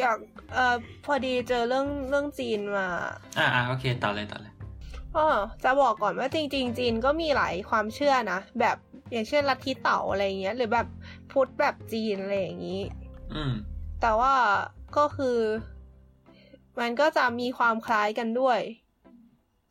[0.00, 0.18] อยาก
[0.54, 2.86] เอ่อพอดีเจอเรื่องเรื่องจีนมา
[3.38, 4.52] อ่าอ่าโอเคต่อเลยต่อเลย
[5.16, 5.26] อ๋อ
[5.64, 8.76] จะบอกก่อนว่าจริง ๆ จีนก็มีหลายความเชื่อนะ แบบ
[9.12, 10.86] อย่างเช่นลัทธิเต่าอะไรอย่างเงี้ย หรือแบบ
[11.32, 13.07] พุทธแบบจีนอะไรอย่างงี้อืม
[14.00, 14.34] แต่ว่า
[14.96, 15.38] ก็คือ
[16.80, 18.60] มันก็จะมีความคล้ายกันด้วย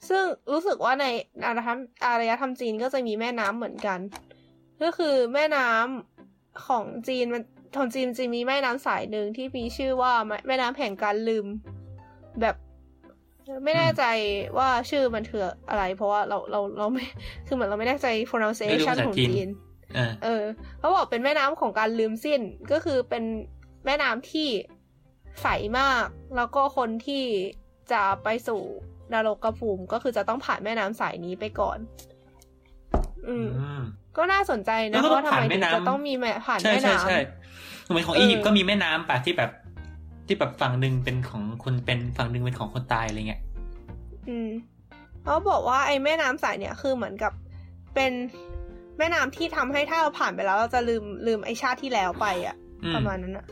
[0.10, 1.06] ซึ่งรู้สึกว่าใน
[1.46, 4.00] อารยธรรมอารยธรรมจีนก็จะมีแม่น้ำเหมือนกัน
[4.84, 7.44] ก็คือแม่น้ำของจีนมัน
[7.76, 11.46] ของจีนจะมีแม่น้ำสายหนึ่งที่มีชื่อว่าแม่แม่น้ำแห่งการลืม
[12.42, 12.56] แบบ
[13.64, 14.04] ไม่แน่ใจ
[14.58, 17.04] ว่าชื่อมันคืออะไร เพราะว่าเราเราเราไม่
[17.48, 19.67] คือเหมือนเราไม่แน่ใจ pronunciation ไม่รู้ภาษาของจีนจีนอ่า
[20.24, 20.44] เออ
[20.80, 23.24] เขาบอกเป็นแม่น้ำของการลืมสิ้นก็คือเป็น
[23.86, 24.50] แม่น้ำที่
[25.42, 25.48] ใส
[25.80, 27.24] มาก แล้วก็คนที่
[27.92, 28.62] จะไปสู่
[29.14, 31.78] นรกกระภูมิก็คือจะต้องผ่านแม่น้ำสายนี้ไปก่อน
[33.28, 33.82] อืมอืม
[34.18, 37.18] ก็น่าสนใจแล้นะวก็ว่าทำผ่านไมแม่ถึงน้ำจะต้องมีแม่ผ่านใช่แม่ใช่น้ใช่
[37.88, 39.52] เหมือนของเอออีอียิปต์ก็มีแม่น้ำป่ะที่แบบ
[40.28, 44.50] ที่แบบฝั่งหนึ่งเป็นของคนเป็นฝั่งหนึ่งเป็นของคนตายอะไรเงี้ยำอืม
[45.24, 47.34] เขาบอกว่าไอ้แม่น้ำสายเนี่ยคือเหมือนกับ
[47.96, 48.12] เป็น
[48.98, 53.46] แม่น้ำที่ทำให้ถ้าเราผ่านไปแล้ว เราจะลืมลืมไอ้ชาติที่แล้วไปอะอืมประมาณนั้นอะ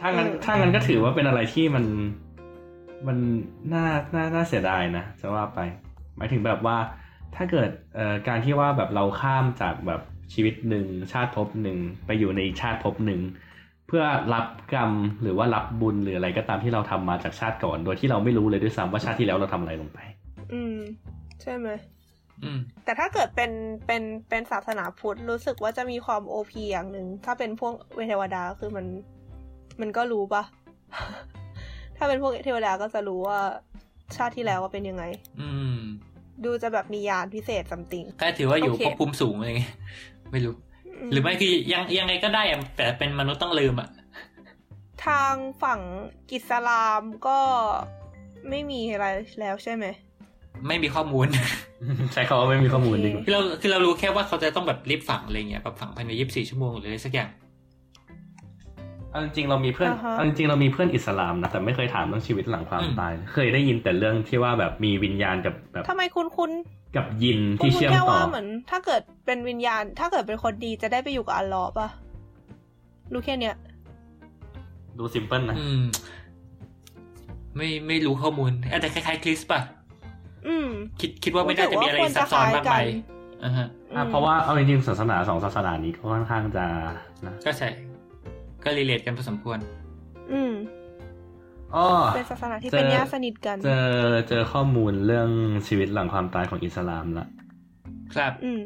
[0.00, 1.84] ถ้างั้นเออถ้างั้นก็ถือว่าเป็นอะไรที่มัน
[3.06, 3.18] มัน
[3.72, 3.84] น่า
[4.14, 5.60] น่าน่าเสียดายนะจะว่าไป
[6.16, 6.76] หมายถึงแบบว่า
[7.36, 10.00] ถ้าเกิดเอ่อการที่ว่าแบบเราข้ามจากแบบ
[10.32, 13.20] ชีวิตหนึ่งชาติภพหนึ่งไปอยู่ในอีกชาติภพหนึ่ง
[13.86, 14.04] เพื่อ
[14.34, 14.90] รับกรรม
[15.22, 19.98] หรือว่ารับบุญหรืออะไรก็ตามที่เราทำมาจากชาติก่อน โดยที่เราไม่รู้เลยด้วยซ้ำว่าชาติที่แล้วเราทำอะไรลงไป
[20.52, 20.78] อืม
[21.42, 21.99] ใช่ไหมอืม
[22.84, 23.50] แต่ถ้าเกิดเป็น
[23.86, 27.74] เป็นเป็นศาสนาพุทธรู้สึกว่าจะมีความโอพีอย่างหนึ่งถ้าเป็นพวก
[28.06, 28.86] เทวดาคือมัน
[29.80, 30.42] มันก็รู้ปะ
[31.96, 33.40] ถ้าเป็นพวกเทวดาก็จะรู้ว่า
[34.16, 35.04] ชาติที่แล้วว่าเป็นยังไง
[35.40, 35.78] อืม
[36.44, 39.74] ดูจะแบบมียานพิเศษซัมติงก็ถือว่าอยู่โอเคภพภูมิสูงอะไรเงี้ย
[40.32, 40.54] ไม่รู้
[41.12, 43.88] หรือไม่คือยังยังไงก็ได้อะแต่เป็นมนุษย์ต้องลืมอะ
[45.06, 45.80] ทางฝั่ง
[46.32, 47.38] อิสลามก็
[48.48, 49.06] ไม่มีอะไร
[49.40, 49.84] แล้วใช่ไหม
[50.66, 51.26] ไม่มีข้อมูล
[52.12, 57.30] ใช้คำว่าไม่มีข้อมูลดีกว่าคือเราคือเรารู้แค่ว่าเขาจะต้องแบบรีบฝังอะไรเงี้ยแบบฝังภายในยี่สิบสี่ชั่วโมงหรืออะไรสักอย่าง
[59.10, 66.50] เอาจริงๆเรามีเพื่อนอ่าฮะเอาจริงๆเรามีเพื่อนอิสลามนะแต่ไม่เคยถามเรื่องชีวิตหลังความอืมตาย เคยได้ยินแต่เรื่องที่ว่าแบบมีวิญญาณกับแบบทำไมคุณคุณ
[66.96, 71.88] กับยินคุณที่คุณเชื่อมแค่ต่อว่าเหมือน ถ้าเกิดเป็นวิญญาณ ถ้าเกิดเป็นคนดีจะได้ไปอยู่กับอัลเลอฮ์ปะ
[73.12, 73.54] รู้แค่เนี้ย
[74.98, 75.82] ดูซิมเพิลนะอืม
[77.56, 79.79] ไม่ไม่รู้ข้อมูลอาจจะคล้ายๆคริสป่ะอืม
[81.00, 82.86] คิดคิดว่าไม่น่าจะมีอะไรซับซ้อนมากมาย
[83.44, 83.66] อ่าฮะ
[83.96, 86.64] อะเพราะว่าเอาจริงๆศาสนาสองศาสนานี้ก็ค่อนข้างจะ
[87.26, 87.68] นะก็ใช่
[88.64, 89.58] ก็รีเลทกันพอสมควร
[90.32, 90.52] อืม
[91.74, 91.86] อ้อ
[92.16, 93.90] เป็นศาสนาที่เจอเป็นญาติสนิทกัน เจอ
[94.28, 95.28] เจอข้อมูลเรื่อง
[95.66, 97.26] ชีวิตหลังความตายของอิสลามละ
[98.14, 98.62] ครับ อืม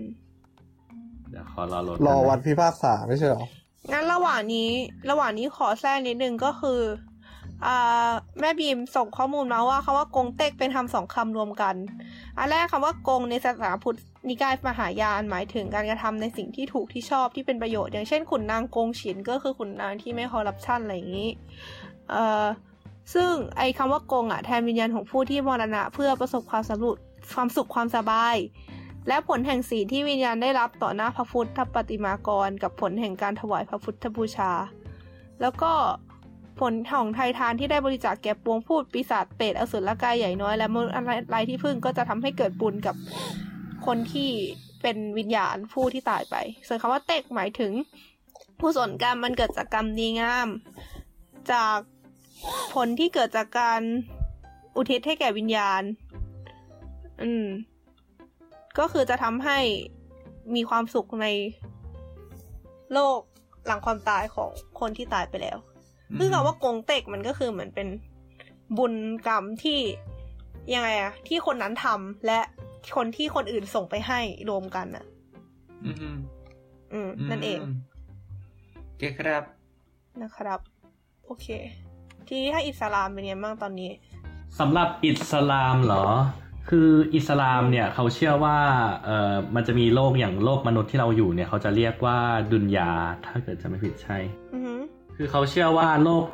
[1.31, 3.45] เดี๋ยวขอรอโหลดรอวันพิพากษาไม่ใช่เหรอ
[3.93, 4.71] งั้นระหว่างนี้
[5.11, 7.14] ระหว่างนี้ขอแทรกนิดนึงก็คืออ่า
[8.41, 11.75] แม่บีมส่งข้อมูลมาว่าคำว่ากงเต็กเป็นคำสองคำรวมกัน
[12.39, 13.99] อันแรกคำว่ากงในศาสนาพุทธ
[14.29, 21.31] นิกายมหายานหมายถึงการกระทำในสิ่งที่ถูกที่ชอบที่เป็นประโยชน์ อย่างเช่นขุนนางกงฉินก็คือขุนนางที่ไม่คอร์รัปชันอะไรอย่างนี้
[22.11, 22.45] เอ่อ
[23.15, 26.97] ซึ่งไอ้คำว่ากงอะแทนวิญญาณของผู้ที่มรณะเพื่อประสบความสำเร็จ
[27.35, 28.37] ความสุขความสบาย
[29.09, 34.53] และผลแห่งศีลที่วิญญาณได้รับต่อหน้าพระพุทธปฏิมากร กับผลแห่งการถวายพระพุทธบูชา
[35.41, 35.73] แล้วก็
[36.61, 41.03] ผลของไทยทานที่ได้บริจาคแก่ปวงพูดปีศาจเปรตอสุรกายใหญ่น้อย และมนุษย์อะ
[41.33, 42.97] ไรที่พึ่งก็จะทำให้เกิดบุญกับ
[43.87, 44.31] คนที่
[44.83, 46.37] เป็นวิญญาณผู้ที่ตายไป
[46.67, 47.73] ส่วนคำว่าเตกหมายถึง
[48.61, 50.49] ผู้สนกรรมมันเกิดจากกรรมดีงาม
[51.53, 51.79] จาก
[52.75, 53.81] ผลที่เกิดจากการ
[54.77, 55.83] อุทิศให้แก่วิญญาณ
[57.23, 57.47] อืม
[58.79, 59.59] ก็คือจะทำให้
[60.55, 61.27] มีความสุขใน
[62.93, 63.19] โลก
[63.67, 64.51] หลังความตายของ
[64.81, 65.59] คนที่ตายไปแล้ว
[66.19, 67.89] ซึ่งคำว่ากงเต็กมันก็คือเหมือนเป็น
[68.79, 68.95] บุญ
[69.27, 69.79] กรรมที่
[70.75, 72.41] ยังไงอะที่คนนั้นทำและ
[72.97, 75.05] คนที่คนอื่นส่งไปให้รวมกันอะ
[75.85, 76.19] อืมอืม
[76.93, 77.63] อืมนั่นเองม
[78.85, 79.43] โอเคครับ
[80.23, 80.61] นะครับ
[81.27, 81.47] โอเค
[82.29, 83.91] ทีนี้ถ้าอิสลามเป็นยังไงบ้างตอนนี้
[84.59, 86.07] สำหรับอิสลามเหรอ
[86.71, 88.59] คืออิสลามเนี่ยเขาเชื่อว่า
[89.05, 92.19] เอ่อมันจะมีโลกอย่างโลกมนุษย์ที่เราอยู่เนี่ย เขาจะเรียกว่า
[92.53, 92.91] ดุนยา
[93.27, 94.19] ถ้าเกิดจะไม่ผิดใช่
[94.55, 94.64] อือหือ
[95.17, 96.25] คือเขาเชื่อว่าโลก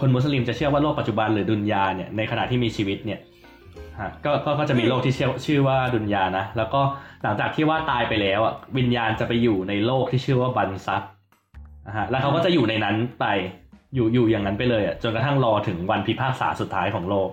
[0.00, 3.20] คนมุสลิมจะเชื่อว่าโลกปัจจุบันหรือดุนยาเนี่ยในขณะที่มีชีวิตเนี่ย
[4.00, 6.80] ฮะก็ก็ก็จะมีโลกที่ชื่อชื่อว่าดุนยานะ แล้วก็
[7.22, 11.02] หลังจากที่ว่าตายไปแล้วอะวิญญาณจะไปอยู่ในโลกที่ชื่อว่าบันซัก
[11.86, 13.26] นะฮะแล้วเขาก็จะอยู่ในนั้นไป
[13.94, 17.28] อยู่อยู่อย่างนั้นไปเลยอะจนกระทั่งรอถึงวันพิพากษาสุดท้ายของโลก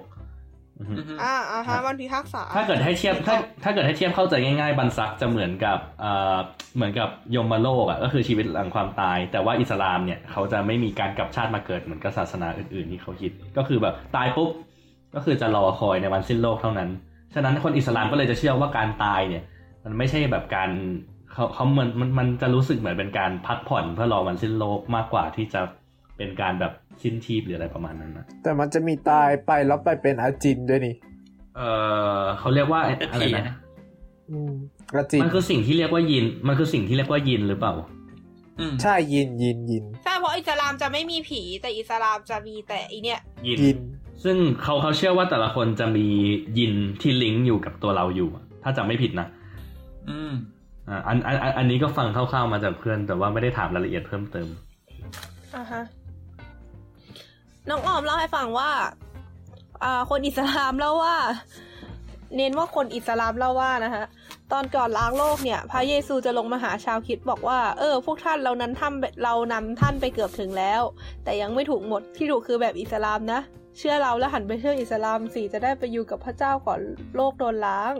[0.80, 6.38] อือฮึอือฮึอ่าอ่าฮะวันพิพากษา ถ้าเกิดให้เทียบถ้าถ้าเกิดให้เทียบเข้าใจง่ายๆบันซักจะเหมือนกับเอ่อ
[6.76, 14.50] เหมือนกับยมโลกอะก็คือชีวิตหลังความตาย แต่ว่าอิสลามเนี่ยเขาจะไม่มีการกลับชาติมาเกิดเหมือนกับศาสนาอื่นๆที่เขาคิด ก็คือแบบตายปุ๊บ
[15.16, 16.90] ก็คือจะรอคอยในวันสิ้นโลกเท่านั้น
[17.34, 19.44] ฉะนั้นคนอิสลามก็เลยจะเชื่อว่าการตายเนี่ย
[19.84, 20.70] มันไม่ใช่แบบการ
[21.34, 25.62] เขาเขาเหมือนมันมันจะรู้สึกเหมือนเป็นการพักผ่อนเพื่อรอวันสิ้นโลกมากกว่าที่จะ
[26.20, 30.96] เป็นการแบบสิ้นชีพหรืออะไรประมาณนั้นนะแต่มันจะมีตายไปแล้วไปเป็นอาจินด้วยนี่
[31.58, 31.62] เอ
[32.22, 33.56] อเขาเรียกว่าเป็นอะไรผีนะนะ
[34.32, 34.52] อืม
[34.96, 37.74] อาจินมันคือสิ่งที่เรียกว่ายิน มันคือสิ่งที่เรียกว่ายินหรือเปล่า
[38.60, 43.80] อืมใช่ยินยินยินใช่เพราะอิสลามจะไม่มีผี แต่อิสลามจะมีแต่อีเนี่ย ยินยิน
[44.24, 46.08] ซึ่งเขาเขาเชื่อว่าแต่ละคนจะมี
[46.58, 49.28] ยินที่ลิงก์อยู่กับตัวเราอยู่อะถ้าจำไม่ผิดนะ
[50.10, 50.34] อืม
[50.90, 54.48] อ่าอันอันอันอันนี้ก็ฟังคร่าวๆมาจากเพื่อน แต่ว่าไม่ได้ถามรายละเอียดเพิ่มเติม
[55.56, 55.82] อ่าฮะ
[57.70, 58.72] น้องออมเล่าให้ฟังว่า
[59.84, 61.16] อ่าคนอิสลามเล่าว่า
[62.36, 64.06] เน้นว่าคนอิสลามเล่าว่านะฮะ
[64.52, 70.82] ตอนก่อนล้างโลกเนี่ย พระเยซูจะลงมาหาชาวคริดบอกว่า เออ พวกท่านเรานั้นทำเรานำท่านไปเกือบถึงแล้ว
[71.24, 73.40] แต่ยังไม่ถูกหมดที่ถูกคือแบบอิสลามนะ
[73.78, 76.80] เชื่อเราแล้วหันไปเชื่ออิสลามสิจะได้ไปอยู่กับพระเจ้าก่อน
[77.16, 77.94] โลกโดนล้าง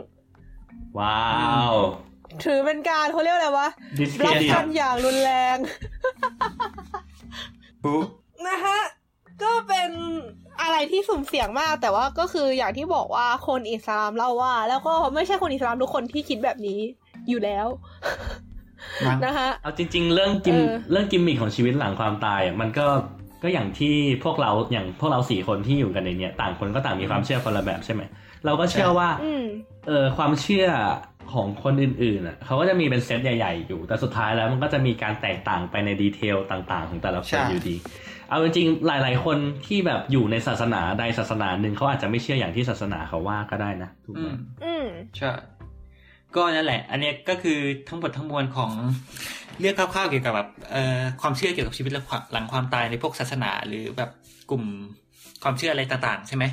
[0.98, 1.20] ว้า
[1.72, 1.74] ว
[2.44, 3.68] ถือเป็นการเขาเรียกอะไรวะ
[3.98, 5.56] ดิสเครรับดิตคำอย่างรุนแรง
[7.84, 8.02] ปุ๊
[8.46, 8.78] นะฮะ
[9.44, 9.90] ก็เป็น
[10.62, 16.80] อะไรที่สุ่มเสี่ยงมากแต่ว่าก็คืออย่างที่บอกว่าคนอิสลามเล่าว่า แล้วก็ไม่ใช่คนอิสลามทุกคนที่คิดแบบนี้
[17.28, 17.66] อยู่แล้ว
[19.06, 22.86] มั้งนะฮะเอาจริง ๆ เรื่องกิมเออเรื่องกิมมิคของชีวิตหลังความตายอะมันก็
[23.42, 28.02] ก็อย่างที่พวกเราอย่างพวกเราสี่คนที่อยู่กันในเนี้ยต่างคนก็ต่างมีความเชื่อคนละแบบใช่ไหม
[28.44, 29.44] เราก็เชื่อว่าอืม
[29.86, 30.66] เออความเชื่อ
[31.32, 37.76] ของคนอื่นๆอะเขาก็จะมีเป็นเซตใหญ่ ๆ อยู่แต่สุดท้ายแล้วมันก็จะมีการแตกต่างไปในดีเทลต่าง ๆ ของแต่ละคใช่นอยู่ดี
[38.30, 45.30] เอาจริงๆหลาย ๆ คนที่แบบอยู่ในศาสนาใดศาสนาหนึ่งเขาอาจจะไม่เชื่ออย่างที่ศาสนาเขาว่าก็ได้นะถูกอืไหมมอืมใช่
[46.36, 47.58] ก็นั่นแหละ อันเนี้ยก็คือ
[47.88, 48.70] ทั้งหมดทั้งมวลของ
[49.58, 51.92] เรื่องคร่าวๆเกี่ยวกับแบบเอ่อความเชื่อเกี่ยวกับชีวิต
[52.32, 54.10] หลังความตายในพวกศาสนา หรือแบบ
[54.50, 54.64] กลุ่ม
[55.42, 56.44] ความเชื่ออะไรต่างๆ ใช่ไหม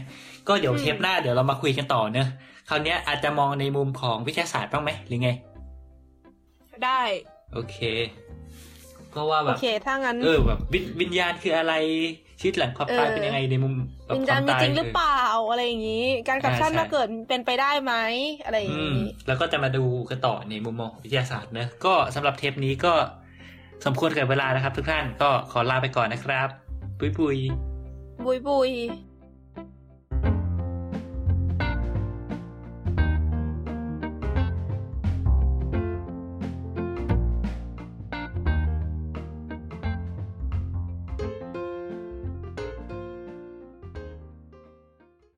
[0.47, 2.27] ก็เดี๋ยวอืมเทปหน้าเดี๋ยวเรามาคุยกันต่อเนอะ
[2.69, 5.29] คราวเนี้ยอาจจะมองในมุมของวิทยาศาสตร์บ้างไหมหรือไง
[6.85, 7.01] ได้
[7.53, 7.77] โอเค
[9.15, 11.73] ก็ว่าแบโอบเคถ้างั้นเออแบบวิญวิญญาณคืออะไร
[12.39, 13.73] ชีวิตหลังความตายเออเป็นยังไงในมุม
[14.05, 17.93] แบบวิญคญาณวามมีตายจริงหรือเปล่าอะไรอย่างนี้ การกลับอ่าชาติใช่มาเกิดเป็นไปได้ไหม
[18.45, 22.93] อะไรอย่างอืมนี้แล้วก็จะมาดูกันต่อในมุมมองของวิทยาศาสตร์เนอะก็สำหรับเทปนี้ก็
[23.85, 26.49] สมควรกับเวลานะครับ ทุกท่านก็ขอลาไปก่อนนะครับ
[26.99, 27.37] ปุยปุย
[28.25, 28.71] บุยบุย